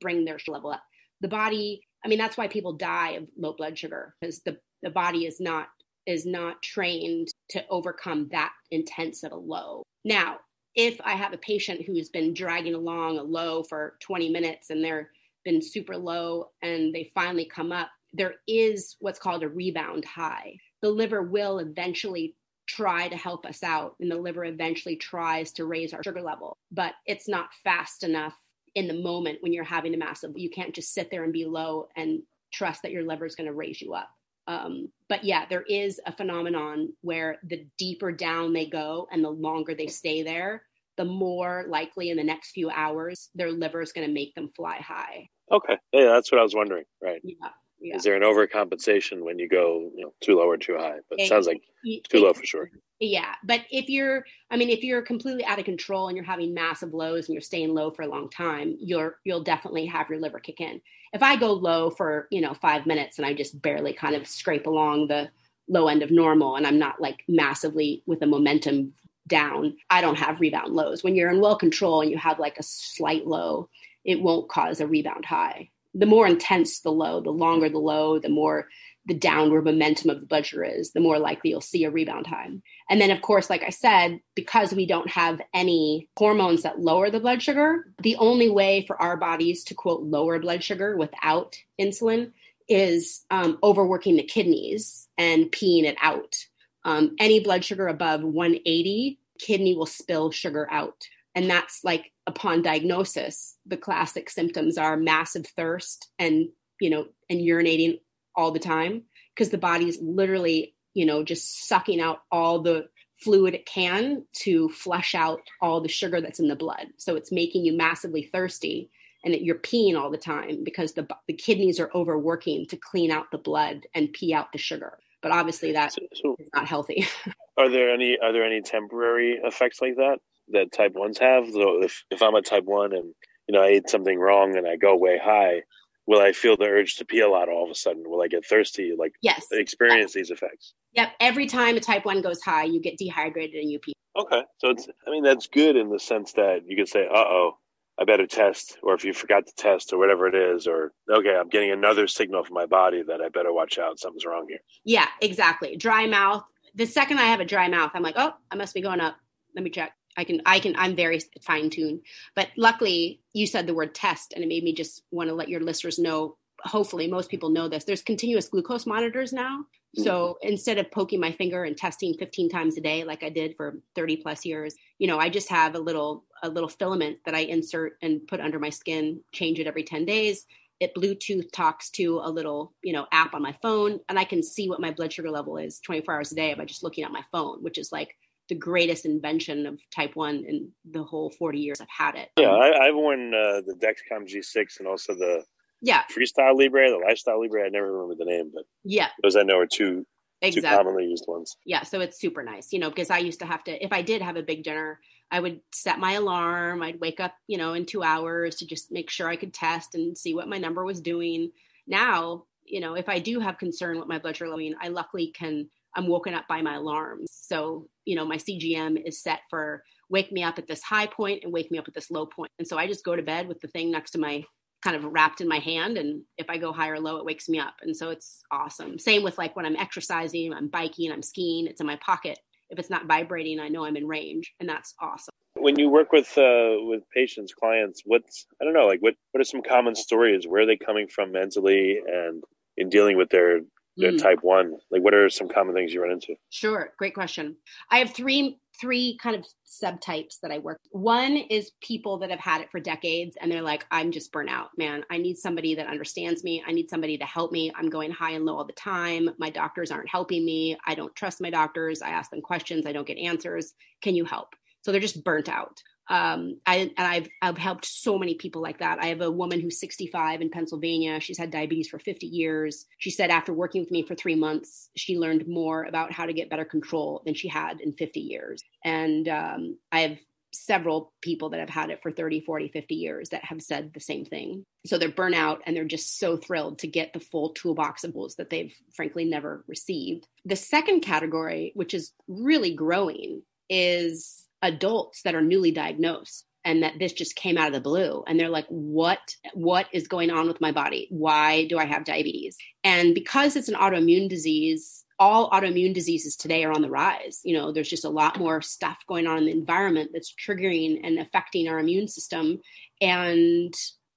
bring 0.00 0.24
their 0.24 0.38
level 0.48 0.70
up. 0.70 0.82
The 1.20 1.28
body, 1.28 1.82
I 2.04 2.08
mean, 2.08 2.18
that's 2.18 2.36
why 2.36 2.48
people 2.48 2.72
die 2.72 3.10
of 3.12 3.28
low 3.38 3.54
blood 3.54 3.78
sugar 3.78 4.14
because 4.20 4.40
the, 4.42 4.58
the 4.82 4.90
body 4.90 5.26
is 5.26 5.40
not 5.40 5.68
is 6.04 6.26
not 6.26 6.60
trained 6.62 7.28
to 7.48 7.64
overcome 7.70 8.28
that 8.32 8.52
intense 8.72 9.22
of 9.22 9.30
a 9.30 9.36
low. 9.36 9.84
Now, 10.04 10.38
if 10.74 11.00
I 11.04 11.12
have 11.12 11.32
a 11.32 11.38
patient 11.38 11.82
who's 11.86 12.08
been 12.08 12.34
dragging 12.34 12.74
along 12.74 13.18
a 13.18 13.22
low 13.22 13.62
for 13.62 13.96
20 14.00 14.30
minutes 14.30 14.70
and 14.70 14.82
they're 14.82 15.10
been 15.44 15.62
super 15.62 15.96
low 15.96 16.50
and 16.62 16.92
they 16.92 17.12
finally 17.14 17.44
come 17.44 17.72
up, 17.72 17.88
there 18.12 18.34
is 18.46 18.96
what's 19.00 19.18
called 19.18 19.42
a 19.42 19.48
rebound 19.48 20.04
high. 20.04 20.56
The 20.82 20.90
liver 20.90 21.22
will 21.22 21.58
eventually 21.58 22.34
try 22.76 23.08
to 23.08 23.16
help 23.16 23.44
us 23.44 23.62
out 23.62 23.96
and 24.00 24.10
the 24.10 24.16
liver 24.16 24.44
eventually 24.44 24.96
tries 24.96 25.52
to 25.52 25.66
raise 25.66 25.92
our 25.92 26.02
sugar 26.02 26.22
level 26.22 26.56
but 26.70 26.94
it's 27.06 27.28
not 27.28 27.48
fast 27.64 28.02
enough 28.02 28.34
in 28.74 28.88
the 28.88 28.94
moment 28.94 29.38
when 29.40 29.52
you're 29.52 29.64
having 29.64 29.94
a 29.94 29.98
massive 29.98 30.32
you 30.36 30.48
can't 30.48 30.74
just 30.74 30.94
sit 30.94 31.10
there 31.10 31.24
and 31.24 31.32
be 31.32 31.44
low 31.44 31.88
and 31.96 32.22
trust 32.52 32.82
that 32.82 32.92
your 32.92 33.02
liver 33.02 33.26
is 33.26 33.34
going 33.34 33.46
to 33.46 33.54
raise 33.54 33.80
you 33.80 33.94
up. 33.94 34.08
Um, 34.46 34.88
but 35.08 35.22
yeah 35.24 35.44
there 35.48 35.62
is 35.62 36.00
a 36.06 36.12
phenomenon 36.16 36.92
where 37.02 37.38
the 37.44 37.66
deeper 37.78 38.10
down 38.10 38.52
they 38.52 38.66
go 38.66 39.06
and 39.12 39.22
the 39.24 39.30
longer 39.30 39.74
they 39.74 39.86
stay 39.86 40.22
there 40.22 40.62
the 40.96 41.04
more 41.04 41.64
likely 41.68 42.10
in 42.10 42.16
the 42.16 42.24
next 42.24 42.50
few 42.50 42.68
hours 42.68 43.30
their 43.34 43.50
liver 43.50 43.80
is 43.80 43.92
going 43.92 44.06
to 44.06 44.12
make 44.12 44.34
them 44.34 44.50
fly 44.56 44.76
high. 44.76 45.28
Okay. 45.50 45.76
Yeah 45.92 46.06
that's 46.06 46.32
what 46.32 46.40
i 46.40 46.42
was 46.42 46.54
wondering. 46.54 46.84
Right. 47.00 47.20
Yeah 47.22 47.50
yeah. 47.82 47.96
Is 47.96 48.04
there 48.04 48.14
an 48.14 48.22
overcompensation 48.22 49.22
when 49.22 49.38
you 49.38 49.48
go 49.48 49.90
you 49.94 50.04
know, 50.04 50.14
too 50.20 50.36
low 50.36 50.48
or 50.48 50.56
too 50.56 50.76
high? 50.78 50.98
But 51.10 51.20
it, 51.20 51.28
sounds 51.28 51.46
like 51.46 51.62
it, 51.82 52.04
too 52.04 52.18
low 52.18 52.32
for 52.32 52.44
sure. 52.46 52.70
Yeah, 53.00 53.34
but 53.42 53.62
if 53.72 53.88
you're, 53.88 54.24
I 54.50 54.56
mean, 54.56 54.70
if 54.70 54.84
you're 54.84 55.02
completely 55.02 55.44
out 55.44 55.58
of 55.58 55.64
control 55.64 56.06
and 56.06 56.16
you're 56.16 56.24
having 56.24 56.54
massive 56.54 56.94
lows 56.94 57.26
and 57.26 57.34
you're 57.34 57.42
staying 57.42 57.74
low 57.74 57.90
for 57.90 58.02
a 58.02 58.08
long 58.08 58.30
time, 58.30 58.76
you're 58.78 59.16
you'll 59.24 59.42
definitely 59.42 59.86
have 59.86 60.08
your 60.08 60.20
liver 60.20 60.38
kick 60.38 60.60
in. 60.60 60.80
If 61.12 61.22
I 61.22 61.36
go 61.36 61.52
low 61.52 61.90
for 61.90 62.28
you 62.30 62.40
know 62.40 62.54
five 62.54 62.86
minutes 62.86 63.18
and 63.18 63.26
I 63.26 63.34
just 63.34 63.60
barely 63.60 63.92
kind 63.92 64.14
of 64.14 64.28
scrape 64.28 64.66
along 64.66 65.08
the 65.08 65.28
low 65.68 65.88
end 65.88 66.02
of 66.02 66.12
normal 66.12 66.56
and 66.56 66.66
I'm 66.66 66.78
not 66.78 67.00
like 67.00 67.24
massively 67.28 68.04
with 68.06 68.20
the 68.20 68.26
momentum 68.26 68.92
down, 69.26 69.76
I 69.90 70.00
don't 70.00 70.18
have 70.18 70.40
rebound 70.40 70.72
lows. 70.72 71.02
When 71.02 71.16
you're 71.16 71.30
in 71.30 71.40
well 71.40 71.56
control 71.56 72.00
and 72.00 72.10
you 72.10 72.18
have 72.18 72.38
like 72.38 72.58
a 72.58 72.62
slight 72.62 73.26
low, 73.26 73.68
it 74.04 74.20
won't 74.20 74.48
cause 74.48 74.80
a 74.80 74.86
rebound 74.86 75.24
high 75.24 75.71
the 75.94 76.06
more 76.06 76.26
intense 76.26 76.80
the 76.80 76.90
low, 76.90 77.20
the 77.20 77.30
longer 77.30 77.68
the 77.68 77.78
low, 77.78 78.18
the 78.18 78.28
more 78.28 78.68
the 79.06 79.14
downward 79.14 79.64
momentum 79.64 80.10
of 80.10 80.20
the 80.20 80.26
blood 80.26 80.46
sugar 80.46 80.62
is, 80.62 80.92
the 80.92 81.00
more 81.00 81.18
likely 81.18 81.50
you'll 81.50 81.60
see 81.60 81.84
a 81.84 81.90
rebound 81.90 82.26
time. 82.26 82.62
And 82.88 83.00
then, 83.00 83.10
of 83.10 83.20
course, 83.20 83.50
like 83.50 83.62
I 83.64 83.70
said, 83.70 84.20
because 84.36 84.72
we 84.72 84.86
don't 84.86 85.10
have 85.10 85.40
any 85.52 86.08
hormones 86.16 86.62
that 86.62 86.78
lower 86.78 87.10
the 87.10 87.18
blood 87.18 87.42
sugar, 87.42 87.86
the 88.00 88.16
only 88.16 88.48
way 88.48 88.84
for 88.86 89.00
our 89.02 89.16
bodies 89.16 89.64
to 89.64 89.74
quote 89.74 90.02
lower 90.02 90.38
blood 90.38 90.62
sugar 90.62 90.96
without 90.96 91.56
insulin 91.80 92.30
is 92.68 93.24
um, 93.30 93.58
overworking 93.62 94.16
the 94.16 94.22
kidneys 94.22 95.08
and 95.18 95.50
peeing 95.50 95.84
it 95.84 95.96
out. 96.00 96.36
Um, 96.84 97.16
any 97.18 97.40
blood 97.40 97.64
sugar 97.64 97.88
above 97.88 98.22
180, 98.22 99.18
kidney 99.40 99.74
will 99.74 99.86
spill 99.86 100.30
sugar 100.30 100.68
out. 100.70 101.08
And 101.34 101.50
that's 101.50 101.82
like 101.82 102.11
upon 102.26 102.62
diagnosis, 102.62 103.56
the 103.66 103.76
classic 103.76 104.30
symptoms 104.30 104.78
are 104.78 104.96
massive 104.96 105.46
thirst 105.46 106.08
and, 106.18 106.48
you 106.80 106.90
know, 106.90 107.06
and 107.28 107.40
urinating 107.40 108.00
all 108.34 108.50
the 108.50 108.58
time 108.58 109.02
because 109.34 109.50
the 109.50 109.58
body's 109.58 110.00
literally, 110.00 110.74
you 110.94 111.04
know, 111.04 111.22
just 111.24 111.68
sucking 111.68 112.00
out 112.00 112.20
all 112.30 112.60
the 112.60 112.88
fluid 113.18 113.54
it 113.54 113.66
can 113.66 114.24
to 114.32 114.68
flush 114.70 115.14
out 115.14 115.40
all 115.60 115.80
the 115.80 115.88
sugar 115.88 116.20
that's 116.20 116.40
in 116.40 116.48
the 116.48 116.56
blood. 116.56 116.88
So 116.96 117.14
it's 117.14 117.32
making 117.32 117.64
you 117.64 117.76
massively 117.76 118.24
thirsty 118.24 118.90
and 119.24 119.32
that 119.32 119.42
you're 119.42 119.58
peeing 119.58 119.96
all 119.96 120.10
the 120.10 120.18
time 120.18 120.64
because 120.64 120.92
the 120.92 121.06
the 121.28 121.34
kidneys 121.34 121.78
are 121.78 121.90
overworking 121.94 122.66
to 122.66 122.76
clean 122.76 123.10
out 123.10 123.30
the 123.30 123.38
blood 123.38 123.86
and 123.94 124.12
pee 124.12 124.34
out 124.34 124.52
the 124.52 124.58
sugar. 124.58 124.98
But 125.22 125.30
obviously 125.30 125.72
that 125.72 125.92
so, 125.92 126.02
so 126.14 126.36
is 126.38 126.48
not 126.52 126.66
healthy. 126.66 127.06
are 127.56 127.68
there 127.68 127.90
any 127.90 128.18
are 128.18 128.32
there 128.32 128.44
any 128.44 128.60
temporary 128.60 129.38
effects 129.42 129.80
like 129.80 129.96
that? 129.96 130.18
That 130.52 130.72
type 130.72 130.94
ones 130.94 131.18
have. 131.18 131.50
So 131.50 131.82
if, 131.82 132.04
if 132.10 132.22
I'm 132.22 132.34
a 132.34 132.42
type 132.42 132.64
one 132.64 132.92
and 132.92 133.14
you 133.48 133.54
know 133.54 133.62
I 133.62 133.72
eat 133.72 133.90
something 133.90 134.18
wrong 134.18 134.56
and 134.56 134.66
I 134.66 134.76
go 134.76 134.96
way 134.96 135.18
high, 135.22 135.62
will 136.06 136.20
I 136.20 136.32
feel 136.32 136.56
the 136.56 136.64
urge 136.64 136.96
to 136.96 137.04
pee 137.04 137.20
a 137.20 137.28
lot 137.28 137.48
all 137.48 137.64
of 137.64 137.70
a 137.70 137.74
sudden? 137.74 138.02
Will 138.06 138.22
I 138.22 138.28
get 138.28 138.44
thirsty? 138.46 138.94
Like 138.96 139.12
Yes. 139.22 139.46
experience 139.52 140.12
these 140.12 140.30
effects. 140.30 140.74
Yep. 140.94 141.10
Every 141.20 141.46
time 141.46 141.76
a 141.76 141.80
type 141.80 142.04
one 142.04 142.22
goes 142.22 142.42
high, 142.42 142.64
you 142.64 142.80
get 142.80 142.98
dehydrated 142.98 143.60
and 143.60 143.70
you 143.70 143.78
pee. 143.78 143.94
Okay. 144.16 144.42
So 144.58 144.70
it's, 144.70 144.88
I 145.06 145.10
mean, 145.10 145.22
that's 145.22 145.46
good 145.46 145.76
in 145.76 145.90
the 145.90 145.98
sense 145.98 146.32
that 146.34 146.60
you 146.66 146.76
can 146.76 146.86
say, 146.86 147.06
uh 147.06 147.16
oh, 147.16 147.58
I 147.98 148.04
better 148.04 148.26
test. 148.26 148.78
Or 148.82 148.94
if 148.94 149.04
you 149.04 149.12
forgot 149.12 149.46
to 149.46 149.52
test 149.56 149.92
or 149.92 149.98
whatever 149.98 150.26
it 150.26 150.34
is, 150.34 150.66
or, 150.66 150.92
okay, 151.10 151.34
I'm 151.34 151.48
getting 151.48 151.70
another 151.70 152.06
signal 152.06 152.44
from 152.44 152.54
my 152.54 152.66
body 152.66 153.02
that 153.06 153.20
I 153.20 153.28
better 153.28 153.52
watch 153.52 153.78
out. 153.78 153.98
Something's 153.98 154.26
wrong 154.26 154.46
here. 154.48 154.60
Yeah, 154.84 155.06
exactly. 155.20 155.76
Dry 155.76 156.06
mouth. 156.06 156.44
The 156.74 156.86
second 156.86 157.18
I 157.18 157.24
have 157.24 157.40
a 157.40 157.44
dry 157.44 157.68
mouth, 157.68 157.92
I'm 157.94 158.02
like, 158.02 158.16
oh, 158.16 158.32
I 158.50 158.56
must 158.56 158.74
be 158.74 158.80
going 158.80 159.00
up. 159.00 159.16
Let 159.54 159.62
me 159.62 159.70
check. 159.70 159.92
I 160.16 160.24
can, 160.24 160.42
I 160.46 160.60
can, 160.60 160.74
I'm 160.76 160.96
very 160.96 161.20
fine 161.40 161.70
tuned. 161.70 162.02
But 162.34 162.48
luckily, 162.56 163.20
you 163.32 163.46
said 163.46 163.66
the 163.66 163.74
word 163.74 163.94
test, 163.94 164.32
and 164.34 164.44
it 164.44 164.48
made 164.48 164.64
me 164.64 164.74
just 164.74 165.02
want 165.10 165.28
to 165.28 165.34
let 165.34 165.48
your 165.48 165.60
listeners 165.60 165.98
know. 165.98 166.36
Hopefully, 166.64 167.08
most 167.08 167.30
people 167.30 167.50
know 167.50 167.68
this. 167.68 167.84
There's 167.84 168.02
continuous 168.02 168.48
glucose 168.48 168.86
monitors 168.86 169.32
now. 169.32 169.66
So 169.96 170.38
mm-hmm. 170.42 170.48
instead 170.48 170.78
of 170.78 170.90
poking 170.90 171.20
my 171.20 171.32
finger 171.32 171.64
and 171.64 171.76
testing 171.76 172.14
15 172.14 172.48
times 172.48 172.78
a 172.78 172.80
day, 172.80 173.04
like 173.04 173.22
I 173.22 173.28
did 173.28 173.56
for 173.56 173.78
30 173.94 174.16
plus 174.16 174.44
years, 174.46 174.74
you 174.98 175.06
know, 175.06 175.18
I 175.18 175.28
just 175.28 175.50
have 175.50 175.74
a 175.74 175.78
little, 175.78 176.24
a 176.42 176.48
little 176.48 176.68
filament 176.68 177.18
that 177.26 177.34
I 177.34 177.40
insert 177.40 177.98
and 178.00 178.26
put 178.26 178.40
under 178.40 178.58
my 178.58 178.70
skin, 178.70 179.20
change 179.32 179.58
it 179.58 179.66
every 179.66 179.84
10 179.84 180.06
days. 180.06 180.46
It 180.80 180.94
Bluetooth 180.94 181.52
talks 181.52 181.90
to 181.90 182.20
a 182.24 182.30
little, 182.30 182.72
you 182.82 182.92
know, 182.92 183.06
app 183.12 183.34
on 183.34 183.42
my 183.42 183.54
phone, 183.62 184.00
and 184.08 184.18
I 184.18 184.24
can 184.24 184.42
see 184.42 184.68
what 184.68 184.80
my 184.80 184.90
blood 184.90 185.12
sugar 185.12 185.30
level 185.30 185.58
is 185.58 185.78
24 185.80 186.14
hours 186.14 186.32
a 186.32 186.34
day 186.34 186.54
by 186.54 186.64
just 186.64 186.82
looking 186.82 187.04
at 187.04 187.12
my 187.12 187.22
phone, 187.30 187.62
which 187.62 187.78
is 187.78 187.92
like 187.92 188.16
the 188.48 188.54
greatest 188.54 189.06
invention 189.06 189.66
of 189.66 189.80
type 189.94 190.16
one 190.16 190.44
in 190.46 190.70
the 190.90 191.02
whole 191.02 191.30
40 191.30 191.58
years 191.58 191.80
I've 191.80 191.88
had 191.88 192.16
it. 192.16 192.30
Yeah, 192.38 192.50
I, 192.50 192.88
I've 192.88 192.94
worn 192.94 193.32
uh, 193.34 193.62
the 193.66 193.74
Dexcom 193.74 194.28
G6 194.28 194.78
and 194.80 194.88
also 194.88 195.14
the 195.14 195.44
Yeah, 195.80 196.02
Freestyle 196.14 196.58
Libre, 196.58 196.90
the 196.90 196.98
Lifestyle 196.98 197.40
Libre. 197.40 197.64
I 197.64 197.68
never 197.68 197.92
remember 197.92 198.14
the 198.16 198.30
name, 198.30 198.50
but 198.52 198.64
yeah, 198.84 199.08
those 199.22 199.36
I 199.36 199.42
know 199.42 199.58
are 199.58 199.66
two 199.66 200.06
two 200.50 200.58
exactly. 200.58 200.76
commonly 200.76 201.06
used 201.06 201.24
ones. 201.28 201.56
yeah 201.64 201.82
so 201.82 202.00
it's 202.00 202.20
super 202.20 202.42
nice 202.42 202.72
you 202.72 202.78
know 202.78 202.90
because 202.90 203.10
i 203.10 203.18
used 203.18 203.38
to 203.38 203.46
have 203.46 203.62
to 203.62 203.84
if 203.84 203.92
i 203.92 204.02
did 204.02 204.20
have 204.20 204.36
a 204.36 204.42
big 204.42 204.64
dinner 204.64 204.98
i 205.30 205.38
would 205.38 205.60
set 205.72 206.00
my 206.00 206.12
alarm 206.14 206.82
i'd 206.82 207.00
wake 207.00 207.20
up 207.20 207.32
you 207.46 207.56
know 207.56 207.74
in 207.74 207.86
two 207.86 208.02
hours 208.02 208.56
to 208.56 208.66
just 208.66 208.90
make 208.90 209.08
sure 209.08 209.28
i 209.28 209.36
could 209.36 209.54
test 209.54 209.94
and 209.94 210.18
see 210.18 210.34
what 210.34 210.48
my 210.48 210.58
number 210.58 210.84
was 210.84 211.00
doing 211.00 211.50
now 211.86 212.44
you 212.64 212.80
know 212.80 212.94
if 212.94 213.08
i 213.08 213.18
do 213.20 213.38
have 213.38 213.56
concern 213.58 213.98
with 213.98 214.08
my 214.08 214.18
blood 214.18 214.36
sugar 214.36 214.50
level 214.50 214.74
i 214.80 214.88
luckily 214.88 215.28
can 215.28 215.68
i'm 215.96 216.06
woken 216.06 216.34
up 216.34 216.46
by 216.48 216.62
my 216.62 216.74
alarms. 216.76 217.28
So 217.30 217.88
you 218.04 218.16
know 218.16 218.24
my 218.24 218.36
cgm 218.36 219.00
is 219.06 219.22
set 219.22 219.40
for 219.50 219.82
wake 220.08 220.32
me 220.32 220.42
up 220.42 220.58
at 220.58 220.66
this 220.66 220.82
high 220.82 221.06
point 221.06 221.42
and 221.42 221.52
wake 221.52 221.70
me 221.70 221.78
up 221.78 221.88
at 221.88 221.94
this 221.94 222.10
low 222.10 222.26
point. 222.26 222.50
and 222.58 222.66
so 222.66 222.78
i 222.78 222.86
just 222.86 223.04
go 223.04 223.16
to 223.16 223.22
bed 223.22 223.48
with 223.48 223.60
the 223.60 223.68
thing 223.68 223.90
next 223.90 224.12
to 224.12 224.18
my 224.18 224.44
kind 224.82 224.96
of 224.96 225.04
wrapped 225.04 225.40
in 225.40 225.48
my 225.48 225.58
hand. 225.58 225.96
And 225.96 226.22
if 226.36 226.50
i 226.50 226.58
go 226.58 226.72
high 226.72 226.88
or 226.88 227.00
low 227.00 227.16
it 227.16 227.24
wakes 227.24 227.48
me 227.48 227.58
up. 227.58 227.74
And 227.82 227.96
so 227.96 228.10
it's 228.10 228.42
awesome. 228.50 228.98
Same 228.98 229.22
with 229.22 229.38
like 229.38 229.56
when 229.56 229.66
i'm 229.66 229.76
exercising 229.76 230.52
i'm 230.52 230.68
biking 230.68 231.12
i'm 231.12 231.22
skiing 231.22 231.66
it's 231.66 231.80
in 231.80 231.86
my 231.86 231.96
pocket. 231.96 232.38
If 232.70 232.78
it's 232.78 232.90
not 232.90 233.06
vibrating 233.06 233.60
i 233.60 233.68
know 233.68 233.84
i'm 233.84 233.96
in 233.96 234.06
range 234.06 234.52
and 234.60 234.68
that's 234.68 234.94
awesome. 235.00 235.32
When 235.54 235.78
you 235.78 235.88
work 235.90 236.12
with 236.12 236.36
uh, 236.38 236.76
with 236.80 237.02
patients, 237.14 237.52
clients, 237.54 238.02
what's 238.04 238.46
I 238.60 238.64
don't 238.64 238.72
know, 238.72 238.86
like 238.86 239.00
what 239.00 239.14
what 239.30 239.40
are 239.40 239.44
some 239.44 239.62
common 239.62 239.94
stories? 239.94 240.46
Where 240.46 240.62
are 240.62 240.66
they 240.66 240.76
coming 240.76 241.06
from 241.08 241.30
mentally 241.32 242.00
and 242.04 242.42
in 242.76 242.88
dealing 242.88 243.16
with 243.16 243.28
their 243.28 243.60
Mm. 243.98 244.18
type 244.22 244.38
one? 244.42 244.76
Like 244.90 245.02
what 245.02 245.14
are 245.14 245.28
some 245.28 245.48
common 245.48 245.74
things 245.74 245.92
you 245.92 246.02
run 246.02 246.12
into? 246.12 246.34
Sure, 246.50 246.92
great 246.98 247.14
question. 247.14 247.56
I 247.90 247.98
have 247.98 248.12
three 248.12 248.58
three 248.80 249.18
kind 249.22 249.36
of 249.36 249.44
subtypes 249.66 250.40
that 250.42 250.50
I 250.50 250.58
work. 250.58 250.80
One 250.90 251.36
is 251.36 251.72
people 251.82 252.18
that 252.18 252.30
have 252.30 252.40
had 252.40 252.62
it 252.62 252.70
for 252.70 252.80
decades 252.80 253.36
and 253.40 253.52
they're 253.52 253.62
like, 253.62 253.86
I'm 253.90 254.10
just 254.10 254.32
burnt 254.32 254.48
out, 254.50 254.70
man. 254.76 255.04
I 255.10 255.18
need 255.18 255.36
somebody 255.36 255.74
that 255.74 255.86
understands 255.86 256.42
me. 256.42 256.64
I 256.66 256.72
need 256.72 256.88
somebody 256.88 257.18
to 257.18 257.24
help 257.24 257.52
me. 257.52 257.70
I'm 257.76 257.90
going 257.90 258.10
high 258.10 258.32
and 258.32 258.44
low 258.44 258.56
all 258.56 258.64
the 258.64 258.72
time. 258.72 259.28
My 259.38 259.50
doctors 259.50 259.90
aren't 259.90 260.08
helping 260.08 260.44
me. 260.44 260.76
I 260.86 260.94
don't 260.94 261.14
trust 261.14 261.40
my 261.40 261.50
doctors. 261.50 262.02
I 262.02 262.10
ask 262.10 262.30
them 262.30 262.40
questions. 262.40 262.86
I 262.86 262.92
don't 262.92 263.06
get 263.06 263.18
answers. 263.18 263.74
Can 264.00 264.16
you 264.16 264.24
help? 264.24 264.54
So 264.80 264.90
they're 264.90 265.00
just 265.00 265.22
burnt 265.22 265.48
out. 265.48 265.80
Um, 266.08 266.58
I, 266.66 266.92
and 266.96 267.06
I've 267.06 267.28
I've 267.40 267.58
helped 267.58 267.84
so 267.86 268.18
many 268.18 268.34
people 268.34 268.60
like 268.60 268.78
that. 268.78 268.98
I 269.00 269.06
have 269.06 269.20
a 269.20 269.30
woman 269.30 269.60
who's 269.60 269.80
65 269.80 270.40
in 270.40 270.50
Pennsylvania. 270.50 271.20
She's 271.20 271.38
had 271.38 271.50
diabetes 271.50 271.88
for 271.88 271.98
50 271.98 272.26
years. 272.26 272.86
She 272.98 273.10
said 273.10 273.30
after 273.30 273.52
working 273.52 273.82
with 273.82 273.90
me 273.90 274.02
for 274.02 274.14
three 274.14 274.34
months, 274.34 274.90
she 274.96 275.18
learned 275.18 275.46
more 275.46 275.84
about 275.84 276.12
how 276.12 276.26
to 276.26 276.32
get 276.32 276.50
better 276.50 276.64
control 276.64 277.22
than 277.24 277.34
she 277.34 277.48
had 277.48 277.80
in 277.80 277.92
50 277.92 278.20
years. 278.20 278.62
And 278.84 279.28
um, 279.28 279.78
I 279.90 280.00
have 280.00 280.18
several 280.52 281.12
people 281.22 281.50
that 281.50 281.60
have 281.60 281.70
had 281.70 281.90
it 281.90 282.02
for 282.02 282.10
30, 282.10 282.40
40, 282.40 282.68
50 282.68 282.94
years 282.94 283.30
that 283.30 283.44
have 283.44 283.62
said 283.62 283.92
the 283.92 284.00
same 284.00 284.24
thing. 284.24 284.64
So 284.86 284.98
they're 284.98 285.08
burnout 285.08 285.58
and 285.66 285.74
they're 285.74 285.84
just 285.84 286.18
so 286.18 286.36
thrilled 286.36 286.80
to 286.80 286.86
get 286.86 287.12
the 287.12 287.20
full 287.20 287.50
toolbox 287.50 288.04
of 288.04 288.12
tools 288.12 288.36
that 288.36 288.50
they've 288.50 288.74
frankly 288.94 289.24
never 289.24 289.64
received. 289.66 290.26
The 290.44 290.56
second 290.56 291.00
category, 291.00 291.72
which 291.74 291.94
is 291.94 292.12
really 292.28 292.74
growing, 292.74 293.42
is 293.68 294.41
adults 294.62 295.22
that 295.22 295.34
are 295.34 295.42
newly 295.42 295.70
diagnosed 295.70 296.46
and 296.64 296.82
that 296.82 296.98
this 296.98 297.12
just 297.12 297.34
came 297.34 297.58
out 297.58 297.68
of 297.68 297.72
the 297.72 297.80
blue. 297.80 298.22
And 298.26 298.38
they're 298.38 298.48
like 298.48 298.66
what 298.68 299.36
what 299.54 299.86
is 299.92 300.08
going 300.08 300.30
on 300.30 300.46
with 300.46 300.60
my 300.60 300.72
body? 300.72 301.08
Why 301.10 301.66
do 301.66 301.78
i 301.78 301.84
have 301.84 302.04
diabetes? 302.04 302.56
And 302.84 303.14
because 303.14 303.56
it's 303.56 303.68
an 303.68 303.74
autoimmune 303.74 304.28
disease 304.28 305.04
all 305.18 305.50
autoimmune 305.50 305.94
diseases 305.94 306.34
today 306.34 306.64
are 306.64 306.72
on 306.72 306.82
the 306.82 306.90
rise. 306.90 307.40
You 307.44 307.56
know 307.56 307.72
there's 307.72 307.90
just 307.90 308.04
a 308.04 308.10
lot 308.10 308.38
more 308.38 308.60
stuff 308.62 308.98
going 309.06 309.26
on 309.26 309.38
in 309.38 309.44
the 309.46 309.52
environment 309.52 310.10
that's 310.12 310.34
triggering 310.34 311.00
and 311.04 311.18
affecting 311.18 311.68
our 311.68 311.78
immune 311.78 312.08
system. 312.08 312.60
And 313.00 313.74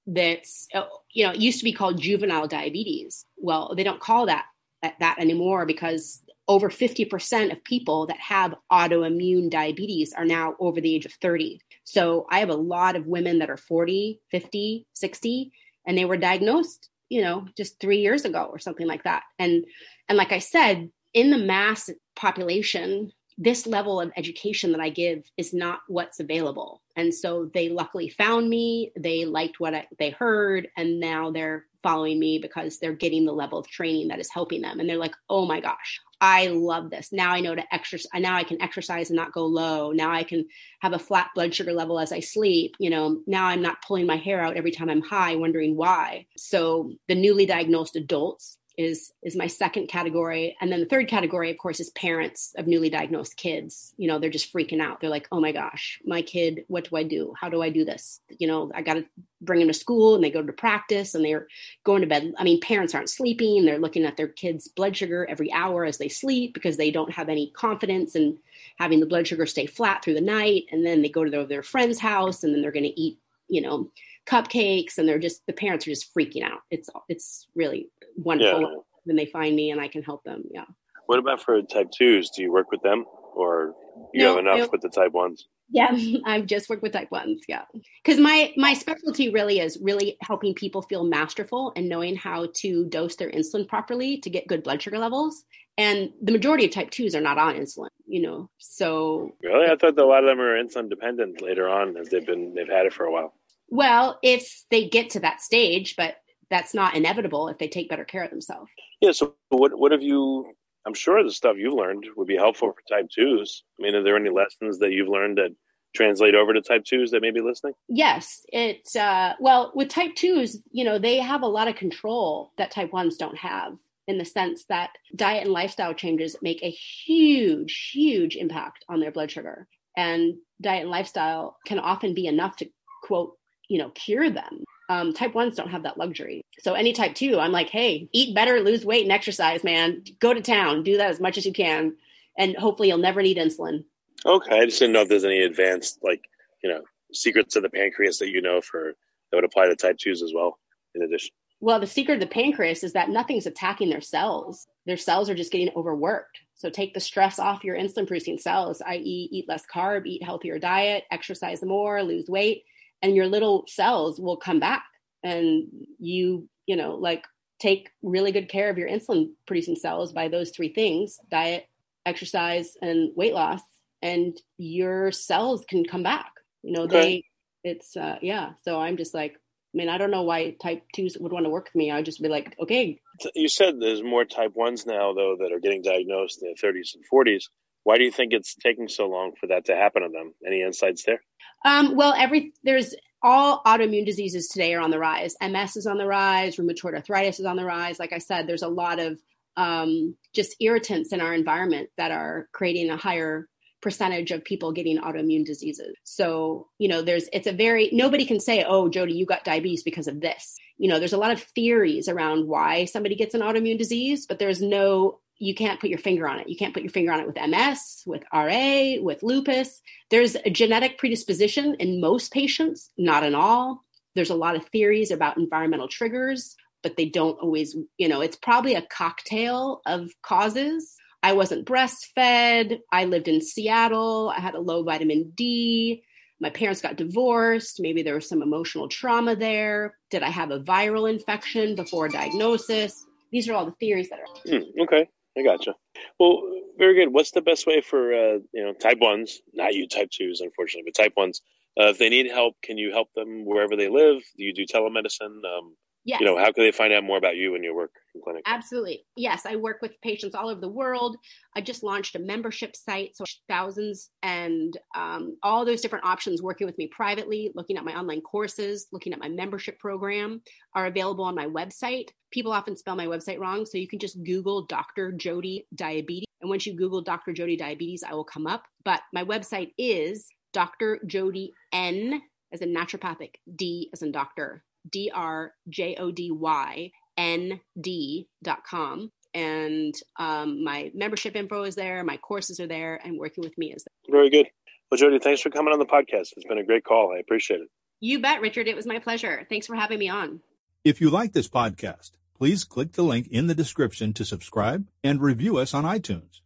that's 0.08 0.68
you 1.12 1.26
know 1.26 1.32
it 1.32 1.39
used 1.39 1.60
to 1.60 1.66
be 1.66 1.74
called 1.74 2.02
juvenile 2.02 2.48
diabetes. 2.48 3.26
Well 3.38 3.74
they 3.76 3.84
don't 3.84 4.00
call 4.00 4.28
that, 4.28 4.46
that 4.82 5.18
anymore 5.20 5.66
because 5.66 6.22
over 6.48 6.70
50% 6.70 7.52
of 7.52 7.64
people 7.64 8.08
that 8.08 8.20
have 8.20 8.56
autoimmune 8.72 9.50
diabetes 9.50 10.14
are 10.14 10.26
now 10.26 10.56
over 10.60 10.80
the 10.80 10.93
age 10.93 11.06
of 11.06 11.14
30. 11.14 11.60
So 11.84 12.28
I 12.30 12.39
have 12.39 12.50
a 12.50 12.56
lot 12.56 12.96
of 12.96 13.08
women 13.08 13.39
that 13.39 13.50
are 13.50 13.58
40, 13.58 14.20
50, 14.30 14.86
60, 14.93 15.52
and 15.88 15.98
they 15.98 16.06
were 16.06 16.18
diagnosed, 16.18 16.89
you 17.10 17.22
know, 17.22 17.48
just 17.58 17.80
three 17.80 18.00
years 18.00 18.26
ago 18.26 18.48
or 18.52 18.60
something 18.60 18.88
like 18.88 19.04
that. 19.04 19.24
And 19.39 19.66
and 20.08 20.18
like 20.18 20.32
I 20.32 20.39
said, 20.39 20.89
in 21.14 21.32
the 21.32 21.38
mass 21.38 21.89
population, 22.16 23.12
this 23.38 23.68
level 23.68 24.00
of 24.00 24.12
education 24.16 24.72
that 24.72 24.82
I 24.82 24.90
give 24.90 25.30
is 25.38 25.54
not 25.54 25.80
what's 25.88 26.20
available. 26.20 26.82
And 26.96 27.14
so 27.14 27.50
they 27.54 27.70
luckily 27.70 28.10
found 28.10 28.50
me, 28.50 28.94
they 28.98 29.26
liked 29.26 29.60
what 29.60 29.74
I, 29.74 29.88
they 30.00 30.12
heard, 30.12 30.70
and 30.78 31.00
now 31.00 31.32
they're 31.32 31.66
following 31.84 32.18
me 32.18 32.40
because 32.40 32.80
they're 32.80 32.94
getting 32.94 33.26
the 33.26 33.34
level 33.34 33.60
of 33.60 33.68
training 33.68 34.08
that 34.08 34.20
is 34.20 34.32
helping 34.34 34.62
them. 34.62 34.80
And 34.80 34.90
they're 34.90 34.98
like, 34.98 35.16
oh 35.30 35.46
my 35.46 35.60
gosh, 35.60 36.00
I 36.20 36.48
love 36.48 36.90
this. 36.90 37.12
Now 37.12 37.32
I 37.32 37.42
know 37.42 37.54
to 37.54 37.74
exercise. 37.74 38.10
Now 38.16 38.36
I 38.36 38.44
can 38.44 38.62
exercise 38.62 39.10
and 39.10 39.18
not 39.18 39.34
go 39.34 39.46
low. 39.46 39.92
Now 39.92 40.12
I 40.12 40.24
can 40.24 40.48
have 40.80 40.94
a 40.94 41.00
flat 41.00 41.30
blood 41.36 41.54
sugar 41.54 41.74
level 41.74 42.00
as 42.00 42.12
I 42.12 42.22
sleep. 42.22 42.76
You 42.80 42.90
know, 42.90 43.22
now 43.28 43.46
I'm 43.46 43.62
not 43.62 43.84
pulling 43.86 44.08
my 44.08 44.16
hair 44.16 44.42
out 44.42 44.56
every 44.56 44.72
time 44.72 44.90
I'm 44.90 45.02
high, 45.02 45.36
wondering 45.36 45.76
why. 45.76 46.26
So 46.38 46.94
the 47.08 47.16
newly 47.16 47.46
diagnosed 47.46 47.96
adults 47.98 48.58
is 48.78 49.14
is 49.24 49.36
my 49.36 49.48
second 49.48 49.88
category. 49.88 50.56
And 50.62 50.72
then 50.72 50.80
the 50.80 50.86
third 50.86 51.08
category 51.08 51.52
of 51.52 51.58
course 51.58 51.80
is 51.80 51.90
parents 51.92 52.54
of 52.58 52.68
newly 52.68 52.90
diagnosed 52.90 53.38
kids. 53.38 53.94
You 53.98 54.08
know 54.08 54.20
they're 54.20 54.30
just 54.30 54.54
freaking 54.54 54.82
out. 54.82 55.00
They're 55.00 55.10
like 55.10 55.28
oh 55.32 55.40
my 55.40 55.52
gosh 55.52 56.00
my 56.06 56.22
kid 56.22 56.66
what 56.68 56.90
do 56.90 56.96
i 56.96 57.04
do? 57.04 57.34
How 57.40 57.50
do 57.50 57.62
i 57.62 57.70
do 57.70 57.86
this? 57.86 58.20
You 58.40 58.48
know 58.48 58.72
i 58.74 58.82
got 58.82 58.96
to 58.96 59.06
bring 59.42 59.60
them 59.60 59.68
to 59.68 59.74
school 59.74 60.16
and 60.16 60.24
they 60.24 60.32
go 60.32 60.42
to 60.42 60.54
practice 60.54 61.14
and 61.16 61.24
they're 61.24 61.48
going 61.84 62.02
to 62.02 62.08
bed. 62.08 62.34
I 62.38 62.44
mean 62.44 62.60
parents 62.60 62.96
aren't 62.96 63.10
sleeping. 63.10 63.66
They're 63.66 63.80
looking 63.80 64.06
at 64.06 64.18
their 64.18 64.28
kids 64.28 64.68
blood 64.68 64.96
sugar 64.96 65.26
every 65.30 65.52
hour 65.52 65.86
as 65.86 65.98
they 65.98 66.10
sleep 66.10 66.54
because 66.54 66.78
they 66.78 66.92
don't 66.92 67.12
have 67.12 67.30
any 67.30 67.52
confidence 67.52 68.16
in 68.16 68.38
having 68.78 69.00
the 69.00 69.06
blood 69.06 69.28
sugar 69.28 69.46
stay 69.46 69.66
flat 69.66 70.04
through 70.04 70.16
the 70.16 70.22
night. 70.22 70.64
And 70.72 70.86
then 70.86 71.02
they 71.02 71.10
go 71.10 71.24
to 71.24 71.32
their, 71.32 71.46
their 71.46 71.64
friend's 71.64 72.00
house 72.00 72.44
and 72.44 72.54
then 72.54 72.62
they're 72.62 72.72
going 72.72 72.84
to 72.84 73.00
eat 73.00 73.20
you 73.48 73.62
know 73.62 73.92
cupcakes 74.26 74.98
and 74.98 75.08
they're 75.08 75.20
just 75.20 75.46
the 75.46 75.54
parents 75.54 75.86
are 75.88 75.92
just 75.92 76.14
freaking 76.14 76.44
out. 76.44 76.62
It's 76.72 76.90
it's 77.10 77.48
really 77.56 77.90
wonderful 78.18 78.61
Yeah. 78.61 78.68
when 79.03 79.16
they 79.16 79.26
find 79.26 79.55
me 79.55 79.72
and 79.72 79.80
i 79.82 79.88
can 79.88 80.03
help 80.03 80.24
them 80.24 80.43
yeah 80.51 80.66
What 81.07 81.20
about 81.20 81.41
for 81.41 81.61
type 81.61 81.89
twos? 81.95 82.30
Do 82.32 82.41
you 82.41 82.51
work 82.51 82.72
with 82.72 82.82
them 82.82 83.05
or 83.36 83.76
you 84.13 84.24
No, 84.24 84.30
have 84.36 84.39
enough 84.45 84.59
I- 84.68 84.70
with 84.72 84.82
the 84.82 84.89
type 84.89 85.11
ones? 85.13 85.47
yeah 85.70 85.95
i've 86.26 86.45
just 86.45 86.70
worked 86.70 86.84
with 86.84 86.93
type 86.93 87.09
ones 87.11 87.41
yeah 87.47 87.63
because 88.03 88.20
my 88.20 88.53
my 88.55 88.74
specialty 88.74 89.30
really 89.30 89.59
is 89.59 89.80
really 89.82 90.16
helping 90.22 90.53
people 90.53 90.82
feel 90.84 91.03
masterful 91.03 91.74
and 91.76 91.89
knowing 91.89 92.16
how 92.16 92.47
to 92.55 92.86
dose 92.86 93.16
their 93.16 93.32
insulin 93.32 93.68
properly 93.68 94.18
to 94.20 94.30
get 94.30 94.47
good 94.47 94.61
blood 94.63 94.80
sugar 94.82 94.99
levels 94.99 95.43
and 95.78 96.11
the 96.22 96.32
majority 96.32 96.66
of 96.66 96.72
type 96.72 96.89
2s 96.91 97.16
are 97.16 97.22
not 97.30 97.38
on 97.39 97.55
insulin 97.55 97.89
you 98.07 98.22
know 98.22 98.47
so 98.59 99.32
Really? 99.43 99.66
I 99.66 99.76
thought 99.76 99.95
that 99.95 100.03
a 100.03 100.05
lot 100.05 100.24
of 100.24 100.30
them 100.30 100.39
are 100.39 100.55
insulin 100.63 100.88
dependent 100.89 101.41
later 101.41 101.68
on 101.68 101.97
as 101.97 102.09
they've 102.09 102.26
been 102.26 102.53
they've 102.53 102.68
had 102.78 102.86
it 102.86 102.93
for 102.93 103.05
a 103.05 103.11
while. 103.11 103.34
well 103.70 104.20
if 104.22 104.63
they 104.70 104.88
get 104.88 105.09
to 105.11 105.20
that 105.22 105.41
stage 105.41 105.95
but 105.97 106.16
that's 106.50 106.74
not 106.74 106.96
inevitable 106.96 107.48
if 107.48 107.58
they 107.58 107.68
take 107.68 107.89
better 107.89 108.06
care 108.06 108.24
of 108.24 108.30
themselves 108.30 108.70
Yeah. 109.02 109.12
So 109.12 109.36
what 109.50 109.78
what 109.78 109.91
have 109.91 110.02
you? 110.02 110.54
I'm 110.86 110.93
sure 110.93 111.24
the 111.24 111.32
stuff 111.32 111.56
you've 111.58 111.74
learned 111.74 112.06
would 112.16 112.28
be 112.28 112.36
helpful 112.36 112.72
for 112.72 112.96
type 112.96 113.10
twos. 113.14 113.64
I 113.80 113.84
mean, 113.84 113.96
are 113.96 114.04
there 114.04 114.16
any 114.16 114.30
lessons 114.30 114.78
that 114.80 114.91
you've 114.91 115.08
learned 115.08 115.38
that 115.39 115.50
translate 115.96 116.36
over 116.36 116.54
to 116.54 116.62
type 116.62 116.84
2s 116.84 117.10
that 117.12 117.22
may 117.22 117.32
be 117.32 117.41
listening? 117.41 117.74
Yes. 117.88 118.46
It, 118.50 118.96
uh, 118.96 119.34
well, 119.39 119.72
with 119.74 119.89
type 119.89 120.14
2s, 120.16 120.58
you 120.72 120.84
know, 120.84 121.00
they 121.00 121.18
have 121.18 121.41
a 121.41 121.48
lot 121.48 121.68
of 121.68 121.76
control 121.76 122.52
that 122.58 122.70
type 122.70 122.91
1s 122.91 123.18
don't 123.18 123.38
have 123.38 123.74
in 124.08 124.20
the 124.20 124.26
sense 124.26 124.66
that 124.66 124.91
diet 125.16 125.43
and 125.46 125.52
lifestyle 125.52 125.93
changes 125.93 126.36
make 126.43 126.62
a 126.62 126.70
huge, 126.70 127.89
huge 127.91 128.36
impact 128.36 128.86
on 128.88 129.00
their 129.00 129.12
blood 129.12 129.32
sugar. 129.32 129.68
And 129.98 130.36
diet 130.62 130.82
and 130.82 130.91
lifestyle 130.91 131.58
can 131.66 131.80
often 131.80 132.14
be 132.14 132.28
enough 132.28 132.58
to, 132.58 132.70
quote, 133.02 133.38
you 133.68 133.80
know, 133.80 133.89
cure 133.89 134.30
them. 134.30 134.64
Um, 134.88 135.14
type 135.14 135.34
ones 135.34 135.56
don't 135.56 135.70
have 135.70 135.84
that 135.84 135.98
luxury. 135.98 136.42
So 136.60 136.74
any 136.74 136.94
type 136.94 137.16
two, 137.16 137.40
I'm 137.40 137.52
like, 137.52 137.70
hey, 137.70 138.08
eat 138.12 138.36
better, 138.36 138.60
lose 138.60 138.86
weight, 138.86 139.04
and 139.04 139.12
exercise, 139.12 139.64
man. 139.64 140.04
Go 140.20 140.34
to 140.34 140.42
town, 140.42 140.84
do 140.84 140.98
that 140.98 141.10
as 141.10 141.20
much 141.20 141.38
as 141.38 141.46
you 141.46 141.54
can, 141.54 141.96
and 142.38 142.56
hopefully 142.56 142.90
you'll 142.90 142.98
never 143.00 143.22
need 143.22 143.38
insulin. 143.38 143.84
Okay, 144.26 144.60
I 144.60 144.66
just 144.66 144.80
didn't 144.80 144.94
know 144.94 145.02
if 145.02 145.10
there's 145.10 145.26
any 145.26 145.44
advanced, 145.44 146.00
like, 146.04 146.22
you 146.64 146.70
know, 146.70 146.82
secrets 147.14 147.56
of 147.56 147.64
the 147.64 147.70
pancreas 147.70 148.20
that 148.20 148.30
you 148.30 148.42
know 148.42 148.62
for 148.62 148.94
that 149.32 149.38
would 149.38 149.46
apply 149.46 149.68
to 149.68 149.76
type 149.76 149.98
twos 149.98 150.22
as 150.22 150.34
well. 150.34 150.60
In 150.94 151.02
addition, 151.02 151.32
well, 151.62 151.80
the 151.80 151.88
secret 151.88 152.16
of 152.16 152.20
the 152.20 152.28
pancreas 152.28 152.84
is 152.84 152.94
that 152.94 153.10
nothing's 153.10 153.46
attacking 153.46 153.90
their 153.90 154.02
cells. 154.02 154.68
Their 154.86 154.98
cells 154.98 155.30
are 155.30 155.36
just 155.36 155.52
getting 155.52 155.74
overworked. 155.76 156.40
So 156.54 156.70
take 156.70 156.94
the 156.94 157.00
stress 157.00 157.40
off 157.40 157.64
your 157.64 157.76
insulin 157.76 158.08
producing 158.08 158.38
cells, 158.38 158.82
i.e., 158.86 159.30
eat 159.32 159.48
less 159.48 159.64
carb, 159.74 160.06
eat 160.06 160.24
healthier 160.24 160.60
diet, 160.60 161.06
exercise 161.12 161.64
more, 161.64 162.04
lose 162.04 162.28
weight, 162.28 162.64
and 163.06 163.16
your 163.16 163.28
little 163.28 163.66
cells 163.68 164.20
will 164.20 164.36
come 164.36 164.60
back. 164.60 164.84
And 165.24 165.68
you, 165.99 166.49
you 166.66 166.76
know, 166.76 166.95
like 166.95 167.24
take 167.60 167.91
really 168.01 168.32
good 168.32 168.49
care 168.49 168.70
of 168.72 168.80
your 168.80 168.89
insulin 168.89 169.30
producing 169.45 169.76
cells 169.76 170.12
by 170.12 170.28
those 170.28 170.49
three 170.49 170.74
things 170.74 171.20
diet, 171.30 171.68
exercise, 172.06 172.72
and 172.82 173.12
weight 173.16 173.34
loss. 173.36 173.62
And 174.01 174.36
your 174.58 175.12
cells 175.12 175.66
can 175.70 175.86
come 175.86 176.01
back. 176.01 176.32
You 176.64 176.74
know, 176.74 176.82
okay. 176.84 177.24
they, 177.64 177.70
it's, 177.70 177.95
uh, 177.95 178.18
yeah. 178.24 178.53
So 178.64 178.80
I'm 178.80 178.97
just 178.97 179.14
like, 179.14 179.34
I 179.34 179.78
mean, 179.78 179.89
I 179.89 179.99
don't 179.99 180.12
know 180.12 180.24
why 180.24 180.56
type 180.60 180.82
twos 180.95 181.16
would 181.20 181.32
want 181.32 181.45
to 181.45 181.51
work 181.51 181.66
with 181.66 181.76
me. 181.76 181.91
I'd 181.91 182.06
just 182.06 182.24
be 182.24 182.30
like, 182.30 182.56
okay. 182.60 182.99
You 183.36 183.47
said 183.47 183.80
there's 183.80 184.01
more 184.01 184.26
type 184.26 184.56
ones 184.56 184.88
now, 184.88 185.14
though, 185.14 185.38
that 185.39 185.51
are 185.51 185.60
getting 185.60 185.84
diagnosed 185.84 186.41
in 186.41 186.47
their 186.47 186.72
30s 186.72 186.95
and 186.95 187.03
40s. 187.12 187.43
Why 187.86 187.98
do 187.98 188.04
you 188.04 188.12
think 188.12 188.34
it's 188.34 188.56
taking 188.56 188.90
so 188.90 189.08
long 189.08 189.34
for 189.40 189.48
that 189.48 189.66
to 189.66 189.76
happen 189.76 190.02
to 190.02 190.10
them? 190.10 190.34
Any 190.46 190.64
insights 190.64 191.04
there? 191.06 191.22
Um, 191.64 191.96
well, 191.96 192.16
every 192.18 192.52
there's 192.64 192.96
all 193.22 193.62
autoimmune 193.64 194.08
diseases 194.08 194.48
today 194.48 194.74
are 194.74 194.82
on 194.82 194.90
the 194.90 194.98
rise. 195.00 195.36
MS 195.40 195.78
is 195.78 195.88
on 195.88 196.00
the 196.00 196.08
rise. 196.08 196.58
Rheumatoid 196.58 196.96
arthritis 196.96 197.40
is 197.40 197.46
on 197.46 197.56
the 197.56 197.64
rise. 197.64 198.00
Like 198.00 198.12
I 198.12 198.18
said, 198.18 198.48
there's 198.48 198.64
a 198.64 198.68
lot 198.68 199.00
of 199.00 199.20
um, 199.56 200.16
just 200.34 200.56
irritants 200.60 201.14
in 201.14 201.22
our 201.22 201.34
environment 201.34 201.90
that 201.98 202.12
are 202.12 202.50
creating 202.54 202.90
a 202.90 202.98
higher 202.98 203.48
percentage 203.82 204.32
of 204.32 204.44
people 204.44 204.72
getting 204.72 204.98
autoimmune 204.98 205.46
diseases. 205.46 205.96
So, 206.04 206.68
you 206.80 206.88
know, 206.88 207.04
there's, 207.04 207.30
it's 207.32 207.46
a 207.46 207.52
very, 207.52 207.92
nobody 207.94 208.26
can 208.26 208.40
say, 208.40 208.64
oh, 208.68 208.90
Jody, 208.90 209.14
you 209.14 209.28
got 209.28 209.44
diabetes 209.44 209.84
because 209.84 210.08
of 210.08 210.22
this. 210.22 210.58
You 210.80 210.90
know, 210.90 210.98
there's 210.98 211.14
a 211.14 211.20
lot 211.20 211.32
of 211.32 211.44
theories 211.44 212.10
around 212.10 212.48
why 212.48 212.86
somebody 212.86 213.14
gets 213.14 213.36
an 213.36 213.42
autoimmune 213.42 213.78
disease, 213.78 214.26
but 214.26 214.40
there's 214.40 214.60
no, 214.60 215.20
you 215.38 215.56
can't 215.56 215.80
put 215.80 215.90
your 215.90 216.00
finger 216.00 216.28
on 216.28 216.40
it. 216.40 216.50
You 216.50 216.56
can't 216.56 216.74
put 216.74 216.84
your 216.84 216.92
finger 216.92 217.12
on 217.12 217.20
it 217.20 217.28
with 217.28 217.36
MS, 217.36 218.04
with 218.06 218.24
RA, 218.34 218.96
with 219.02 219.24
lupus. 219.24 219.82
There's 220.10 220.36
a 220.36 220.50
genetic 220.50 220.98
predisposition 220.98 221.76
in 221.80 222.02
most 222.02 222.32
patients, 222.32 222.92
not 222.98 223.24
in 223.24 223.36
all. 223.36 223.84
There's 224.16 224.30
a 224.30 224.36
lot 224.36 224.56
of 224.56 224.66
theories 224.68 225.12
about 225.12 225.38
environmental 225.38 225.88
triggers, 225.88 226.56
but 226.84 226.96
they 226.96 227.06
don't 227.06 227.40
always, 227.40 227.76
you 227.98 228.08
know, 228.08 228.22
it's 228.22 228.38
probably 228.38 228.76
a 228.76 228.82
cocktail 228.82 229.82
of 229.86 230.10
causes 230.22 230.96
I 231.26 231.34
wasn't 231.34 231.66
breastfed. 231.66 232.78
I 232.92 233.06
lived 233.06 233.28
in 233.28 233.42
Seattle. 233.42 234.32
I 234.38 234.40
had 234.40 234.54
a 234.54 234.60
low 234.60 234.84
vitamin 234.84 235.32
D. 235.34 236.04
My 236.40 236.52
parents 236.52 236.84
got 236.84 236.98
divorced. 236.98 237.80
Maybe 237.80 238.04
there 238.04 238.14
was 238.14 238.30
some 238.30 238.44
emotional 238.44 238.88
trauma 238.88 239.36
there. 239.36 239.98
Did 240.12 240.22
I 240.22 240.30
have 240.30 240.52
a 240.52 240.60
viral 240.60 241.10
infection 241.10 241.74
before 241.74 242.10
diagnosis? 242.10 243.08
These 243.32 243.50
are 243.50 243.56
all 243.56 243.66
the 243.66 243.72
theories 243.80 244.10
that 244.10 244.20
are. 244.20 244.52
Hmm, 244.52 244.82
okay, 244.84 245.10
I 245.38 245.44
gotcha. 245.44 245.76
Well, 246.20 246.44
very 246.78 246.96
good. 246.96 247.14
What's 247.14 247.32
the 247.32 247.42
best 247.42 247.68
way 247.68 247.82
for 247.82 248.14
uh, 248.14 248.40
you 248.54 248.64
know 248.64 248.74
type 248.74 249.00
ones, 249.00 249.42
not 249.54 249.74
you 249.74 249.88
type 249.88 250.10
twos, 250.12 250.42
unfortunately, 250.42 250.92
but 250.92 251.02
type 251.02 251.14
ones? 251.18 251.42
Uh, 251.80 251.88
if 251.88 251.98
they 251.98 252.10
need 252.10 252.32
help, 252.32 252.56
can 252.64 252.78
you 252.78 252.92
help 252.92 253.10
them 253.16 253.46
wherever 253.46 253.76
they 253.76 253.90
live? 253.90 254.22
Do 254.38 254.44
you 254.44 254.54
do 254.54 254.66
telemedicine? 254.66 255.44
Um, 255.44 255.76
Yes. 256.06 256.22
You 256.22 256.28
know, 256.28 256.38
how 256.38 256.51
can 256.51 256.64
they 256.64 256.72
find 256.72 256.93
out 256.93 257.03
more 257.03 257.18
about 257.18 257.36
you 257.36 257.56
and 257.56 257.64
your 257.64 257.76
work 257.76 257.89
in 258.14 258.22
clinic? 258.22 258.43
Absolutely. 258.45 259.03
Yes, 259.18 259.47
I 259.47 259.56
work 259.56 259.82
with 259.82 259.99
patients 260.03 260.36
all 260.36 260.49
over 260.49 260.62
the 260.62 260.70
world. 260.70 261.18
I 261.56 261.62
just 261.62 261.82
launched 261.82 262.16
a 262.16 262.20
membership 262.20 262.76
site, 262.76 263.18
so 263.18 263.26
thousands 263.49 264.12
and 264.22 264.78
um, 264.95 265.36
all 265.41 265.66
those 265.66 265.82
different 265.82 266.06
options 266.06 266.43
working 266.43 266.68
with 266.68 266.78
me 266.78 266.88
privately, 266.95 267.51
looking 267.56 267.76
at 267.76 267.84
my 267.84 267.97
online 267.97 268.22
courses, 268.22 268.88
looking 268.93 269.14
at 269.14 269.20
my 269.20 269.28
membership 269.28 269.80
program 269.80 270.41
are 270.76 270.86
available 270.86 271.24
on 271.24 271.34
my 271.34 271.47
website. 271.47 272.10
People 272.32 272.51
often 272.51 272.78
spell 272.78 272.95
my 272.95 273.08
website 273.08 273.39
wrong, 273.39 273.66
so 273.66 273.80
you 273.80 273.88
can 273.88 273.99
just 273.99 274.24
Google 274.24 274.68
Dr. 274.68 275.12
Jody 275.12 275.66
Diabetes. 275.74 276.26
And 276.41 276.49
once 276.51 276.68
you 276.68 276.76
Google 276.76 277.01
Dr. 277.01 277.34
Jody 277.34 277.58
Diabetes, 277.58 278.03
I 278.08 278.14
will 278.14 278.24
come 278.24 278.45
up. 278.45 278.66
But 278.84 279.01
my 279.12 279.24
website 279.24 279.72
is 279.80 280.28
Dr. 280.53 280.99
Jody 281.08 281.51
N 281.74 282.22
as 282.53 282.62
in 282.62 282.74
naturopathic, 282.74 283.32
D 283.56 283.89
as 283.93 284.01
in 284.01 284.12
doctor, 284.12 284.64
D 284.90 285.12
R 285.14 285.54
J 285.70 285.96
O 286.00 286.12
D 286.12 286.32
Y 286.32 286.92
N 287.18 287.60
D 287.80 288.28
dot 288.44 288.64
com. 288.70 289.12
And 289.34 289.94
um, 290.18 290.64
my 290.64 290.92
membership 290.94 291.36
info 291.36 291.64
is 291.64 291.76
there, 291.76 292.04
my 292.06 292.16
courses 292.18 292.60
are 292.62 292.68
there, 292.68 293.00
and 293.04 293.20
working 293.20 293.44
with 293.44 293.58
me 293.58 293.74
is 293.74 293.84
there. 293.84 294.16
Very 294.16 294.30
good. 294.30 294.48
Well, 294.90 294.98
Jody, 294.98 295.20
thanks 295.20 295.42
for 295.42 295.50
coming 295.50 295.74
on 295.74 295.80
the 295.80 295.86
podcast. 295.86 296.32
It's 296.38 296.46
been 296.48 296.58
a 296.58 296.64
great 296.64 296.86
call. 296.86 297.14
I 297.14 297.20
appreciate 297.20 297.60
it. 297.60 297.68
You 298.00 298.22
bet, 298.22 298.40
Richard. 298.40 298.68
It 298.68 298.76
was 298.76 298.86
my 298.86 299.00
pleasure. 299.00 299.46
Thanks 299.50 299.68
for 299.68 299.76
having 299.76 300.00
me 300.00 300.08
on. 300.08 300.42
If 300.86 301.02
you 301.02 301.10
like 301.10 301.34
this 301.34 301.50
podcast, 301.50 302.12
please 302.38 302.64
click 302.64 302.94
the 302.94 303.04
link 303.04 303.28
in 303.28 303.48
the 303.48 303.56
description 303.56 304.14
to 304.14 304.24
subscribe 304.24 304.88
and 305.04 305.22
review 305.22 305.58
us 305.58 305.74
on 305.74 305.84
iTunes. 305.84 306.42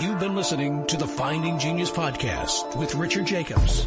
You've 0.00 0.18
been 0.18 0.34
listening 0.34 0.86
to 0.88 0.96
the 0.96 1.06
Finding 1.06 1.58
Genius 1.58 1.90
podcast 1.90 2.76
with 2.76 2.94
Richard 2.94 3.26
Jacobs. 3.26 3.86